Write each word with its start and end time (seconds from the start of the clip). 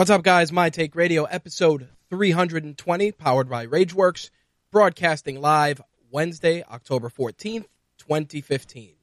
What's 0.00 0.08
up, 0.08 0.22
guys? 0.22 0.50
My 0.50 0.70
Take 0.70 0.96
Radio, 0.96 1.24
episode 1.24 1.86
320, 2.08 3.12
powered 3.12 3.50
by 3.50 3.66
Rageworks, 3.66 4.30
broadcasting 4.72 5.42
live 5.42 5.82
Wednesday, 6.10 6.62
October 6.62 7.10
14th, 7.10 7.66
2015. 7.98 8.94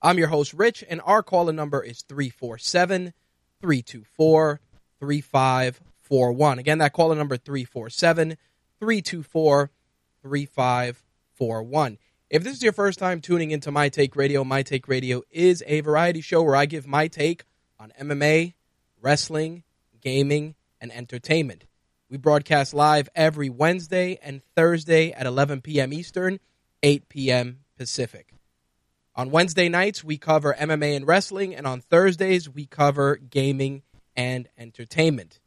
I'm 0.00 0.16
your 0.16 0.28
host, 0.28 0.54
Rich, 0.54 0.82
and 0.88 1.02
our 1.04 1.22
caller 1.22 1.52
number 1.52 1.82
is 1.82 2.00
347 2.00 3.12
324 3.60 4.60
3541. 4.98 6.58
Again, 6.58 6.78
that 6.78 6.94
caller 6.94 7.14
number 7.14 7.36
347 7.36 8.38
324 8.80 9.70
3541. 10.22 11.98
If 12.30 12.42
this 12.42 12.56
is 12.56 12.62
your 12.62 12.72
first 12.72 12.98
time 12.98 13.20
tuning 13.20 13.50
into 13.50 13.70
My 13.70 13.90
Take 13.90 14.16
Radio, 14.16 14.44
My 14.44 14.62
Take 14.62 14.88
Radio 14.88 15.20
is 15.30 15.62
a 15.66 15.82
variety 15.82 16.22
show 16.22 16.42
where 16.42 16.56
I 16.56 16.64
give 16.64 16.86
my 16.86 17.06
take 17.06 17.44
on 17.78 17.92
MMA, 18.00 18.54
wrestling, 19.02 19.62
gaming, 20.00 20.54
and 20.80 20.92
entertainment. 20.92 21.64
We 22.10 22.16
broadcast 22.16 22.72
live 22.72 23.08
every 23.14 23.50
Wednesday 23.50 24.18
and 24.22 24.42
Thursday 24.54 25.12
at 25.12 25.26
11 25.26 25.60
p.m. 25.60 25.92
Eastern, 25.92 26.40
8 26.82 27.08
p.m. 27.08 27.60
Pacific. 27.76 28.32
On 29.14 29.30
Wednesday 29.30 29.68
nights, 29.68 30.04
we 30.04 30.16
cover 30.16 30.54
MMA 30.58 30.96
and 30.96 31.06
wrestling, 31.06 31.54
and 31.54 31.66
on 31.66 31.80
Thursdays, 31.80 32.48
we 32.48 32.66
cover 32.66 33.16
gaming 33.16 33.82
and 34.16 34.48
entertainment. 34.56 35.40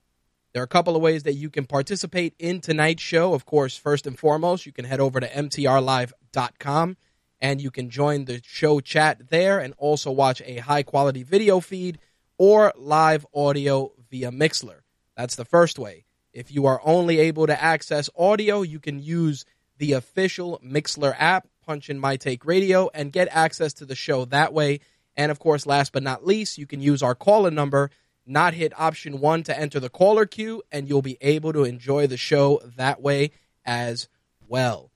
There 0.53 0.61
are 0.61 0.66
a 0.66 0.67
couple 0.67 0.95
of 0.95 1.01
ways 1.01 1.23
that 1.23 1.35
you 1.35 1.50
can 1.50 1.66
participate 1.66 2.34
in 2.38 2.59
tonight's 2.59 3.01
show. 3.01 3.34
Of 3.34 3.45
course, 3.45 3.78
first 3.78 4.06
and 4.06 4.19
foremost, 4.19 4.66
you 4.66 4.73
can 4.73 4.85
head 4.85 5.00
over 5.00 5.19
to 5.19 5.28
mtrlive.com 5.28 6.97
and 7.40 7.61
you 7.61 7.72
can 7.72 7.90
join 7.90 8.25
the 8.25 8.41
show 8.45 8.79
chat 8.79 9.29
there 9.29 9.59
and 9.59 9.73
also 9.78 10.11
watch 10.11 10.41
a 10.45 10.57
high 10.57 10.84
quality 10.84 11.23
video 11.23 11.59
feed 11.59 12.00
or 12.38 12.73
live 12.75 13.25
audio 13.34 13.91
via 14.11 14.29
Mixlr. 14.31 14.81
That's 15.17 15.35
the 15.35 15.45
first 15.45 15.79
way. 15.79 16.05
If 16.33 16.51
you 16.51 16.67
are 16.67 16.81
only 16.83 17.19
able 17.19 17.47
to 17.47 17.61
access 17.61 18.09
audio, 18.17 18.61
you 18.61 18.79
can 18.79 19.01
use 19.01 19.45
the 19.77 19.94
official 19.94 20.61
Mixlr 20.63 21.16
app, 21.17 21.47
punch 21.66 21.89
in 21.89 21.99
My 21.99 22.17
Take 22.17 22.45
Radio, 22.45 22.89
and 22.94 23.11
get 23.11 23.27
access 23.31 23.73
to 23.73 23.85
the 23.85 23.95
show 23.95 24.25
that 24.25 24.53
way. 24.53 24.81
And 25.17 25.31
of 25.31 25.39
course, 25.39 25.66
last 25.66 25.91
but 25.91 26.03
not 26.03 26.25
least, 26.25 26.57
you 26.57 26.67
can 26.67 26.81
use 26.81 27.01
our 27.01 27.16
caller 27.16 27.51
number, 27.51 27.89
not 28.25 28.53
hit 28.53 28.79
option 28.79 29.19
one 29.19 29.44
to 29.44 29.59
enter 29.59 29.79
the 29.79 29.89
caller 29.89 30.25
queue, 30.25 30.61
and 30.72 30.88
you'll 30.88 31.01
be 31.01 31.17
able 31.22 31.51
to 31.53 31.63
enjoy 31.63 32.07
the 32.07 32.17
show 32.17 32.61
that 32.78 33.01
way 33.01 33.31
as 33.66 34.07
well. 34.47 34.91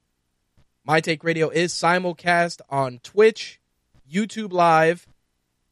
My 0.86 1.02
Take 1.02 1.24
Radio 1.24 1.50
is 1.50 1.74
simulcast 1.74 2.62
on 2.70 3.00
Twitch, 3.00 3.60
YouTube 4.10 4.54
Live, 4.54 5.08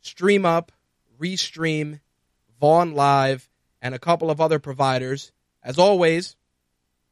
Stream 0.01 0.45
Up, 0.45 0.71
Restream, 1.19 1.99
Vaughn 2.63 2.93
Live, 2.93 3.49
and 3.81 3.93
a 3.93 3.99
couple 3.99 4.31
of 4.31 4.39
other 4.39 4.57
providers. 4.57 5.33
As 5.61 5.77
always, 5.77 6.37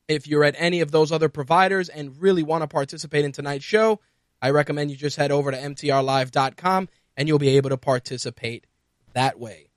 if 0.07 0.25
you're 0.25 0.45
at 0.45 0.55
any 0.57 0.79
of 0.79 0.91
those 0.91 1.11
other 1.11 1.27
providers 1.27 1.89
and 1.89 2.21
really 2.21 2.41
want 2.41 2.61
to 2.61 2.69
participate 2.69 3.25
in 3.25 3.33
tonight's 3.33 3.65
show, 3.65 3.99
I 4.41 4.51
recommend 4.51 4.91
you 4.91 4.95
just 4.95 5.17
head 5.17 5.29
over 5.29 5.51
to 5.51 5.57
mtrlive.com 5.57 6.87
and 7.17 7.27
you'll 7.27 7.37
be 7.37 7.57
able 7.57 7.69
to 7.71 7.75
participate 7.75 8.65
that 9.11 9.41
way. 9.41 9.67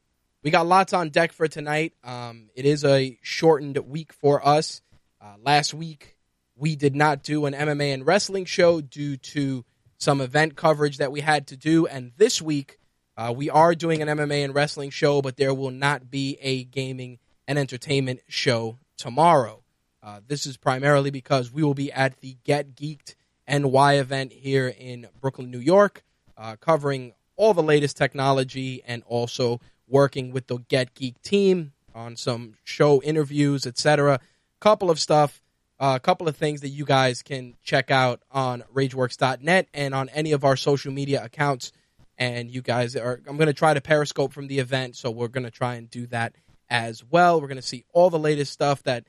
We 0.44 0.52
got 0.52 0.68
lots 0.68 0.92
on 0.92 1.08
deck 1.08 1.32
for 1.32 1.48
tonight. 1.48 1.92
Um, 2.04 2.50
it 2.54 2.66
is 2.66 2.84
a 2.84 3.18
shortened 3.20 3.76
week 3.78 4.12
for 4.12 4.46
us. 4.46 4.80
Uh, 5.20 5.34
last 5.42 5.74
week, 5.74 6.16
we 6.54 6.76
did 6.76 6.94
not 6.94 7.24
do 7.24 7.46
an 7.46 7.52
MMA 7.52 7.92
and 7.92 8.06
wrestling 8.06 8.44
show 8.44 8.80
due 8.80 9.16
to 9.16 9.64
some 9.98 10.20
event 10.20 10.54
coverage 10.54 10.98
that 10.98 11.10
we 11.10 11.20
had 11.20 11.48
to 11.48 11.56
do. 11.56 11.88
And 11.88 12.12
this 12.16 12.40
week, 12.40 12.78
uh, 13.16 13.32
we 13.36 13.48
are 13.50 13.74
doing 13.74 14.02
an 14.02 14.08
MMA 14.08 14.44
and 14.44 14.54
wrestling 14.54 14.90
show, 14.90 15.22
but 15.22 15.36
there 15.36 15.54
will 15.54 15.70
not 15.70 16.10
be 16.10 16.36
a 16.40 16.64
gaming 16.64 17.18
and 17.46 17.58
entertainment 17.58 18.20
show 18.28 18.78
tomorrow. 18.96 19.62
Uh, 20.02 20.20
this 20.26 20.46
is 20.46 20.56
primarily 20.56 21.10
because 21.10 21.52
we 21.52 21.62
will 21.62 21.74
be 21.74 21.92
at 21.92 22.20
the 22.20 22.36
Get 22.44 22.74
Geeked 22.74 23.14
NY 23.48 23.94
event 23.94 24.32
here 24.32 24.68
in 24.68 25.08
Brooklyn, 25.20 25.50
New 25.50 25.60
York, 25.60 26.02
uh, 26.36 26.56
covering 26.56 27.14
all 27.36 27.54
the 27.54 27.62
latest 27.62 27.96
technology 27.96 28.82
and 28.86 29.02
also 29.06 29.60
working 29.88 30.32
with 30.32 30.46
the 30.48 30.58
Get 30.68 30.94
Geek 30.94 31.20
team 31.22 31.72
on 31.94 32.16
some 32.16 32.54
show 32.64 33.00
interviews, 33.02 33.66
etc. 33.66 34.20
Couple 34.60 34.90
of 34.90 34.98
stuff, 34.98 35.40
a 35.78 35.84
uh, 35.84 35.98
couple 35.98 36.26
of 36.28 36.36
things 36.36 36.60
that 36.62 36.68
you 36.68 36.84
guys 36.84 37.22
can 37.22 37.54
check 37.62 37.90
out 37.90 38.22
on 38.30 38.64
RageWorks.net 38.74 39.68
and 39.72 39.94
on 39.94 40.08
any 40.10 40.32
of 40.32 40.44
our 40.44 40.56
social 40.56 40.92
media 40.92 41.22
accounts 41.22 41.72
and 42.18 42.50
you 42.50 42.62
guys 42.62 42.96
are 42.96 43.20
I'm 43.26 43.36
going 43.36 43.46
to 43.46 43.52
try 43.52 43.74
to 43.74 43.80
periscope 43.80 44.32
from 44.32 44.46
the 44.46 44.58
event 44.58 44.96
so 44.96 45.10
we're 45.10 45.28
going 45.28 45.44
to 45.44 45.50
try 45.50 45.74
and 45.74 45.90
do 45.90 46.06
that 46.08 46.34
as 46.68 47.04
well. 47.04 47.40
We're 47.40 47.48
going 47.48 47.56
to 47.56 47.62
see 47.62 47.84
all 47.92 48.10
the 48.10 48.18
latest 48.18 48.52
stuff 48.52 48.82
that 48.84 49.04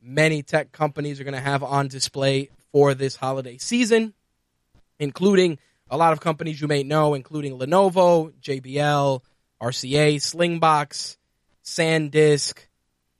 many 0.00 0.42
tech 0.42 0.72
companies 0.72 1.20
are 1.20 1.24
going 1.24 1.34
to 1.34 1.40
have 1.40 1.62
on 1.62 1.88
display 1.88 2.50
for 2.72 2.94
this 2.94 3.16
holiday 3.16 3.58
season, 3.58 4.14
including 4.98 5.58
a 5.90 5.96
lot 5.96 6.12
of 6.12 6.20
companies 6.20 6.60
you 6.60 6.68
may 6.68 6.82
know 6.82 7.14
including 7.14 7.58
Lenovo, 7.58 8.32
JBL, 8.40 9.20
RCA, 9.60 10.16
Slingbox, 10.16 11.16
SanDisk, 11.64 12.66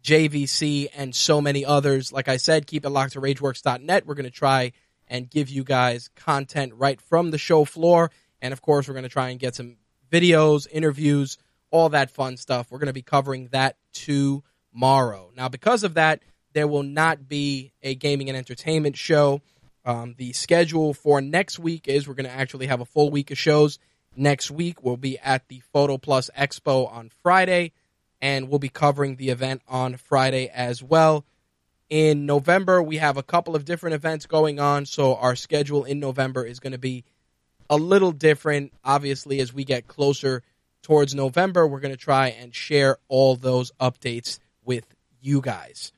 JVC 0.04 0.88
and 0.94 1.14
so 1.14 1.40
many 1.40 1.64
others. 1.64 2.12
Like 2.12 2.28
I 2.28 2.36
said, 2.36 2.66
keep 2.66 2.84
it 2.84 2.90
locked 2.90 3.14
to 3.14 3.20
rageworks.net. 3.20 4.06
We're 4.06 4.14
going 4.14 4.24
to 4.24 4.30
try 4.30 4.72
and 5.08 5.30
give 5.30 5.48
you 5.48 5.64
guys 5.64 6.10
content 6.14 6.74
right 6.76 7.00
from 7.00 7.30
the 7.30 7.38
show 7.38 7.64
floor 7.64 8.10
and 8.44 8.52
of 8.52 8.60
course, 8.60 8.86
we're 8.86 8.94
going 8.94 9.04
to 9.04 9.08
try 9.08 9.30
and 9.30 9.40
get 9.40 9.54
some 9.54 9.76
videos, 10.12 10.68
interviews, 10.70 11.38
all 11.70 11.88
that 11.88 12.10
fun 12.10 12.36
stuff. 12.36 12.70
We're 12.70 12.78
going 12.78 12.88
to 12.88 12.92
be 12.92 13.00
covering 13.00 13.48
that 13.52 13.78
tomorrow. 13.94 15.30
Now, 15.34 15.48
because 15.48 15.82
of 15.82 15.94
that, 15.94 16.22
there 16.52 16.68
will 16.68 16.82
not 16.82 17.26
be 17.26 17.72
a 17.82 17.94
gaming 17.94 18.28
and 18.28 18.36
entertainment 18.36 18.98
show. 18.98 19.40
Um, 19.86 20.14
the 20.18 20.34
schedule 20.34 20.92
for 20.92 21.22
next 21.22 21.58
week 21.58 21.88
is 21.88 22.06
we're 22.06 22.12
going 22.12 22.28
to 22.28 22.32
actually 22.32 22.66
have 22.66 22.82
a 22.82 22.84
full 22.84 23.10
week 23.10 23.30
of 23.30 23.38
shows. 23.38 23.78
Next 24.14 24.50
week, 24.50 24.84
we'll 24.84 24.98
be 24.98 25.18
at 25.18 25.48
the 25.48 25.60
Photo 25.72 25.96
Plus 25.96 26.28
Expo 26.36 26.92
on 26.92 27.10
Friday, 27.22 27.72
and 28.20 28.50
we'll 28.50 28.58
be 28.58 28.68
covering 28.68 29.16
the 29.16 29.30
event 29.30 29.62
on 29.66 29.96
Friday 29.96 30.50
as 30.50 30.82
well. 30.82 31.24
In 31.88 32.26
November, 32.26 32.82
we 32.82 32.98
have 32.98 33.16
a 33.16 33.22
couple 33.22 33.56
of 33.56 33.64
different 33.64 33.94
events 33.94 34.26
going 34.26 34.60
on, 34.60 34.84
so 34.84 35.16
our 35.16 35.34
schedule 35.34 35.84
in 35.84 35.98
November 35.98 36.44
is 36.44 36.60
going 36.60 36.72
to 36.72 36.78
be 36.78 37.04
a 37.68 37.76
little 37.76 38.12
different. 38.12 38.72
Obviously, 38.84 39.40
as 39.40 39.52
we 39.52 39.64
get 39.64 39.86
closer 39.86 40.42
towards 40.82 41.14
November, 41.14 41.66
we're 41.66 41.80
going 41.80 41.94
to 41.94 41.96
try 41.96 42.28
and 42.28 42.54
share 42.54 42.98
all 43.08 43.36
those 43.36 43.72
updates 43.80 44.38
with 44.64 44.86
you 45.20 45.40
guys. 45.40 45.92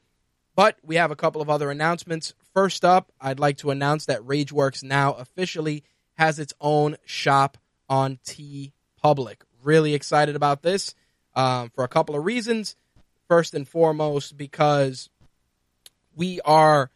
But 0.55 0.79
we 0.83 0.97
have 0.97 1.11
a 1.11 1.17
couple 1.17 1.43
of 1.43 1.51
other 1.51 1.71
announcements. 1.71 2.33
first 2.55 2.85
up, 2.85 3.13
I'd 3.21 3.39
like 3.39 3.59
to 3.59 3.71
announce 3.71 4.07
that 4.07 4.23
RageWorks 4.23 4.83
now 4.83 5.13
officially 5.13 5.85
has 6.15 6.39
its 6.39 6.55
own 6.61 6.97
shop 7.05 7.59
on 7.89 8.19
T 8.25 8.73
Public. 9.03 9.45
Really 9.63 9.95
excited 9.95 10.37
about 10.37 10.63
this 10.63 10.95
um, 11.35 11.71
for 11.75 11.85
a 11.85 11.89
couple 11.89 12.17
of 12.17 12.25
reasons. 12.25 12.77
First 13.29 13.55
and 13.55 13.69
foremost, 13.69 14.37
because 14.37 15.11
we 16.15 16.41
are 16.43 16.91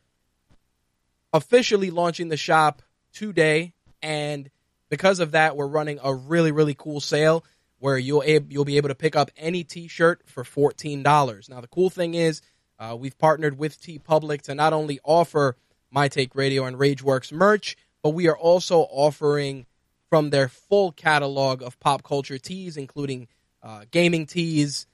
officially 1.32 1.90
launching 1.90 2.28
the 2.28 2.37
shop 2.37 2.82
today, 3.12 3.75
and 4.00 4.49
because 4.91 5.21
of 5.21 5.31
that, 5.33 5.57
we're 5.57 5.67
running 5.67 5.99
a 6.03 6.15
really 6.15 6.53
really 6.53 6.75
cool 6.75 7.01
sale 7.01 7.45
where 7.79 7.97
you'll 7.97 8.23
ab- 8.23 8.53
you'll 8.53 8.67
be 8.67 8.77
able 8.77 8.89
to 8.91 8.95
pick 8.95 9.17
up 9.17 9.31
any 9.39 9.65
T-shirt 9.65 10.23
for 10.27 10.45
fourteen 10.45 11.03
dollars. 11.03 11.49
Now 11.49 11.63
the 11.63 11.69
cool 11.69 11.89
thing 11.89 12.15
is 12.15 12.43
uh, 12.79 12.97
we've 12.99 13.19
partnered 13.19 13.59
with 13.59 13.81
TeePublic 13.81 14.43
to 14.43 14.55
not 14.55 14.73
only 14.73 15.01
offer 15.05 15.57
My 15.91 16.09
Take 16.09 16.35
Radio 16.35 16.65
and 16.65 16.77
RageWorks 16.77 17.33
merch, 17.33 17.77
but 18.03 18.11
we 18.11 18.29
are 18.29 18.37
also 18.37 18.81
offering 18.81 19.67
from 20.09 20.31
their 20.31 20.49
full 20.49 20.91
catalog 20.93 21.63
of 21.63 21.79
pop 21.79 22.03
culture 22.03 22.39
tees, 22.39 22.77
including 22.77 23.29
uh, 23.63 23.85
gaming 23.91 24.27
tees, 24.27 24.87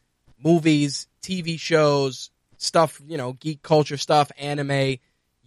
movies, 0.43 1.09
TV 1.23 1.59
shows, 1.59 2.31
stuff, 2.59 3.01
you 3.07 3.17
know, 3.17 3.33
geek 3.33 3.63
culture 3.63 3.97
stuff, 3.97 4.31
anime, 4.39 4.97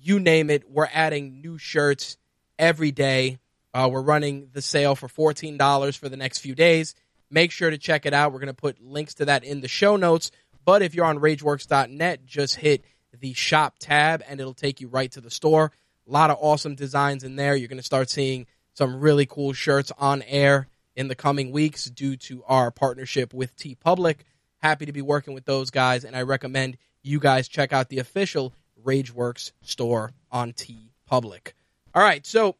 you 0.01 0.19
name 0.19 0.49
it. 0.49 0.69
We're 0.69 0.89
adding 0.91 1.41
new 1.41 1.57
shirts 1.57 2.17
every 2.57 2.91
day. 2.91 3.39
Uh, 3.73 3.89
we're 3.91 4.01
running 4.01 4.49
the 4.53 4.61
sale 4.61 4.95
for 4.95 5.07
$14 5.07 5.97
for 5.97 6.09
the 6.09 6.17
next 6.17 6.39
few 6.39 6.55
days. 6.55 6.95
Make 7.29 7.51
sure 7.51 7.69
to 7.69 7.77
check 7.77 8.05
it 8.05 8.13
out. 8.13 8.33
We're 8.33 8.39
going 8.39 8.47
to 8.47 8.53
put 8.53 8.81
links 8.81 9.15
to 9.15 9.25
that 9.25 9.43
in 9.43 9.61
the 9.61 9.67
show 9.67 9.95
notes. 9.95 10.31
But 10.65 10.81
if 10.81 10.95
you're 10.95 11.05
on 11.05 11.19
rageworks.net, 11.19 12.25
just 12.25 12.55
hit 12.55 12.83
the 13.17 13.33
shop 13.33 13.75
tab 13.79 14.23
and 14.27 14.39
it'll 14.39 14.53
take 14.53 14.81
you 14.81 14.87
right 14.87 15.11
to 15.11 15.21
the 15.21 15.31
store. 15.31 15.71
A 16.07 16.11
lot 16.11 16.31
of 16.31 16.37
awesome 16.39 16.75
designs 16.75 17.23
in 17.23 17.35
there. 17.35 17.55
You're 17.55 17.67
going 17.67 17.77
to 17.77 17.83
start 17.83 18.09
seeing 18.09 18.47
some 18.73 18.99
really 18.99 19.25
cool 19.25 19.53
shirts 19.53 19.91
on 19.97 20.21
air 20.23 20.67
in 20.95 21.07
the 21.07 21.15
coming 21.15 21.51
weeks 21.51 21.85
due 21.85 22.17
to 22.17 22.43
our 22.45 22.71
partnership 22.71 23.33
with 23.33 23.55
TeePublic. 23.55 24.17
Happy 24.57 24.85
to 24.85 24.91
be 24.91 25.01
working 25.01 25.33
with 25.33 25.45
those 25.45 25.69
guys, 25.69 26.03
and 26.03 26.15
I 26.15 26.23
recommend 26.23 26.77
you 27.01 27.19
guys 27.19 27.47
check 27.47 27.71
out 27.71 27.89
the 27.89 27.99
official 27.99 28.53
RageWorks 28.83 29.51
store 29.61 30.11
on 30.31 30.53
T 30.53 30.91
Public. 31.05 31.55
All 31.93 32.03
right, 32.03 32.25
so 32.25 32.55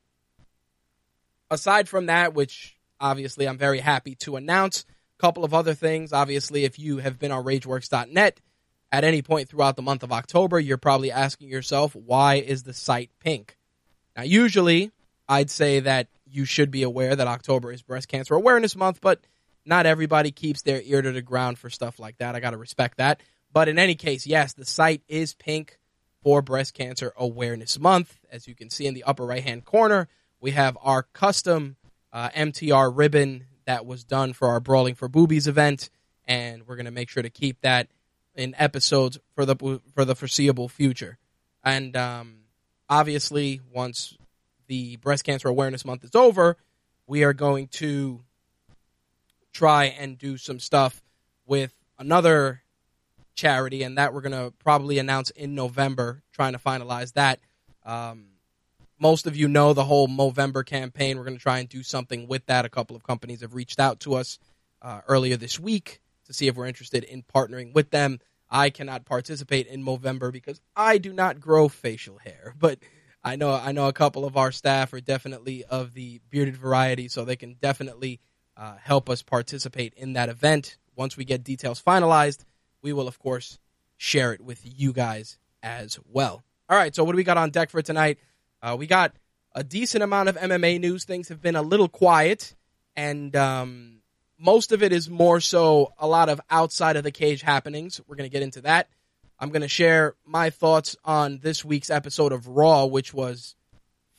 aside 1.52 1.90
from 1.90 2.08
that, 2.08 2.34
which 2.34 2.78
obviously 3.00 3.48
I'm 3.48 3.58
very 3.58 3.80
happy 3.80 4.16
to 4.16 4.36
announce, 4.36 4.86
a 5.18 5.22
couple 5.22 5.44
of 5.44 5.54
other 5.54 5.74
things. 5.74 6.14
Obviously, 6.14 6.66
if 6.66 6.80
you 6.80 6.98
have 6.98 7.20
been 7.20 7.32
on 7.32 7.44
RageWorks.net 7.44 8.40
at 8.92 9.04
any 9.04 9.22
point 9.22 9.50
throughout 9.50 9.76
the 9.76 9.82
month 9.82 10.04
of 10.04 10.12
October, 10.12 10.60
you're 10.60 10.78
probably 10.78 11.12
asking 11.12 11.50
yourself, 11.50 11.96
why 11.96 12.36
is 12.36 12.64
the 12.64 12.74
site 12.74 13.12
pink? 13.20 13.58
Now, 14.16 14.24
usually 14.24 14.92
I'd 15.28 15.50
say 15.50 15.82
that 15.82 16.08
you 16.26 16.46
should 16.46 16.72
be 16.72 16.84
aware 16.84 17.16
that 17.16 17.28
October 17.28 17.72
is 17.72 17.82
Breast 17.82 18.08
Cancer 18.08 18.36
Awareness 18.36 18.76
Month, 18.76 19.00
but 19.02 19.22
not 19.66 19.86
everybody 19.86 20.32
keeps 20.32 20.62
their 20.62 20.82
ear 20.82 21.02
to 21.02 21.12
the 21.12 21.22
ground 21.22 21.58
for 21.58 21.70
stuff 21.70 22.00
like 22.00 22.18
that. 22.18 22.36
I 22.36 22.40
got 22.40 22.52
to 22.52 22.58
respect 22.58 22.98
that. 22.98 23.22
But 23.52 23.68
in 23.68 23.80
any 23.80 23.96
case, 23.96 24.28
yes, 24.28 24.54
the 24.54 24.66
site 24.66 25.02
is 25.08 25.34
pink 25.34 25.80
for 26.24 26.42
Breast 26.42 26.74
Cancer 26.74 27.14
Awareness 27.18 27.80
Month. 27.80 28.18
As 28.32 28.48
you 28.48 28.56
can 28.56 28.70
see 28.70 28.86
in 28.86 28.94
the 28.94 29.04
upper 29.04 29.26
right 29.26 29.44
hand 29.44 29.66
corner, 29.66 30.08
we 30.40 30.52
have 30.52 30.78
our 30.82 31.04
custom 31.04 31.76
uh, 32.12 32.30
MTR 32.30 32.92
ribbon 32.96 33.46
that 33.66 33.86
was 33.86 34.04
done 34.04 34.34
for 34.34 34.48
our 34.48 34.60
Brawling 34.60 34.96
for 34.96 35.08
Boobies 35.08 35.48
event, 35.48 35.90
and 36.28 36.68
we're 36.68 36.76
going 36.76 36.86
to 36.86 36.92
make 36.92 37.10
sure 37.10 37.24
to 37.24 37.30
keep 37.30 37.62
that 37.62 37.88
in 38.36 38.56
episodes 38.58 39.20
for 39.36 39.46
the 39.46 39.82
for 39.94 40.06
the 40.06 40.16
foreseeable 40.16 40.70
future. 40.70 41.18
And 41.64 41.96
um, 41.96 42.36
obviously, 42.90 43.62
once 43.72 44.18
the 44.68 44.96
Breast 44.98 45.24
Cancer 45.24 45.50
Awareness 45.50 45.86
Month 45.86 46.04
is 46.04 46.16
over, 46.16 46.58
we 47.06 47.24
are 47.24 47.34
going 47.34 47.68
to 47.68 48.22
try 49.52 49.86
and 49.86 50.18
do 50.18 50.38
some 50.38 50.60
stuff 50.60 51.04
with 51.46 51.74
another 51.98 52.62
charity, 53.36 53.84
and 53.84 53.98
that 53.98 54.14
we're 54.14 54.22
going 54.22 54.32
to 54.32 54.54
probably 54.60 55.00
announce 55.00 55.30
in 55.32 55.56
November, 55.56 56.24
trying 56.32 56.54
to 56.54 56.60
finalize 56.60 57.14
that. 57.14 57.40
Um, 57.86 58.26
most 59.00 59.28
of 59.28 59.36
you 59.36 59.48
know 59.48 59.74
the 59.74 59.86
whole 59.86 60.08
Movember 60.08 60.66
campaign. 60.66 61.18
We're 61.18 61.24
going 61.24 61.38
to 61.38 61.42
try 61.42 61.60
and 61.60 61.70
do 61.70 61.84
something 61.84 62.28
with 62.28 62.46
that. 62.48 62.66
A 62.66 62.70
couple 62.70 62.96
of 62.96 63.04
companies 63.04 63.42
have 63.42 63.54
reached 63.54 63.80
out 63.80 64.02
to 64.02 64.16
us 64.16 64.40
uh, 64.82 65.02
earlier 65.08 65.38
this 65.38 65.60
week 65.60 66.02
to 66.26 66.34
see 66.34 66.48
if 66.48 66.56
we're 66.56 66.68
interested 66.68 67.04
in 67.04 67.24
partnering 67.24 67.74
with 67.74 67.92
them. 67.92 68.20
I 68.50 68.70
cannot 68.70 69.06
participate 69.06 69.68
in 69.68 69.84
Movember 69.84 70.32
because 70.32 70.60
I 70.76 70.98
do 70.98 71.14
not 71.14 71.40
grow 71.40 71.70
facial 71.70 72.18
hair, 72.18 72.54
but 72.60 72.80
I 73.24 73.36
know 73.36 73.54
I 73.54 73.72
know 73.72 73.88
a 73.88 73.94
couple 73.94 74.26
of 74.26 74.38
our 74.38 74.52
staff 74.52 74.94
are 74.94 75.02
definitely 75.02 75.64
of 75.66 75.94
the 75.94 76.22
bearded 76.30 76.56
variety, 76.56 77.08
so 77.08 77.26
they 77.26 77.36
can 77.36 77.56
definitely 77.62 78.20
uh, 78.56 78.76
help 78.82 79.10
us 79.10 79.22
participate 79.22 79.94
in 79.96 80.14
that 80.14 80.30
event. 80.30 80.78
Once 80.96 81.16
we 81.16 81.26
get 81.26 81.44
details 81.44 81.82
finalized, 81.82 82.44
we 82.82 82.94
will 82.94 83.08
of 83.08 83.20
course 83.20 83.60
share 83.98 84.34
it 84.34 84.42
with 84.42 84.62
you 84.64 84.94
guys 84.94 85.38
as 85.62 86.00
well. 86.06 86.44
All 86.70 86.78
right, 86.78 86.96
so 86.96 87.04
what 87.04 87.14
do 87.14 87.18
we 87.18 87.24
got 87.24 87.38
on 87.38 87.50
deck 87.50 87.70
for 87.70 87.82
tonight? 87.82 88.20
Uh, 88.62 88.76
we 88.78 88.88
got 88.88 89.14
a 89.54 89.64
decent 89.64 90.04
amount 90.04 90.30
of 90.30 90.38
MMA 90.38 90.80
news. 90.80 91.06
Things 91.06 91.30
have 91.30 91.42
been 91.42 91.56
a 91.56 91.62
little 91.62 91.88
quiet, 91.88 92.56
and 92.96 93.36
um, 93.36 94.02
most 94.38 94.72
of 94.72 94.84
it 94.84 94.92
is 94.92 95.10
more 95.10 95.40
so 95.40 95.94
a 95.98 96.08
lot 96.08 96.30
of 96.30 96.42
outside 96.50 96.96
of 96.96 97.04
the 97.04 97.12
cage 97.12 97.42
happenings. 97.42 98.02
We're 98.08 98.16
going 98.16 98.30
to 98.30 98.34
get 98.34 98.44
into 98.44 98.62
that. 98.62 98.90
I'm 99.40 99.50
going 99.50 99.62
to 99.62 99.70
share 99.70 100.16
my 100.26 100.50
thoughts 100.50 100.98
on 101.06 101.40
this 101.42 101.64
week's 101.64 101.90
episode 101.90 102.34
of 102.34 102.48
Raw, 102.48 102.86
which 102.86 103.14
was 103.14 103.56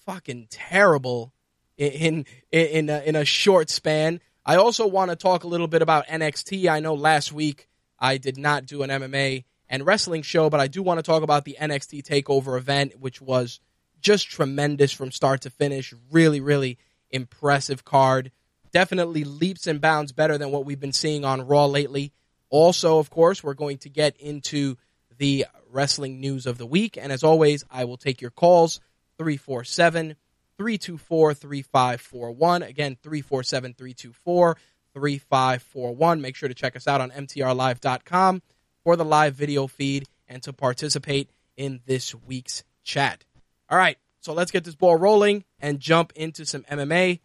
fucking 0.06 0.48
terrible 0.50 1.32
in 1.76 1.92
in 1.92 2.26
in 2.50 2.90
a, 2.90 3.00
in 3.00 3.16
a 3.16 3.24
short 3.24 3.70
span. 3.70 4.20
I 4.44 4.56
also 4.56 4.86
want 4.86 5.10
to 5.10 5.16
talk 5.16 5.44
a 5.44 5.48
little 5.48 5.68
bit 5.68 5.82
about 5.82 6.06
NXT. 6.06 6.68
I 6.68 6.80
know 6.80 6.94
last 6.94 7.32
week 7.32 7.68
I 7.98 8.16
did 8.16 8.38
not 8.38 8.66
do 8.66 8.82
an 8.82 8.90
MMA 8.90 9.44
and 9.68 9.86
wrestling 9.86 10.22
show, 10.22 10.48
but 10.48 10.60
I 10.60 10.66
do 10.66 10.82
want 10.82 10.98
to 10.98 11.02
talk 11.02 11.22
about 11.22 11.44
the 11.44 11.56
NXT 11.60 12.02
Takeover 12.02 12.56
event, 12.56 12.98
which 12.98 13.20
was 13.20 13.60
just 14.00 14.28
tremendous 14.28 14.92
from 14.92 15.12
start 15.12 15.42
to 15.42 15.50
finish. 15.50 15.94
Really, 16.10 16.40
really 16.40 16.78
impressive 17.10 17.84
card. 17.84 18.30
Definitely 18.72 19.24
leaps 19.24 19.66
and 19.66 19.80
bounds 19.80 20.12
better 20.12 20.38
than 20.38 20.50
what 20.50 20.64
we've 20.64 20.80
been 20.80 20.92
seeing 20.92 21.24
on 21.24 21.46
Raw 21.46 21.66
lately. 21.66 22.12
Also, 22.50 22.98
of 22.98 23.10
course, 23.10 23.42
we're 23.42 23.54
going 23.54 23.78
to 23.78 23.88
get 23.88 24.16
into 24.16 24.76
the 25.18 25.46
wrestling 25.70 26.20
news 26.20 26.46
of 26.46 26.58
the 26.58 26.66
week. 26.66 26.96
And 26.96 27.12
as 27.12 27.22
always, 27.22 27.64
I 27.70 27.84
will 27.84 27.96
take 27.96 28.20
your 28.20 28.30
calls 28.30 28.80
347 29.18 30.16
324 30.56 31.34
3541. 31.34 32.62
Again, 32.62 32.96
347 33.02 33.74
324 33.74 34.56
3541. 34.94 36.20
Make 36.20 36.36
sure 36.36 36.48
to 36.48 36.54
check 36.54 36.76
us 36.76 36.88
out 36.88 37.00
on 37.00 37.10
MTRLive.com 37.10 38.42
for 38.84 38.96
the 38.96 39.04
live 39.04 39.34
video 39.34 39.66
feed 39.66 40.06
and 40.28 40.42
to 40.42 40.52
participate 40.52 41.30
in 41.56 41.80
this 41.86 42.14
week's 42.14 42.64
chat. 42.82 43.24
All 43.70 43.78
right, 43.78 43.96
so 44.20 44.32
let's 44.32 44.50
get 44.50 44.64
this 44.64 44.74
ball 44.74 44.96
rolling 44.96 45.44
and 45.60 45.78
jump 45.78 46.12
into 46.16 46.44
some 46.44 46.64
MMA 46.64 47.20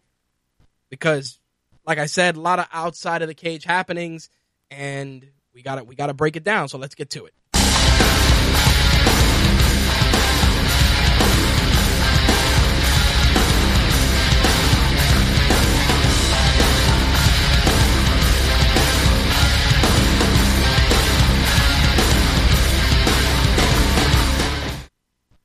because, 0.88 1.40
like 1.84 1.98
I 1.98 2.06
said, 2.06 2.36
a 2.36 2.40
lot 2.40 2.60
of 2.60 2.66
outside 2.72 3.22
of 3.22 3.28
the 3.28 3.34
cage 3.34 3.64
happenings, 3.64 4.30
and 4.70 5.28
we 5.52 5.62
got 5.62 5.76
to 5.76 5.84
we 5.84 5.96
got 5.96 6.06
to 6.06 6.14
break 6.14 6.36
it 6.36 6.44
down. 6.44 6.68
So 6.68 6.78
let's 6.78 6.94
get 6.94 7.10
to 7.10 7.26
it. 7.26 7.34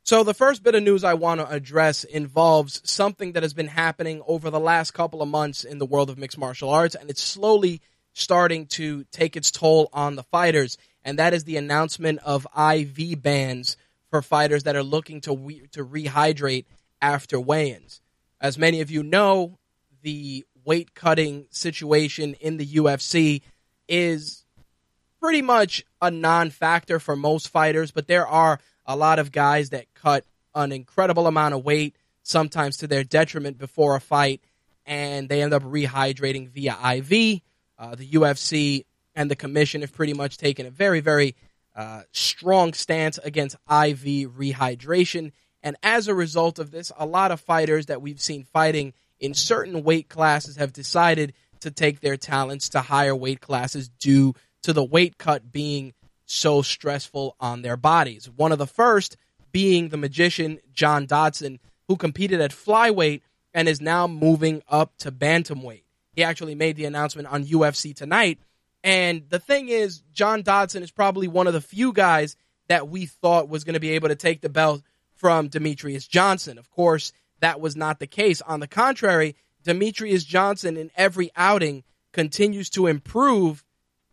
So, 0.03 0.23
the 0.23 0.33
first 0.33 0.63
bit 0.63 0.73
of 0.73 0.81
news 0.81 1.03
I 1.03 1.13
want 1.13 1.41
to 1.41 1.49
address 1.49 2.03
involves 2.03 2.81
something 2.89 3.33
that 3.33 3.43
has 3.43 3.53
been 3.53 3.67
happening 3.67 4.21
over 4.25 4.49
the 4.49 4.59
last 4.59 4.91
couple 4.91 5.21
of 5.21 5.29
months 5.29 5.63
in 5.63 5.77
the 5.77 5.85
world 5.85 6.09
of 6.09 6.17
mixed 6.17 6.39
martial 6.39 6.69
arts, 6.69 6.95
and 6.95 7.09
it's 7.09 7.23
slowly 7.23 7.81
starting 8.13 8.65
to 8.65 9.03
take 9.11 9.37
its 9.37 9.51
toll 9.51 9.89
on 9.93 10.15
the 10.15 10.23
fighters, 10.23 10.77
and 11.05 11.19
that 11.19 11.33
is 11.33 11.43
the 11.43 11.57
announcement 11.57 12.19
of 12.19 12.47
IV 12.57 13.21
bans 13.21 13.77
for 14.09 14.21
fighters 14.21 14.63
that 14.63 14.75
are 14.75 14.83
looking 14.83 15.21
to, 15.21 15.35
re- 15.35 15.67
to 15.71 15.85
rehydrate 15.85 16.65
after 17.01 17.39
weigh 17.39 17.71
ins. 17.71 18.01
As 18.41 18.57
many 18.57 18.81
of 18.81 18.89
you 18.89 19.03
know, 19.03 19.59
the 20.01 20.45
weight 20.65 20.95
cutting 20.95 21.45
situation 21.51 22.33
in 22.41 22.57
the 22.57 22.65
UFC 22.65 23.41
is 23.87 24.45
pretty 25.21 25.43
much 25.43 25.85
a 26.01 26.09
non 26.09 26.49
factor 26.49 26.99
for 26.99 27.15
most 27.15 27.49
fighters, 27.49 27.91
but 27.91 28.07
there 28.07 28.27
are 28.27 28.59
a 28.91 28.95
lot 28.95 29.19
of 29.19 29.31
guys 29.31 29.69
that 29.69 29.93
cut 29.93 30.25
an 30.53 30.71
incredible 30.71 31.27
amount 31.27 31.53
of 31.53 31.63
weight, 31.63 31.95
sometimes 32.23 32.77
to 32.77 32.87
their 32.87 33.03
detriment 33.03 33.57
before 33.57 33.95
a 33.95 34.01
fight, 34.01 34.41
and 34.85 35.29
they 35.29 35.41
end 35.41 35.53
up 35.53 35.63
rehydrating 35.63 36.49
via 36.49 36.77
IV. 36.95 37.41
Uh, 37.79 37.95
the 37.95 38.07
UFC 38.11 38.85
and 39.15 39.31
the 39.31 39.35
commission 39.35 39.81
have 39.81 39.93
pretty 39.93 40.13
much 40.13 40.37
taken 40.37 40.65
a 40.65 40.69
very, 40.69 40.99
very 40.99 41.35
uh, 41.75 42.01
strong 42.11 42.73
stance 42.73 43.17
against 43.19 43.55
IV 43.69 44.35
rehydration, 44.37 45.31
And 45.63 45.77
as 45.83 46.07
a 46.07 46.15
result 46.15 46.59
of 46.59 46.71
this, 46.71 46.91
a 46.97 47.05
lot 47.05 47.31
of 47.31 47.39
fighters 47.39 47.85
that 47.85 48.01
we've 48.01 48.21
seen 48.21 48.43
fighting 48.43 48.93
in 49.19 49.33
certain 49.33 49.83
weight 49.83 50.09
classes 50.09 50.57
have 50.57 50.73
decided 50.73 51.33
to 51.61 51.71
take 51.71 52.01
their 52.01 52.17
talents 52.17 52.69
to 52.69 52.81
higher 52.81 53.15
weight 53.15 53.39
classes 53.39 53.87
due 53.87 54.33
to 54.63 54.73
the 54.73 54.83
weight 54.83 55.17
cut 55.17 55.51
being 55.51 55.93
so 56.31 56.61
stressful 56.61 57.35
on 57.39 57.61
their 57.61 57.77
bodies. 57.77 58.29
One 58.29 58.51
of 58.51 58.57
the 58.57 58.67
first 58.67 59.17
being 59.51 59.89
the 59.89 59.97
magician 59.97 60.59
John 60.73 61.05
Dodson, 61.05 61.59
who 61.87 61.97
competed 61.97 62.41
at 62.41 62.51
flyweight 62.51 63.21
and 63.53 63.67
is 63.67 63.81
now 63.81 64.07
moving 64.07 64.63
up 64.69 64.93
to 64.99 65.11
bantamweight. 65.11 65.83
He 66.13 66.23
actually 66.23 66.55
made 66.55 66.75
the 66.75 66.85
announcement 66.85 67.27
on 67.27 67.43
UFC 67.43 67.95
tonight. 67.95 68.39
And 68.83 69.23
the 69.29 69.39
thing 69.39 69.69
is, 69.69 70.01
John 70.13 70.41
Dodson 70.41 70.83
is 70.83 70.91
probably 70.91 71.27
one 71.27 71.47
of 71.47 71.53
the 71.53 71.61
few 71.61 71.93
guys 71.93 72.35
that 72.67 72.87
we 72.87 73.05
thought 73.05 73.49
was 73.49 73.63
going 73.63 73.73
to 73.73 73.79
be 73.79 73.91
able 73.91 74.07
to 74.07 74.15
take 74.15 74.41
the 74.41 74.49
belt 74.49 74.81
from 75.15 75.49
Demetrious 75.49 76.07
Johnson. 76.07 76.57
Of 76.57 76.69
course, 76.71 77.11
that 77.41 77.59
was 77.59 77.75
not 77.75 77.99
the 77.99 78.07
case. 78.07 78.41
On 78.41 78.59
the 78.59 78.67
contrary, 78.67 79.35
Demetrious 79.65 80.25
Johnson 80.25 80.77
in 80.77 80.91
every 80.95 81.29
outing 81.35 81.83
continues 82.11 82.69
to 82.71 82.87
improve 82.87 83.63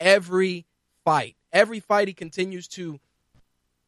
every 0.01 0.67
fight. 1.05 1.37
Every 1.53 1.81
fight 1.81 2.09
he 2.09 2.15
continues 2.15 2.69
to 2.69 3.01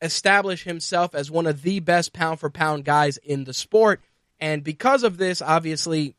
establish 0.02 0.64
himself 0.64 1.14
as 1.14 1.30
one 1.30 1.46
of 1.46 1.62
the 1.62 1.80
best 1.80 2.12
pound 2.12 2.40
for 2.40 2.50
pound 2.50 2.84
guys 2.84 3.16
in 3.18 3.44
the 3.44 3.54
sport. 3.54 4.00
And 4.38 4.64
because 4.64 5.02
of 5.02 5.18
this, 5.18 5.42
obviously, 5.42 6.14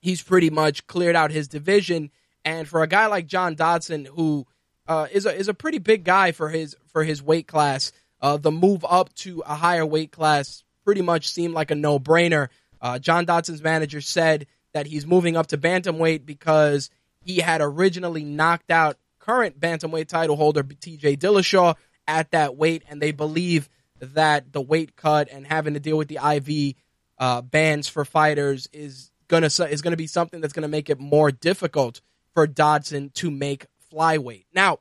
he's 0.00 0.22
pretty 0.22 0.50
much 0.50 0.86
cleared 0.86 1.16
out 1.16 1.30
his 1.30 1.48
division. 1.48 2.10
And 2.44 2.66
for 2.66 2.82
a 2.82 2.86
guy 2.86 3.06
like 3.06 3.26
John 3.26 3.54
Dodson, 3.54 4.06
who 4.06 4.46
uh, 4.86 5.06
is 5.12 5.26
a 5.26 5.34
is 5.34 5.48
a 5.48 5.54
pretty 5.54 5.78
big 5.78 6.04
guy 6.04 6.32
for 6.32 6.48
his 6.48 6.76
for 6.86 7.04
his 7.04 7.22
weight 7.22 7.46
class, 7.46 7.92
uh, 8.20 8.36
the 8.36 8.50
move 8.50 8.84
up 8.88 9.14
to 9.16 9.42
a 9.46 9.54
higher 9.54 9.86
weight 9.86 10.12
class 10.12 10.62
pretty 10.84 11.02
much 11.02 11.28
seemed 11.28 11.54
like 11.54 11.70
a 11.70 11.74
no 11.74 11.98
brainer. 11.98 12.48
Uh, 12.80 12.98
John 12.98 13.24
Dodson's 13.24 13.62
manager 13.62 14.00
said 14.00 14.46
that 14.72 14.86
he's 14.86 15.06
moving 15.06 15.36
up 15.36 15.46
to 15.48 15.58
bantamweight 15.58 16.26
because 16.26 16.90
he 17.20 17.38
had 17.38 17.62
originally 17.62 18.24
knocked 18.24 18.70
out 18.70 18.98
current 19.24 19.58
bantamweight 19.58 20.08
title 20.08 20.36
holder 20.36 20.62
T.J. 20.62 21.16
Dillashaw 21.16 21.76
at 22.06 22.30
that 22.32 22.56
weight, 22.56 22.82
and 22.88 23.00
they 23.00 23.12
believe 23.12 23.68
that 24.00 24.52
the 24.52 24.60
weight 24.60 24.96
cut 24.96 25.28
and 25.32 25.46
having 25.46 25.74
to 25.74 25.80
deal 25.80 25.96
with 25.96 26.08
the 26.08 26.18
IV 26.22 26.74
uh, 27.18 27.40
bans 27.40 27.88
for 27.88 28.04
fighters 28.04 28.68
is 28.72 29.10
gonna 29.28 29.46
is 29.46 29.80
gonna 29.80 29.96
be 29.96 30.06
something 30.06 30.40
that's 30.40 30.52
gonna 30.52 30.68
make 30.68 30.90
it 30.90 30.98
more 30.98 31.30
difficult 31.30 32.02
for 32.34 32.46
Dodson 32.46 33.10
to 33.14 33.30
make 33.30 33.66
flyweight. 33.90 34.44
Now, 34.52 34.80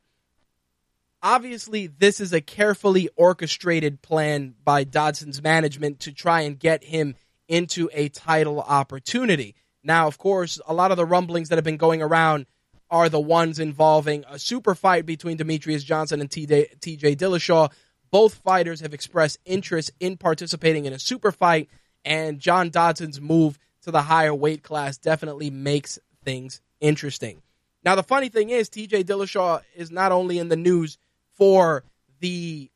obviously, 1.22 1.88
this 1.88 2.20
is 2.20 2.34
a 2.34 2.42
carefully 2.42 3.10
orchestrated 3.16 4.02
plan 4.02 4.56
by 4.64 4.84
Dodson's 4.84 5.42
management 5.42 6.02
to 6.02 6.12
try 6.12 6.42
and 6.42 6.60
get 6.60 6.84
him 6.84 7.16
into 7.48 7.90
a 7.94 8.10
title 8.10 8.60
opportunity. 8.60 9.56
Now, 9.84 10.08
of 10.08 10.18
course, 10.18 10.60
a 10.66 10.74
lot 10.74 10.92
of 10.92 10.98
the 10.98 11.06
rumblings 11.06 11.50
that 11.50 11.56
have 11.56 11.64
been 11.64 11.78
going 11.78 12.02
around 12.02 12.46
are 12.94 13.10
the 13.10 13.20
ones 13.20 13.58
involving 13.58 14.24
a 14.30 14.38
super 14.38 14.76
fight 14.76 15.08
between 15.08 15.36
Demetrious 15.36 15.84
Johnson 15.84 16.22
and 16.22 16.30
TJ, 16.30 16.78
Dillashaw. 16.80 17.72
Both 18.12 18.36
fighters 18.36 18.82
have 18.82 18.94
expressed 18.94 19.40
interest 19.46 19.90
in 20.00 20.16
participating 20.16 20.86
in 20.86 20.94
a 20.94 21.00
super 21.00 21.32
fight, 21.32 21.70
and 22.06 22.40
John 22.40 22.70
Dodson's 22.70 23.20
move 23.20 23.58
to 23.82 23.90
the 23.90 24.04
higher 24.04 24.36
weight 24.36 24.62
class 24.62 25.00
definitely 25.00 25.50
makes 25.50 25.98
things 26.24 26.62
interesting. 26.82 27.42
Now, 27.84 27.96
the 27.96 28.04
funny 28.04 28.30
thing 28.30 28.52
is, 28.52 28.70
TJ 28.70 29.06
Dillashaw 29.06 29.62
is 29.76 29.90
not 29.90 30.12
only 30.12 30.38
in 30.38 30.50
the 30.50 30.56
news 30.56 31.00
for 31.32 31.84
the 32.20 32.70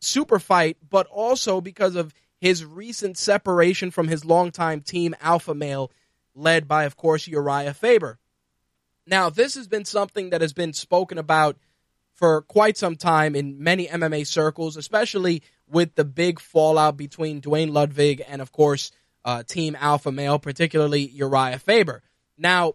super 0.00 0.40
fight, 0.40 0.78
but 0.90 1.06
also 1.06 1.60
because 1.60 1.94
of 1.94 2.12
his 2.40 2.64
recent 2.64 3.16
separation 3.16 3.92
from 3.92 4.08
his 4.08 4.24
longtime 4.24 4.80
team, 4.80 5.14
Alpha 5.20 5.54
Male, 5.54 5.92
led 6.34 6.66
by, 6.66 6.86
of 6.86 6.96
course, 6.96 7.28
Uriah 7.28 7.72
Faber. 7.72 8.18
Now, 9.06 9.30
this 9.30 9.54
has 9.54 9.68
been 9.68 9.84
something 9.84 10.30
that 10.30 10.40
has 10.40 10.52
been 10.52 10.72
spoken 10.72 11.18
about 11.18 11.56
for 12.12 12.42
quite 12.42 12.76
some 12.76 12.96
time 12.96 13.36
in 13.36 13.62
many 13.62 13.86
MMA 13.86 14.26
circles, 14.26 14.76
especially 14.76 15.42
with 15.68 15.94
the 15.94 16.04
big 16.04 16.40
fallout 16.40 16.96
between 16.96 17.40
Duane 17.40 17.72
Ludwig 17.72 18.22
and, 18.26 18.40
of 18.40 18.52
course, 18.52 18.90
uh, 19.24 19.42
Team 19.42 19.76
Alpha 19.78 20.10
Male, 20.10 20.38
particularly 20.38 21.02
Uriah 21.02 21.58
Faber. 21.58 22.02
Now, 22.38 22.74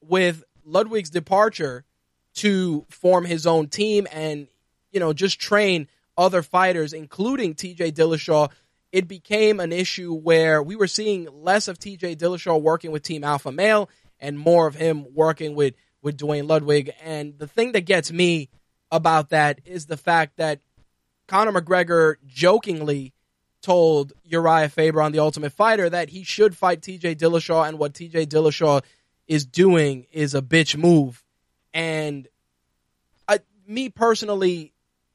with 0.00 0.44
Ludwig's 0.64 1.10
departure 1.10 1.84
to 2.34 2.84
form 2.90 3.24
his 3.24 3.46
own 3.46 3.68
team 3.68 4.06
and, 4.12 4.46
you 4.90 5.00
know, 5.00 5.12
just 5.12 5.40
train 5.40 5.88
other 6.16 6.42
fighters, 6.42 6.92
including 6.92 7.54
TJ 7.54 7.92
Dillashaw, 7.92 8.50
it 8.90 9.08
became 9.08 9.58
an 9.58 9.72
issue 9.72 10.12
where 10.12 10.62
we 10.62 10.76
were 10.76 10.86
seeing 10.86 11.26
less 11.32 11.66
of 11.66 11.78
TJ 11.78 12.16
Dillashaw 12.16 12.60
working 12.60 12.90
with 12.90 13.02
Team 13.02 13.24
Alpha 13.24 13.50
Male 13.50 13.88
and 14.22 14.38
more 14.38 14.66
of 14.66 14.76
him 14.76 15.04
working 15.12 15.54
with, 15.54 15.74
with 16.00 16.16
Duane 16.16 16.46
Ludwig. 16.46 16.92
And 17.02 17.38
the 17.38 17.48
thing 17.48 17.72
that 17.72 17.82
gets 17.82 18.10
me 18.10 18.48
about 18.90 19.30
that 19.30 19.60
is 19.66 19.86
the 19.86 19.96
fact 19.96 20.36
that 20.36 20.60
Conor 21.26 21.60
McGregor 21.60 22.14
jokingly 22.26 23.12
told 23.62 24.12
Uriah 24.24 24.68
Faber 24.68 25.02
on 25.02 25.12
The 25.12 25.18
Ultimate 25.18 25.52
Fighter 25.52 25.90
that 25.90 26.08
he 26.10 26.22
should 26.22 26.56
fight 26.56 26.80
TJ 26.80 27.16
Dillashaw 27.16 27.68
and 27.68 27.78
what 27.78 27.94
TJ 27.94 28.26
Dillashaw 28.26 28.82
is 29.26 29.44
doing 29.44 30.06
is 30.12 30.34
a 30.34 30.42
bitch 30.42 30.76
move. 30.76 31.22
And 31.74 32.28
I, 33.28 33.40
me 33.66 33.88
personally, 33.88 34.72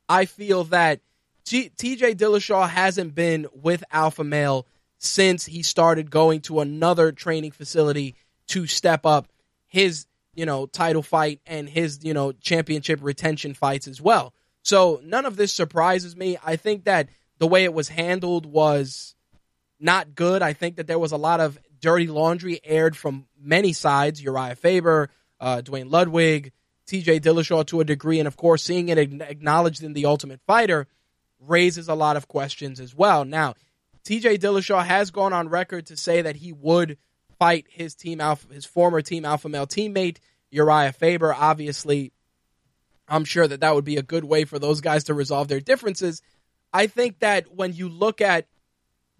I 0.10 0.26
feel 0.26 0.66
that 0.66 1.02
G- 1.46 1.70
TJ 1.70 2.16
Dillashaw 2.16 2.70
hasn't 2.70 3.16
been 3.16 3.48
with 3.54 3.84
Alpha 3.92 4.24
Male 4.24 4.66
since 4.98 5.46
he 5.46 5.62
started 5.62 6.10
going 6.10 6.42
to 6.42 6.60
another 6.60 7.12
training 7.12 7.52
facility 7.52 8.16
to 8.48 8.68
step 8.68 9.06
up 9.06 9.28
his, 9.68 10.06
you 10.36 10.46
know, 10.46 10.66
title 10.66 11.04
fight 11.04 11.42
and 11.46 11.68
his, 11.68 12.04
you 12.04 12.14
know, 12.14 12.32
championship 12.32 13.00
retention 13.02 13.54
fights 13.54 13.88
as 13.88 14.02
well. 14.02 14.34
So 14.64 15.02
none 15.04 15.26
of 15.26 15.38
this 15.38 15.54
surprises 15.54 16.16
me. 16.16 16.38
I 16.44 16.56
think 16.56 16.86
that 16.86 17.10
the 17.40 17.48
way 17.48 17.64
it 17.64 17.74
was 17.74 17.90
handled 17.90 18.46
was 18.46 19.16
not 19.80 20.16
good. 20.16 20.42
I 20.42 20.54
think 20.54 20.78
that 20.78 20.88
there 20.88 21.00
was 21.00 21.12
a 21.12 21.18
lot 21.18 21.40
of 21.40 21.58
dirty 21.80 22.08
laundry 22.08 22.60
aired 22.64 22.98
from 22.98 23.28
many 23.40 23.74
sides 23.74 24.22
Uriah 24.22 24.56
Faber, 24.56 25.10
uh, 25.40 25.62
Duane 25.62 25.90
Ludwig, 25.90 26.52
TJ 26.88 27.22
Dillashaw 27.22 27.66
to 27.68 27.82
a 27.82 27.86
degree, 27.86 28.20
and 28.20 28.28
of 28.28 28.38
course, 28.38 28.64
seeing 28.64 28.90
it 28.90 28.98
acknowledged 28.98 29.84
in 29.84 29.94
The 29.94 30.06
Ultimate 30.06 30.42
Fighter 30.48 30.88
raises 31.40 31.88
a 31.88 31.94
lot 31.94 32.18
of 32.18 32.28
questions 32.28 32.80
as 32.80 32.96
well. 32.96 33.26
Now, 33.26 33.56
TJ 34.06 34.40
Dillashaw 34.40 34.86
has 34.86 35.12
gone 35.12 35.34
on 35.34 35.50
record 35.50 35.88
to 35.88 35.98
say 35.98 36.22
that 36.22 36.38
he 36.38 36.54
would 36.54 36.98
fight 37.40 37.66
his 37.70 37.96
team 37.96 38.22
alpha, 38.22 38.54
his 38.54 38.66
former 38.66 39.02
team 39.02 39.26
alpha 39.26 39.50
male 39.50 39.68
teammate 39.68 40.18
Uriah 40.50 40.92
Faber. 40.92 41.34
Obviously, 41.34 42.12
I'm 43.08 43.26
sure 43.26 43.48
that 43.48 43.62
that 43.62 43.76
would 43.76 43.86
be 43.86 43.98
a 43.98 44.04
good 44.04 44.24
way 44.24 44.46
for 44.46 44.60
those 44.60 44.82
guys 44.82 45.06
to 45.06 45.14
resolve 45.14 45.48
their 45.48 45.60
differences. 45.60 46.22
I 46.74 46.88
think 46.88 47.20
that 47.20 47.54
when 47.56 47.74
you 47.74 47.90
look 47.90 48.22
at 48.22 48.48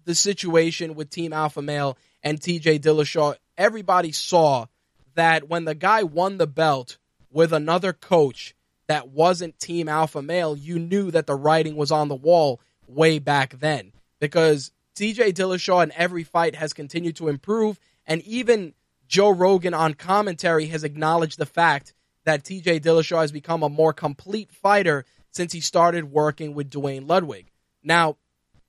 the 0.04 0.14
situation 0.14 0.94
with 0.94 1.10
Team 1.10 1.32
Alpha 1.32 1.62
Male 1.62 1.96
and 2.22 2.40
TJ 2.40 2.80
Dillashaw, 2.80 3.36
everybody 3.56 4.12
saw 4.12 4.66
that 5.14 5.48
when 5.48 5.64
the 5.64 5.74
guy 5.74 6.02
won 6.02 6.38
the 6.38 6.46
belt 6.46 6.98
with 7.30 7.52
another 7.52 7.92
coach 7.92 8.54
that 8.86 9.08
wasn't 9.08 9.58
Team 9.58 9.88
Alpha 9.88 10.22
Male, 10.22 10.56
you 10.56 10.78
knew 10.78 11.10
that 11.10 11.26
the 11.26 11.34
writing 11.34 11.76
was 11.76 11.90
on 11.90 12.08
the 12.08 12.14
wall 12.14 12.60
way 12.86 13.18
back 13.18 13.58
then. 13.58 13.92
Because 14.20 14.72
TJ 14.96 15.34
Dillashaw 15.34 15.82
in 15.82 15.92
every 15.94 16.24
fight 16.24 16.54
has 16.54 16.72
continued 16.72 17.16
to 17.16 17.28
improve, 17.28 17.78
and 18.08 18.22
even 18.22 18.74
Joe 19.06 19.30
Rogan 19.30 19.74
on 19.74 19.94
commentary 19.94 20.66
has 20.66 20.82
acknowledged 20.82 21.38
the 21.38 21.46
fact 21.46 21.94
that 22.24 22.42
TJ 22.42 22.80
Dillashaw 22.80 23.20
has 23.20 23.32
become 23.32 23.62
a 23.62 23.68
more 23.68 23.92
complete 23.92 24.50
fighter 24.50 25.04
since 25.30 25.52
he 25.52 25.60
started 25.60 26.10
working 26.10 26.54
with 26.54 26.70
Duane 26.70 27.06
Ludwig. 27.06 27.50
Now, 27.84 28.16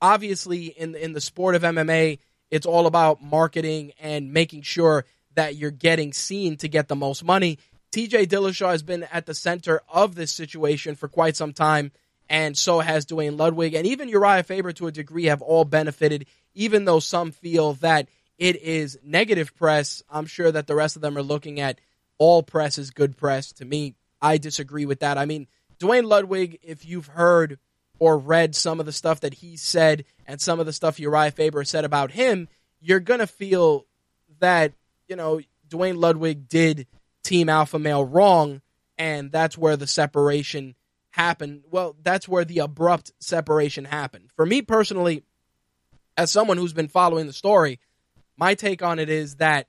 obviously, 0.00 0.66
in 0.66 0.94
in 0.94 1.14
the 1.14 1.20
sport 1.20 1.54
of 1.54 1.62
MMA, 1.62 2.18
it's 2.50 2.66
all 2.66 2.86
about 2.86 3.22
marketing 3.22 3.92
and 3.98 4.32
making 4.32 4.62
sure 4.62 5.04
that 5.34 5.56
you're 5.56 5.70
getting 5.70 6.12
seen 6.12 6.56
to 6.58 6.68
get 6.68 6.88
the 6.88 6.96
most 6.96 7.24
money. 7.24 7.58
TJ 7.92 8.26
Dillashaw 8.26 8.70
has 8.70 8.82
been 8.82 9.04
at 9.12 9.26
the 9.26 9.34
center 9.34 9.80
of 9.88 10.14
this 10.14 10.32
situation 10.32 10.94
for 10.94 11.08
quite 11.08 11.36
some 11.36 11.52
time, 11.52 11.92
and 12.28 12.56
so 12.56 12.80
has 12.80 13.06
Duane 13.06 13.36
Ludwig, 13.36 13.74
and 13.74 13.86
even 13.86 14.08
Uriah 14.08 14.42
Faber 14.42 14.72
to 14.72 14.86
a 14.86 14.92
degree 14.92 15.24
have 15.24 15.42
all 15.42 15.64
benefited, 15.64 16.26
even 16.54 16.84
though 16.84 17.00
some 17.00 17.32
feel 17.32 17.74
that 17.74 18.08
it 18.40 18.60
is 18.62 18.98
negative 19.04 19.54
press. 19.54 20.02
I'm 20.10 20.26
sure 20.26 20.50
that 20.50 20.66
the 20.66 20.74
rest 20.74 20.96
of 20.96 21.02
them 21.02 21.16
are 21.16 21.22
looking 21.22 21.60
at 21.60 21.78
all 22.18 22.42
press 22.42 22.78
is 22.78 22.90
good 22.90 23.16
press. 23.16 23.52
To 23.52 23.64
me, 23.64 23.94
I 24.20 24.38
disagree 24.38 24.86
with 24.86 25.00
that. 25.00 25.18
I 25.18 25.26
mean, 25.26 25.46
Duane 25.78 26.06
Ludwig, 26.06 26.58
if 26.62 26.84
you've 26.84 27.06
heard 27.06 27.58
or 27.98 28.18
read 28.18 28.56
some 28.56 28.80
of 28.80 28.86
the 28.86 28.92
stuff 28.92 29.20
that 29.20 29.34
he 29.34 29.56
said 29.56 30.04
and 30.26 30.40
some 30.40 30.58
of 30.58 30.64
the 30.64 30.72
stuff 30.72 30.98
Uriah 30.98 31.30
Faber 31.30 31.64
said 31.64 31.84
about 31.84 32.12
him, 32.12 32.48
you're 32.80 32.98
going 32.98 33.20
to 33.20 33.26
feel 33.26 33.86
that, 34.40 34.72
you 35.06 35.16
know, 35.16 35.40
Duane 35.68 36.00
Ludwig 36.00 36.48
did 36.48 36.86
Team 37.22 37.50
Alpha 37.50 37.78
Male 37.78 38.04
wrong, 38.04 38.62
and 38.96 39.30
that's 39.30 39.58
where 39.58 39.76
the 39.76 39.86
separation 39.86 40.74
happened. 41.10 41.62
Well, 41.70 41.94
that's 42.02 42.26
where 42.26 42.46
the 42.46 42.60
abrupt 42.60 43.12
separation 43.20 43.84
happened. 43.84 44.30
For 44.34 44.46
me 44.46 44.62
personally, 44.62 45.24
as 46.16 46.30
someone 46.30 46.56
who's 46.56 46.72
been 46.72 46.88
following 46.88 47.26
the 47.26 47.32
story, 47.34 47.78
my 48.40 48.54
take 48.54 48.82
on 48.82 48.98
it 48.98 49.10
is 49.10 49.36
that 49.36 49.68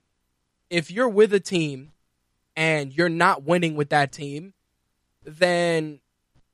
if 0.70 0.90
you're 0.90 1.08
with 1.08 1.34
a 1.34 1.40
team 1.40 1.92
and 2.56 2.90
you're 2.90 3.10
not 3.10 3.44
winning 3.44 3.76
with 3.76 3.90
that 3.90 4.12
team, 4.12 4.54
then 5.24 6.00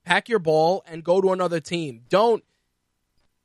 pack 0.05 0.29
your 0.29 0.41
ball 0.41 0.83
and 0.89 1.05
go 1.05 1.21
to 1.21 1.33
another 1.33 1.61
team. 1.61 2.03
Don't 2.09 2.43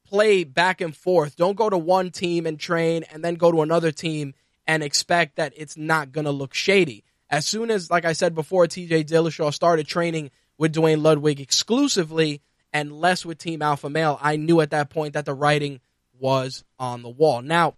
play 0.08 0.44
back 0.44 0.82
and 0.82 0.98
forth. 0.98 1.36
Don't 1.36 1.56
go 1.56 1.70
to 1.70 1.78
one 1.78 2.10
team 2.10 2.48
and 2.48 2.60
train 2.60 3.06
and 3.14 3.24
then 3.24 3.36
go 3.36 3.52
to 3.52 3.62
another 3.62 3.92
team 3.92 4.34
and 4.66 4.82
expect 4.82 5.36
that 5.36 5.54
it's 5.56 5.78
not 5.78 6.12
going 6.12 6.26
to 6.26 6.32
look 6.32 6.56
shady. 6.56 7.04
As 7.30 7.46
soon 7.46 7.70
as, 7.70 7.92
like 7.92 8.06
I 8.06 8.14
said 8.14 8.34
before, 8.34 8.66
TJ 8.66 9.06
Dillashaw 9.06 9.54
started 9.54 9.86
training 9.86 10.32
with 10.58 10.74
Duane 10.74 11.04
Ludwig 11.04 11.40
exclusively 11.40 12.42
and 12.72 12.92
less 12.92 13.24
with 13.24 13.38
Team 13.38 13.62
Alpha 13.62 13.88
Male, 13.88 14.18
I 14.20 14.36
knew 14.36 14.62
at 14.62 14.72
that 14.72 14.90
point 14.90 15.14
that 15.14 15.26
the 15.26 15.34
writing 15.36 15.80
was 16.20 16.64
on 16.80 17.04
the 17.04 17.10
wall. 17.10 17.44
Now, 17.44 17.76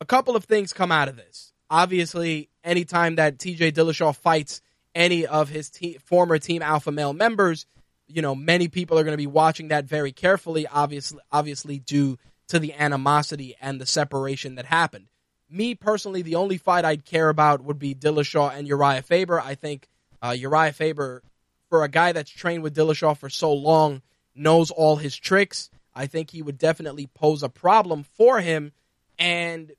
a 0.00 0.04
couple 0.04 0.36
of 0.36 0.44
things 0.44 0.72
come 0.72 0.90
out 0.92 1.08
of 1.08 1.16
this. 1.16 1.52
Obviously, 1.68 2.48
anytime 2.64 3.16
that 3.16 3.38
TJ 3.38 3.72
Dillashaw 3.72 4.16
fights 4.16 4.60
any 4.94 5.26
of 5.26 5.48
his 5.48 5.70
te- 5.70 5.98
former 5.98 6.38
Team 6.38 6.62
Alpha 6.62 6.90
Male 6.90 7.12
members, 7.12 7.66
you 8.08 8.22
know, 8.22 8.34
many 8.34 8.68
people 8.68 8.98
are 8.98 9.04
going 9.04 9.12
to 9.12 9.18
be 9.18 9.26
watching 9.26 9.68
that 9.68 9.84
very 9.84 10.10
carefully, 10.10 10.66
obviously, 10.66 11.20
obviously 11.30 11.78
due 11.78 12.18
to 12.48 12.58
the 12.58 12.72
animosity 12.74 13.54
and 13.60 13.80
the 13.80 13.86
separation 13.86 14.56
that 14.56 14.66
happened. 14.66 15.06
Me 15.48 15.74
personally, 15.74 16.22
the 16.22 16.34
only 16.34 16.56
fight 16.56 16.84
I'd 16.84 17.04
care 17.04 17.28
about 17.28 17.62
would 17.62 17.78
be 17.78 17.94
Dillashaw 17.94 18.56
and 18.56 18.66
Uriah 18.66 19.02
Faber. 19.02 19.40
I 19.40 19.54
think 19.54 19.88
uh, 20.22 20.30
Uriah 20.30 20.72
Faber, 20.72 21.22
for 21.68 21.84
a 21.84 21.88
guy 21.88 22.12
that's 22.12 22.30
trained 22.30 22.62
with 22.62 22.74
Dillashaw 22.74 23.16
for 23.16 23.28
so 23.28 23.52
long, 23.52 24.02
knows 24.34 24.70
all 24.70 24.96
his 24.96 25.16
tricks. 25.16 25.70
I 25.94 26.06
think 26.06 26.30
he 26.30 26.42
would 26.42 26.58
definitely 26.58 27.08
pose 27.14 27.42
a 27.42 27.48
problem 27.48 28.04
for 28.04 28.40
him. 28.40 28.72
And 29.18 29.72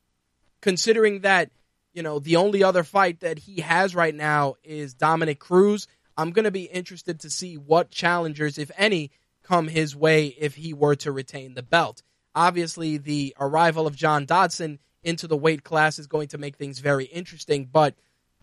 considering 0.61 1.21
that, 1.21 1.51
you 1.93 2.03
know, 2.03 2.19
the 2.19 2.37
only 2.37 2.63
other 2.63 2.83
fight 2.83 3.19
that 3.21 3.39
he 3.39 3.61
has 3.61 3.93
right 3.95 4.15
now 4.15 4.55
is 4.63 4.93
Dominick 4.93 5.39
Cruz, 5.39 5.87
I'm 6.17 6.31
going 6.31 6.45
to 6.45 6.51
be 6.51 6.63
interested 6.63 7.19
to 7.21 7.29
see 7.29 7.57
what 7.57 7.89
challengers, 7.89 8.57
if 8.57 8.71
any, 8.77 9.11
come 9.43 9.67
his 9.67 9.95
way 9.95 10.27
if 10.27 10.55
he 10.55 10.73
were 10.73 10.95
to 10.97 11.11
retain 11.11 11.53
the 11.53 11.63
belt. 11.63 12.03
Obviously, 12.35 12.97
the 12.97 13.35
arrival 13.39 13.87
of 13.87 13.95
John 13.95 14.25
Dodson 14.25 14.79
into 15.03 15.27
the 15.27 15.37
weight 15.37 15.63
class 15.63 15.99
is 15.99 16.07
going 16.07 16.29
to 16.29 16.37
make 16.37 16.55
things 16.55 16.79
very 16.79 17.05
interesting. 17.05 17.65
But 17.65 17.95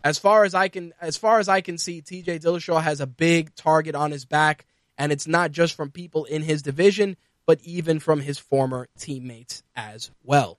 as 0.05 0.19
far 0.19 0.45
as 0.45 0.55
I 0.55 0.69
can, 0.69 0.93
as 1.01 1.17
far 1.17 1.39
as 1.39 1.49
I 1.49 1.61
can 1.61 1.79
see, 1.79 2.01
T.J. 2.01 2.41
Dillashaw 2.41 2.83
has 2.83 3.01
a 3.01 3.07
big 3.07 3.55
target 3.55 3.95
on 3.95 4.11
his 4.11 4.25
back, 4.25 4.67
and 4.97 5.13
it's 5.13 5.27
not 5.27 5.53
just 5.53 5.75
from 5.75 5.91
people 5.91 6.25
in 6.25 6.43
his 6.43 6.63
division, 6.63 7.17
but 7.47 7.61
even 7.63 7.99
from 8.01 8.21
his 8.21 8.39
former 8.39 8.89
teammates 8.99 9.63
as 9.75 10.11
well. 10.23 10.59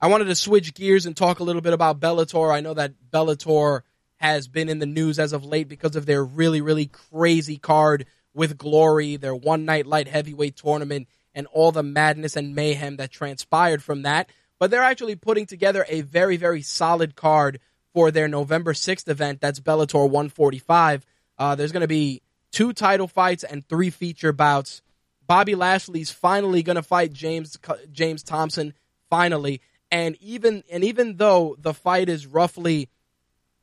I 0.00 0.06
wanted 0.06 0.26
to 0.26 0.34
switch 0.36 0.74
gears 0.74 1.06
and 1.06 1.16
talk 1.16 1.40
a 1.40 1.44
little 1.44 1.62
bit 1.62 1.72
about 1.72 1.98
Bellator. 1.98 2.54
I 2.54 2.60
know 2.60 2.74
that 2.74 2.94
Bellator 3.10 3.82
has 4.16 4.46
been 4.46 4.68
in 4.68 4.78
the 4.78 4.86
news 4.86 5.18
as 5.18 5.32
of 5.32 5.44
late 5.44 5.68
because 5.68 5.96
of 5.96 6.06
their 6.06 6.24
really, 6.24 6.60
really 6.60 6.86
crazy 6.86 7.56
card 7.56 8.06
with 8.32 8.56
Glory, 8.56 9.16
their 9.16 9.34
one 9.34 9.64
night 9.64 9.86
light 9.86 10.06
heavyweight 10.06 10.56
tournament, 10.56 11.08
and 11.34 11.48
all 11.48 11.72
the 11.72 11.82
madness 11.82 12.36
and 12.36 12.54
mayhem 12.54 12.96
that 12.96 13.10
transpired 13.10 13.82
from 13.82 14.02
that. 14.02 14.30
But 14.60 14.70
they're 14.70 14.82
actually 14.82 15.16
putting 15.16 15.46
together 15.46 15.84
a 15.88 16.02
very, 16.02 16.36
very 16.36 16.62
solid 16.62 17.16
card 17.16 17.58
for 17.92 18.12
their 18.12 18.28
November 18.28 18.74
6th 18.74 19.08
event. 19.08 19.40
That's 19.40 19.60
Bellator 19.60 20.08
145. 20.08 21.04
Uh, 21.38 21.54
there's 21.56 21.72
going 21.72 21.80
to 21.80 21.88
be 21.88 22.22
two 22.52 22.72
title 22.72 23.08
fights 23.08 23.42
and 23.42 23.66
three 23.68 23.90
feature 23.90 24.32
bouts. 24.32 24.80
Bobby 25.26 25.56
Lashley's 25.56 26.10
finally 26.10 26.62
going 26.62 26.76
to 26.76 26.82
fight 26.82 27.12
James 27.12 27.58
James 27.92 28.22
Thompson 28.22 28.74
finally, 29.10 29.60
and 29.90 30.16
even 30.20 30.64
and 30.70 30.84
even 30.84 31.16
though 31.16 31.56
the 31.58 31.74
fight 31.74 32.08
is 32.08 32.26
roughly 32.26 32.88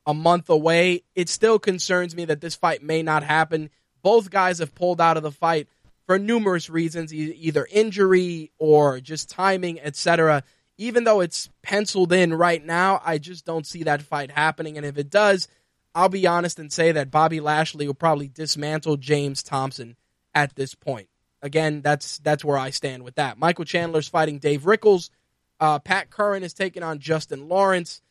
a 0.06 0.14
month 0.14 0.48
away, 0.48 1.02
it 1.14 1.28
still 1.28 1.58
concerns 1.58 2.14
me 2.14 2.24
that 2.26 2.40
this 2.40 2.54
fight 2.54 2.82
may 2.82 3.02
not 3.02 3.22
happen. 3.22 3.70
Both 4.02 4.30
guys 4.30 4.60
have 4.60 4.74
pulled 4.74 5.00
out 5.00 5.16
of 5.16 5.22
the 5.22 5.32
fight 5.32 5.68
for 6.06 6.18
numerous 6.18 6.70
reasons, 6.70 7.12
either 7.12 7.66
injury 7.70 8.52
or 8.58 9.00
just 9.00 9.28
timing, 9.28 9.80
etc. 9.80 10.44
Even 10.78 11.04
though 11.04 11.20
it's 11.20 11.48
penciled 11.62 12.12
in 12.12 12.32
right 12.32 12.64
now, 12.64 13.00
I 13.04 13.18
just 13.18 13.44
don't 13.44 13.66
see 13.66 13.84
that 13.84 14.02
fight 14.02 14.30
happening. 14.30 14.76
And 14.76 14.86
if 14.86 14.98
it 14.98 15.10
does, 15.10 15.48
I'll 15.94 16.08
be 16.08 16.26
honest 16.26 16.58
and 16.58 16.72
say 16.72 16.92
that 16.92 17.10
Bobby 17.10 17.40
Lashley 17.40 17.86
will 17.86 17.94
probably 17.94 18.28
dismantle 18.28 18.98
James 18.98 19.42
Thompson 19.42 19.96
at 20.34 20.54
this 20.54 20.74
point. 20.74 21.08
Again, 21.42 21.80
that's 21.82 22.18
that's 22.18 22.44
where 22.44 22.58
I 22.58 22.70
stand 22.70 23.02
with 23.02 23.16
that. 23.16 23.38
Michael 23.38 23.64
Chandler's 23.64 24.08
fighting 24.08 24.38
Dave 24.38 24.66
Rickels. 24.66 25.10
Uh, 25.58 25.78
Pat 25.78 26.10
Curran 26.10 26.42
is 26.42 26.54
taking 26.54 26.82
on 26.82 26.98
Justin 26.98 27.48
Lawrence. 27.48 28.02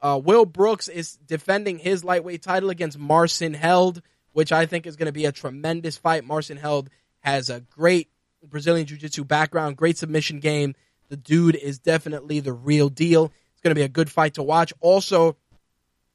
Uh, 0.00 0.20
Will 0.22 0.44
Brooks 0.44 0.88
is 0.88 1.16
defending 1.16 1.78
his 1.78 2.04
lightweight 2.04 2.42
title 2.42 2.70
against 2.70 2.98
Marcin 2.98 3.54
Held, 3.54 4.02
which 4.32 4.52
I 4.52 4.66
think 4.66 4.86
is 4.86 4.96
going 4.96 5.06
to 5.06 5.12
be 5.12 5.24
a 5.24 5.32
tremendous 5.32 5.96
fight. 5.96 6.24
Marcin 6.24 6.56
Held 6.56 6.90
has 7.20 7.50
a 7.50 7.60
great 7.60 8.10
Brazilian 8.42 8.86
Jiu 8.86 8.98
Jitsu 8.98 9.24
background, 9.24 9.76
great 9.76 9.96
submission 9.96 10.40
game. 10.40 10.74
The 11.08 11.16
dude 11.16 11.56
is 11.56 11.78
definitely 11.78 12.40
the 12.40 12.52
real 12.52 12.88
deal. 12.88 13.32
It's 13.52 13.60
going 13.62 13.70
to 13.70 13.78
be 13.78 13.84
a 13.84 13.88
good 13.88 14.10
fight 14.10 14.34
to 14.34 14.42
watch. 14.42 14.72
Also, 14.80 15.36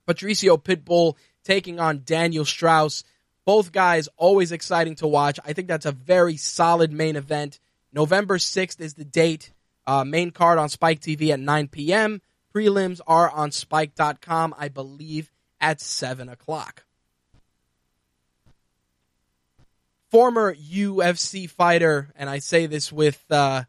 Patricio 0.06 0.58
Pitbull 0.58 1.16
taking 1.44 1.80
on 1.80 2.04
Daniel 2.06 2.46
Straus. 2.46 3.04
Both 3.46 3.72
guys 3.72 4.10
always 4.18 4.52
exciting 4.52 4.96
to 4.96 5.08
watch. 5.08 5.40
I 5.44 5.54
think 5.54 5.68
that's 5.68 5.86
a 5.86 5.92
very 5.92 6.38
solid 6.38 6.92
main 6.92 7.16
event. 7.16 7.60
November 7.92 8.38
6th 8.38 8.80
is 8.82 8.94
the 8.94 9.06
date. 9.06 9.52
Uh, 9.90 10.06
main 10.06 10.30
card 10.30 10.60
on 10.60 10.70
Spike 10.70 11.00
TV 11.00 11.32
at 11.32 11.40
9 11.40 11.68
p.m. 11.70 12.22
Prelims 12.54 13.02
are 13.08 13.28
on 13.28 13.50
spike.com, 13.50 14.54
I 14.56 14.68
believe, 14.68 15.32
at 15.60 15.82
7 15.82 16.30
o'clock. 16.30 16.84
Former 20.12 20.54
UFC 20.54 21.50
fighter, 21.50 22.10
and 22.16 22.30
I 22.30 22.38
say 22.38 22.68
this 22.68 22.92
with 22.92 23.26
uh, 23.32 23.64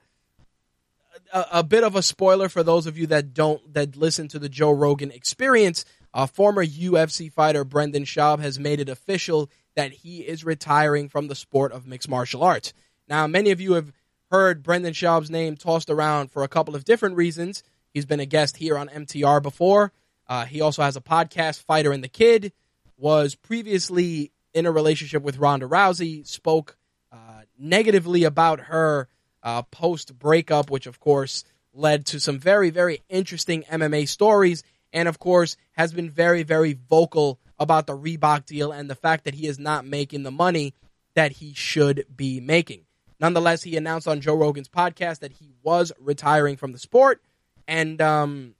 a, 1.32 1.46
a, 1.52 1.62
bit 1.62 1.84
of 1.84 1.96
a 1.96 2.02
spoiler 2.02 2.50
for 2.50 2.62
those 2.62 2.86
of 2.86 2.98
you 2.98 3.06
that 3.06 3.32
don't 3.32 3.72
that 3.72 3.96
listen 3.96 4.28
to 4.28 4.38
the 4.38 4.50
Joe 4.50 4.72
Rogan 4.72 5.12
experience. 5.12 5.86
Uh, 6.12 6.26
former 6.26 6.62
UFC 6.62 7.32
fighter 7.32 7.64
Brendan 7.64 8.04
Schaub 8.04 8.40
has 8.40 8.58
made 8.58 8.78
it 8.78 8.90
official 8.90 9.48
that 9.74 9.92
he 9.92 10.18
is 10.18 10.44
retiring 10.44 11.08
from 11.08 11.28
the 11.28 11.34
sport 11.34 11.72
of 11.72 11.86
mixed 11.86 12.10
martial 12.10 12.42
arts. 12.42 12.74
Now, 13.08 13.26
many 13.26 13.52
of 13.52 13.60
you 13.62 13.72
have 13.72 13.90
heard 14.30 14.62
Brendan 14.62 14.92
Schaub's 14.92 15.30
name 15.30 15.56
tossed 15.56 15.90
around 15.90 16.30
for 16.30 16.42
a 16.42 16.48
couple 16.48 16.74
of 16.74 16.84
different 16.84 17.16
reasons. 17.16 17.62
He's 17.92 18.06
been 18.06 18.20
a 18.20 18.26
guest 18.26 18.56
here 18.56 18.78
on 18.78 18.88
MTR 18.88 19.42
before. 19.42 19.92
Uh, 20.28 20.44
he 20.44 20.60
also 20.60 20.82
has 20.82 20.96
a 20.96 21.00
podcast, 21.00 21.64
Fighter 21.64 21.92
and 21.92 22.04
the 22.04 22.08
Kid. 22.08 22.52
Was 22.96 23.34
previously 23.34 24.30
in 24.52 24.66
a 24.66 24.72
relationship 24.72 25.22
with 25.22 25.38
Ronda 25.38 25.66
Rousey. 25.66 26.26
Spoke 26.26 26.76
uh, 27.10 27.42
negatively 27.58 28.24
about 28.24 28.60
her 28.60 29.08
uh, 29.42 29.62
post 29.62 30.18
breakup, 30.18 30.70
which 30.70 30.86
of 30.86 31.00
course 31.00 31.44
led 31.72 32.06
to 32.06 32.20
some 32.20 32.38
very 32.38 32.70
very 32.70 33.02
interesting 33.08 33.64
MMA 33.64 34.06
stories. 34.06 34.62
And 34.92 35.08
of 35.08 35.18
course, 35.18 35.56
has 35.72 35.92
been 35.92 36.10
very 36.10 36.42
very 36.42 36.78
vocal 36.88 37.40
about 37.58 37.86
the 37.86 37.96
Reebok 37.96 38.46
deal 38.46 38.70
and 38.70 38.88
the 38.88 38.94
fact 38.94 39.24
that 39.24 39.34
he 39.34 39.46
is 39.46 39.58
not 39.58 39.86
making 39.86 40.22
the 40.22 40.30
money 40.30 40.74
that 41.14 41.32
he 41.32 41.54
should 41.54 42.04
be 42.14 42.40
making. 42.40 42.84
Nonetheless, 43.20 43.62
he 43.62 43.76
announced 43.76 44.08
on 44.08 44.20
Joe 44.20 44.34
Rogan's 44.34 44.68
podcast 44.68 45.20
that 45.20 45.32
he 45.32 45.52
was 45.62 45.92
retiring 46.00 46.56
from 46.56 46.72
the 46.72 46.78
sport 46.78 47.22
and 47.70 48.00
um, 48.02 48.54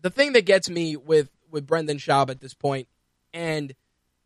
the 0.00 0.10
thing 0.10 0.34
that 0.34 0.44
gets 0.44 0.70
me 0.70 0.96
with 0.96 1.28
with 1.50 1.66
Brendan 1.66 1.98
Schaub 1.98 2.30
at 2.30 2.40
this 2.40 2.54
point, 2.54 2.86
and 3.34 3.74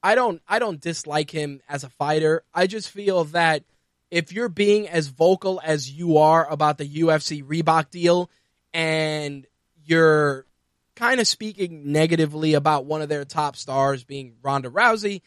I 0.02 0.14
don't 0.14 0.42
I 0.46 0.58
don't 0.58 0.80
dislike 0.80 1.30
him 1.30 1.62
as 1.68 1.82
a 1.82 1.88
fighter. 1.88 2.44
I 2.52 2.66
just 2.66 2.90
feel 2.90 3.24
that 3.26 3.64
if 4.10 4.30
you're 4.30 4.50
being 4.50 4.88
as 4.88 5.08
vocal 5.08 5.58
as 5.64 5.90
you 5.90 6.18
are 6.18 6.46
about 6.50 6.76
the 6.76 6.86
UFC 6.86 7.42
Reebok 7.42 7.90
deal, 7.90 8.30
and 8.74 9.46
you're 9.84 10.44
kind 10.94 11.20
of 11.20 11.26
speaking 11.26 11.92
negatively 11.92 12.52
about 12.52 12.84
one 12.84 13.00
of 13.00 13.08
their 13.08 13.24
top 13.24 13.56
stars 13.56 14.04
being 14.04 14.34
Ronda 14.42 14.68
Rousey, 14.68 15.22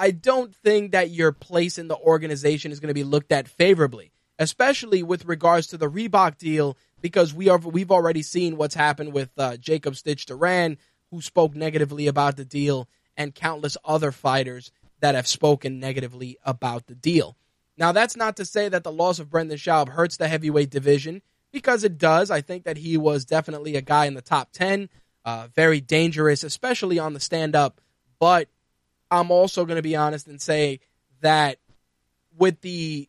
I 0.00 0.12
don't 0.12 0.54
think 0.54 0.92
that 0.92 1.10
your 1.10 1.30
place 1.30 1.76
in 1.76 1.88
the 1.88 1.96
organization 1.96 2.72
is 2.72 2.80
going 2.80 2.88
to 2.88 2.94
be 2.94 3.04
looked 3.04 3.32
at 3.32 3.46
favorably, 3.46 4.12
especially 4.38 5.02
with 5.02 5.26
regards 5.26 5.66
to 5.68 5.76
the 5.76 5.90
Reebok 5.90 6.38
deal 6.38 6.78
because 7.02 7.34
we 7.34 7.50
are 7.50 7.58
we've 7.58 7.90
already 7.90 8.22
seen 8.22 8.56
what's 8.56 8.74
happened 8.74 9.12
with 9.12 9.28
uh, 9.36 9.58
Jacob 9.58 9.96
Stitch 9.96 10.24
Duran, 10.24 10.78
who 11.10 11.20
spoke 11.20 11.54
negatively 11.54 12.06
about 12.06 12.36
the 12.36 12.46
deal, 12.46 12.88
and 13.14 13.34
countless 13.34 13.76
other 13.84 14.10
fighters 14.10 14.72
that 15.00 15.14
have 15.14 15.26
spoken 15.26 15.78
negatively 15.78 16.38
about 16.46 16.86
the 16.86 16.94
deal. 16.94 17.36
Now, 17.76 17.92
that's 17.92 18.16
not 18.16 18.36
to 18.36 18.46
say 18.46 18.70
that 18.70 18.84
the 18.84 18.92
loss 18.92 19.18
of 19.18 19.28
Brendan 19.28 19.58
Schaub 19.58 19.90
hurts 19.90 20.16
the 20.16 20.28
heavyweight 20.28 20.70
division, 20.70 21.20
because 21.52 21.84
it 21.84 21.98
does. 21.98 22.30
I 22.30 22.40
think 22.40 22.64
that 22.64 22.78
he 22.78 22.96
was 22.96 23.26
definitely 23.26 23.76
a 23.76 23.82
guy 23.82 24.06
in 24.06 24.14
the 24.14 24.22
top 24.22 24.52
10, 24.52 24.88
uh, 25.26 25.48
very 25.54 25.82
dangerous, 25.82 26.42
especially 26.42 26.98
on 26.98 27.12
the 27.12 27.20
stand 27.20 27.54
up. 27.54 27.82
But 28.18 28.48
I'm 29.10 29.30
also 29.30 29.64
going 29.64 29.76
to 29.76 29.82
be 29.82 29.96
honest 29.96 30.26
and 30.28 30.40
say 30.40 30.80
that 31.20 31.58
with 32.36 32.60
the 32.60 33.08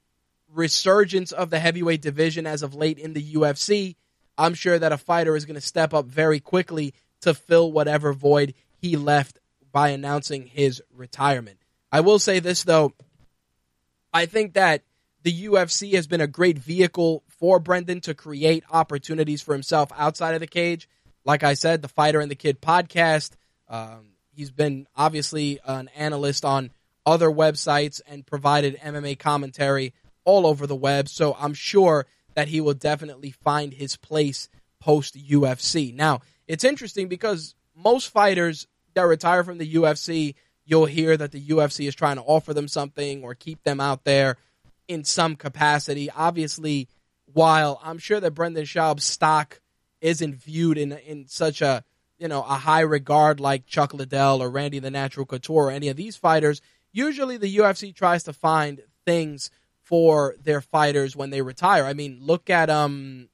resurgence 0.54 1.32
of 1.32 1.50
the 1.50 1.60
heavyweight 1.60 2.02
division 2.02 2.46
as 2.46 2.64
of 2.64 2.76
late 2.76 2.98
in 2.98 3.14
the 3.14 3.34
UFC, 3.34 3.96
I'm 4.38 4.54
sure 4.54 4.78
that 4.78 4.92
a 4.92 4.98
fighter 4.98 5.36
is 5.36 5.46
going 5.46 5.56
to 5.56 5.62
step 5.62 5.94
up 5.94 6.06
very 6.06 6.40
quickly 6.40 6.94
to 7.22 7.34
fill 7.34 7.72
whatever 7.72 8.14
void 8.14 8.54
he 8.78 8.98
left 8.98 9.40
by 9.72 9.90
announcing 9.90 10.48
his 10.48 10.82
retirement. 10.94 11.60
I 11.92 12.02
will 12.02 12.20
say 12.20 12.40
this 12.40 12.64
though, 12.64 12.94
I 14.14 14.26
think 14.26 14.54
that 14.54 14.84
the 15.24 15.46
UFC 15.46 15.94
has 15.94 16.08
been 16.08 16.22
a 16.22 16.28
great 16.28 16.58
vehicle 16.58 17.24
for 17.28 17.60
Brendan 17.60 18.02
to 18.02 18.14
create 18.14 18.64
opportunities 18.72 19.42
for 19.42 19.54
himself 19.54 19.92
outside 19.96 20.34
of 20.34 20.40
the 20.40 20.48
cage. 20.48 20.90
Like 21.24 21.44
I 21.44 21.54
said, 21.54 21.82
the 21.82 21.88
Fighter 21.88 22.20
and 22.20 22.32
the 22.32 22.36
Kid 22.36 22.62
podcast. 22.62 23.32
Um, 23.70 24.11
he's 24.34 24.52
been 24.52 24.88
obviously 24.96 25.60
an 25.66 25.90
analyst 25.96 26.46
on 26.46 26.72
other 27.06 27.30
websites 27.30 28.02
and 28.08 28.26
provided 28.26 28.78
MMA 28.78 29.18
commentary 29.18 29.94
all 30.24 30.46
over 30.46 30.68
the 30.68 30.76
web. 30.76 31.10
So 31.10 31.36
I'm 31.40 31.54
sure 31.54 32.06
that 32.36 32.48
he 32.48 32.62
will 32.62 32.74
definitely 32.74 33.32
find 33.32 33.74
his 33.74 33.98
place 33.98 34.50
post 34.80 35.18
UFC. 35.18 35.94
Now, 35.94 36.22
it's 36.48 36.64
interesting 36.64 37.08
because 37.08 37.56
most 37.76 38.10
fighters 38.10 38.68
that 38.94 39.04
retire 39.04 39.44
from 39.44 39.58
the 39.58 39.74
UFC, 39.76 40.36
you'll 40.66 40.86
hear 40.86 41.16
that 41.18 41.32
the 41.32 41.42
UFC 41.42 41.88
is 41.88 41.96
trying 41.96 42.18
to 42.18 42.24
offer 42.24 42.54
them 42.54 42.68
something 42.68 43.24
or 43.24 43.36
keep 43.36 43.64
them 43.64 43.80
out 43.80 44.04
there 44.04 44.38
in 44.88 45.04
some 45.04 45.36
capacity. 45.36 46.10
Obviously, 46.12 46.88
while 47.26 47.80
I'm 47.84 47.98
sure 47.98 48.20
that 48.20 48.32
Brendan 48.32 48.66
Schaub's 48.66 49.06
stock 49.06 49.62
isn't 50.02 50.36
viewed 50.36 50.78
in 50.78 50.92
in 50.92 51.28
such 51.28 51.62
a 51.62 51.84
you 52.22 52.28
know 52.28 52.44
a 52.44 52.54
high 52.54 52.82
regard 52.82 53.40
like 53.40 53.66
Chuck 53.66 53.96
Liddell 53.96 54.44
or 54.44 54.50
Randy 54.52 54.78
the 54.78 54.92
Natural 54.92 55.26
Couture 55.26 55.66
or 55.66 55.72
any 55.72 55.88
of 55.88 55.98
these 55.98 56.16
fighters, 56.16 56.62
usually 56.92 57.38
the 57.38 57.58
UFC 57.58 57.94
tries 57.94 58.24
to 58.26 58.34
find 58.34 58.84
things 59.06 59.50
for 59.82 60.36
their 60.44 60.62
fighters 60.62 61.16
when 61.16 61.32
they 61.32 61.42
retire. 61.42 61.84
I 61.84 61.94
mean, 61.94 62.20
look 62.22 62.52
at 62.52 62.70
um, 62.70 63.28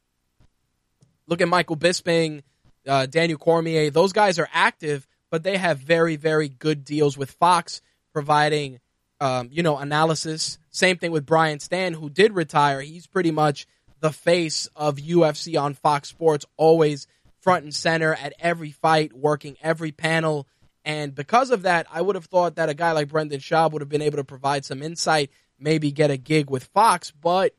look 1.28 1.41
at 1.41 1.50
Michael 1.50 1.76
Bisping, 1.76 2.43
uh, 2.88 3.08
Daniel 3.08 3.38
Cormier. 3.38 3.91
Those 3.91 4.13
guys 4.13 4.39
are 4.39 4.47
active, 4.54 5.06
but 5.30 5.43
they 5.43 5.58
have 5.58 5.80
very 5.80 6.15
very 6.15 6.47
good 6.47 6.86
deals 6.86 7.17
with 7.17 7.32
Fox, 7.32 7.82
providing 8.13 8.80
um, 9.19 9.50
you 9.52 9.63
know 9.63 9.78
analysis. 9.78 10.60
Same 10.69 10.95
thing 10.95 11.12
with 11.12 11.26
Brian 11.26 11.60
Stann, 11.60 11.93
who 11.93 12.10
did 12.10 12.32
retire. 12.32 12.80
He's 12.80 13.06
pretty 13.06 13.32
much 13.32 13.67
the 14.00 14.13
face 14.13 14.69
of 14.78 14.95
UFC 14.95 15.62
on 15.62 15.73
Fox 15.73 16.08
Sports, 16.08 16.45
always 16.56 17.06
front 17.39 17.63
and 17.63 17.73
center 17.73 18.13
at 18.13 18.34
every 18.39 18.71
fight, 18.71 19.13
working 19.13 19.58
every 19.62 19.91
panel. 19.91 20.47
And 20.84 21.13
because 21.13 21.52
of 21.52 21.63
that, 21.63 21.88
I 21.91 22.02
would 22.02 22.15
have 22.15 22.26
thought 22.26 22.56
that 22.56 22.69
a 22.69 22.73
guy 22.73 22.91
like 22.91 23.10
Brendan 23.10 23.39
Schaub 23.39 23.71
would 23.71 23.82
have 23.82 23.89
been 23.89 24.02
able 24.02 24.17
to 24.17 24.23
provide 24.23 24.65
some 24.65 24.82
insight, 24.82 25.32
maybe 25.60 25.91
get 25.91 26.12
a 26.12 26.17
gig 26.17 26.50
with 26.50 26.65
Fox. 26.65 27.12
But 27.12 27.54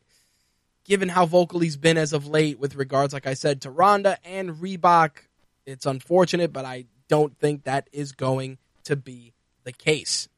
given 0.85 1.09
how 1.09 1.27
vocal 1.27 1.61
he's 1.61 1.77
been 1.77 1.99
as 1.99 2.13
of 2.13 2.27
late 2.27 2.59
with 2.59 2.75
regards, 2.75 3.13
like 3.13 3.27
I 3.27 3.35
said, 3.35 3.63
to 3.63 3.71
Ronda 3.71 4.19
and 4.25 4.57
Reebok, 4.57 5.11
it's 5.67 5.87
unfortunate, 5.87 6.53
but 6.53 6.65
I 6.65 6.87
don't 7.09 7.37
think 7.39 7.65
that 7.65 7.89
is 7.93 8.13
going 8.13 8.59
to 8.85 8.97
be 8.97 9.35
the 9.65 9.73
case. 9.73 10.29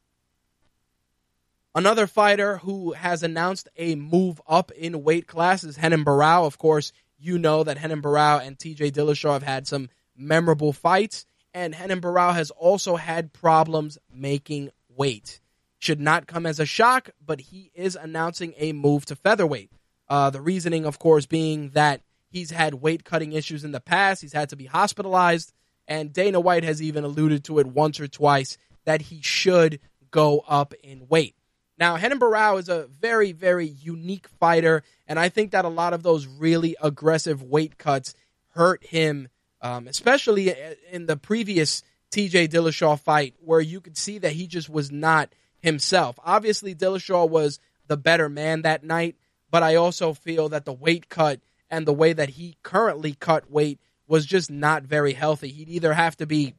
Another 1.73 2.09
fighter 2.09 2.59
who 2.59 2.93
has 2.93 3.23
announced 3.23 3.69
a 3.77 3.95
move 3.95 4.41
up 4.49 4.73
in 4.73 5.05
weight 5.05 5.29
class 5.29 5.63
is 5.63 5.81
Renan 5.81 6.05
Barao. 6.05 6.45
Of 6.45 6.59
course, 6.59 6.93
you 7.21 7.39
know 7.39 7.65
that 7.65 7.81
Renan 7.81 8.03
Barao 8.03 8.45
and 8.45 8.59
TJ 8.59 8.93
Dillashaw 8.93 9.35
have 9.35 9.43
had 9.43 9.67
some 9.67 9.89
memorable 10.17 10.73
fights, 10.73 11.27
and 11.53 11.79
Renan 11.79 12.01
Barao 12.01 12.33
has 12.35 12.51
also 12.51 12.97
had 12.97 13.33
problems 13.33 13.99
making 14.13 14.71
weight. 14.89 15.41
Should 15.79 16.01
not 16.01 16.27
come 16.27 16.47
as 16.47 16.61
a 16.61 16.67
shock, 16.67 17.11
but 17.25 17.41
he 17.41 17.71
is 17.75 17.97
announcing 17.97 18.55
a 18.59 18.73
move 18.73 19.07
to 19.07 19.17
featherweight. 19.17 19.71
Uh, 20.09 20.31
the 20.31 20.41
reasoning, 20.41 20.85
of 20.85 20.99
course, 20.99 21.27
being 21.27 21.71
that 21.71 22.03
he's 22.29 22.51
had 22.51 22.75
weight 22.75 23.05
cutting 23.05 23.33
issues 23.33 23.65
in 23.65 23.73
the 23.73 23.81
past, 23.81 24.21
he's 24.21 24.33
had 24.33 24.49
to 24.51 24.57
be 24.57 24.67
hospitalized, 24.67 25.53
and 25.89 26.13
Dana 26.13 26.41
White 26.41 26.65
has 26.65 26.83
even 26.83 27.05
alluded 27.05 27.45
to 27.45 27.59
it 27.59 27.67
once 27.67 28.01
or 28.01 28.09
twice 28.09 28.59
that 28.85 29.03
he 29.03 29.21
should 29.23 29.81
go 30.11 30.45
up 30.49 30.75
in 30.83 31.07
weight. 31.09 31.35
Now, 31.81 31.97
Renan 31.97 32.21
Barao 32.21 32.59
is 32.59 32.69
a 32.69 32.89
very, 33.01 33.33
very 33.33 33.67
unique 33.67 34.29
fighter, 34.39 34.83
and 35.09 35.19
I 35.19 35.31
think 35.31 35.53
that 35.53 35.65
a 35.65 35.71
lot 35.71 35.95
of 35.95 36.03
those 36.03 36.27
really 36.27 36.77
aggressive 36.83 37.43
weight 37.43 37.79
cuts 37.79 38.15
hurt 38.51 38.85
him, 38.85 39.29
um, 39.63 39.89
especially 39.89 40.55
in 40.93 41.07
the 41.07 41.17
previous 41.17 41.83
TJ 42.13 42.49
Dillashaw 42.49 43.01
fight, 43.01 43.35
where 43.41 43.63
you 43.63 43.81
could 43.81 43.97
see 43.97 44.19
that 44.19 44.33
he 44.33 44.47
just 44.47 44.69
was 44.69 44.93
not 44.93 45.31
himself. 45.63 46.19
Obviously, 46.23 46.75
Dillashaw 46.75 47.27
was 47.27 47.59
the 47.87 47.97
better 47.97 48.29
man 48.29 48.61
that 48.63 48.85
night, 48.85 49.17
but 49.51 49.63
I 49.63 49.77
also 49.77 50.13
feel 50.13 50.51
that 50.51 50.67
the 50.67 50.75
weight 50.75 51.09
cut 51.09 51.41
and 51.71 51.87
the 51.87 51.95
way 51.95 52.13
that 52.13 52.31
he 52.31 52.59
currently 52.63 53.15
cut 53.15 53.51
weight 53.51 53.81
was 54.07 54.27
just 54.27 54.51
not 54.51 54.83
very 54.83 55.15
healthy. 55.15 55.49
He'd 55.49 55.71
either 55.71 55.95
have 55.95 56.17
to 56.19 56.27
be 56.27 56.55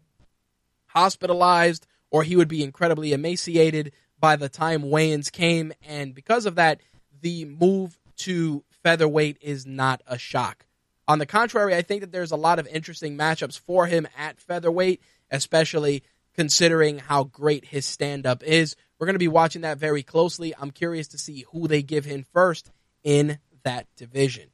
hospitalized 0.87 1.85
or 2.09 2.23
he 2.23 2.35
would 2.35 2.47
be 2.47 2.63
incredibly 2.63 3.13
emaciated 3.13 3.91
by 4.21 4.37
the 4.37 4.47
time 4.47 4.89
weigh-ins 4.89 5.29
came, 5.29 5.73
and 5.85 6.15
because 6.15 6.45
of 6.45 6.55
that, 6.55 6.79
the 7.19 7.43
move 7.45 7.97
to 8.17 8.63
featherweight 8.83 9.37
is 9.41 9.65
not 9.65 10.01
a 10.07 10.17
shock. 10.17 10.65
On 11.07 11.19
the 11.19 11.25
contrary, 11.25 11.75
I 11.75 11.81
think 11.81 12.01
that 12.01 12.11
there's 12.11 12.31
a 12.31 12.37
lot 12.37 12.59
of 12.59 12.67
interesting 12.67 13.17
matchups 13.17 13.59
for 13.59 13.87
him 13.87 14.07
at 14.17 14.39
featherweight, 14.39 15.01
especially 15.31 16.03
considering 16.35 16.99
how 16.99 17.25
great 17.25 17.65
his 17.65 17.85
stand 17.85 18.25
up 18.25 18.43
is. 18.43 18.75
We're 18.97 19.07
going 19.07 19.15
to 19.15 19.19
be 19.19 19.27
watching 19.27 19.63
that 19.63 19.79
very 19.79 20.03
closely. 20.03 20.53
I'm 20.57 20.71
curious 20.71 21.09
to 21.09 21.17
see 21.17 21.45
who 21.51 21.67
they 21.67 21.81
give 21.81 22.05
him 22.05 22.23
first 22.31 22.71
in 23.03 23.39
that 23.63 23.87
division. 23.97 24.50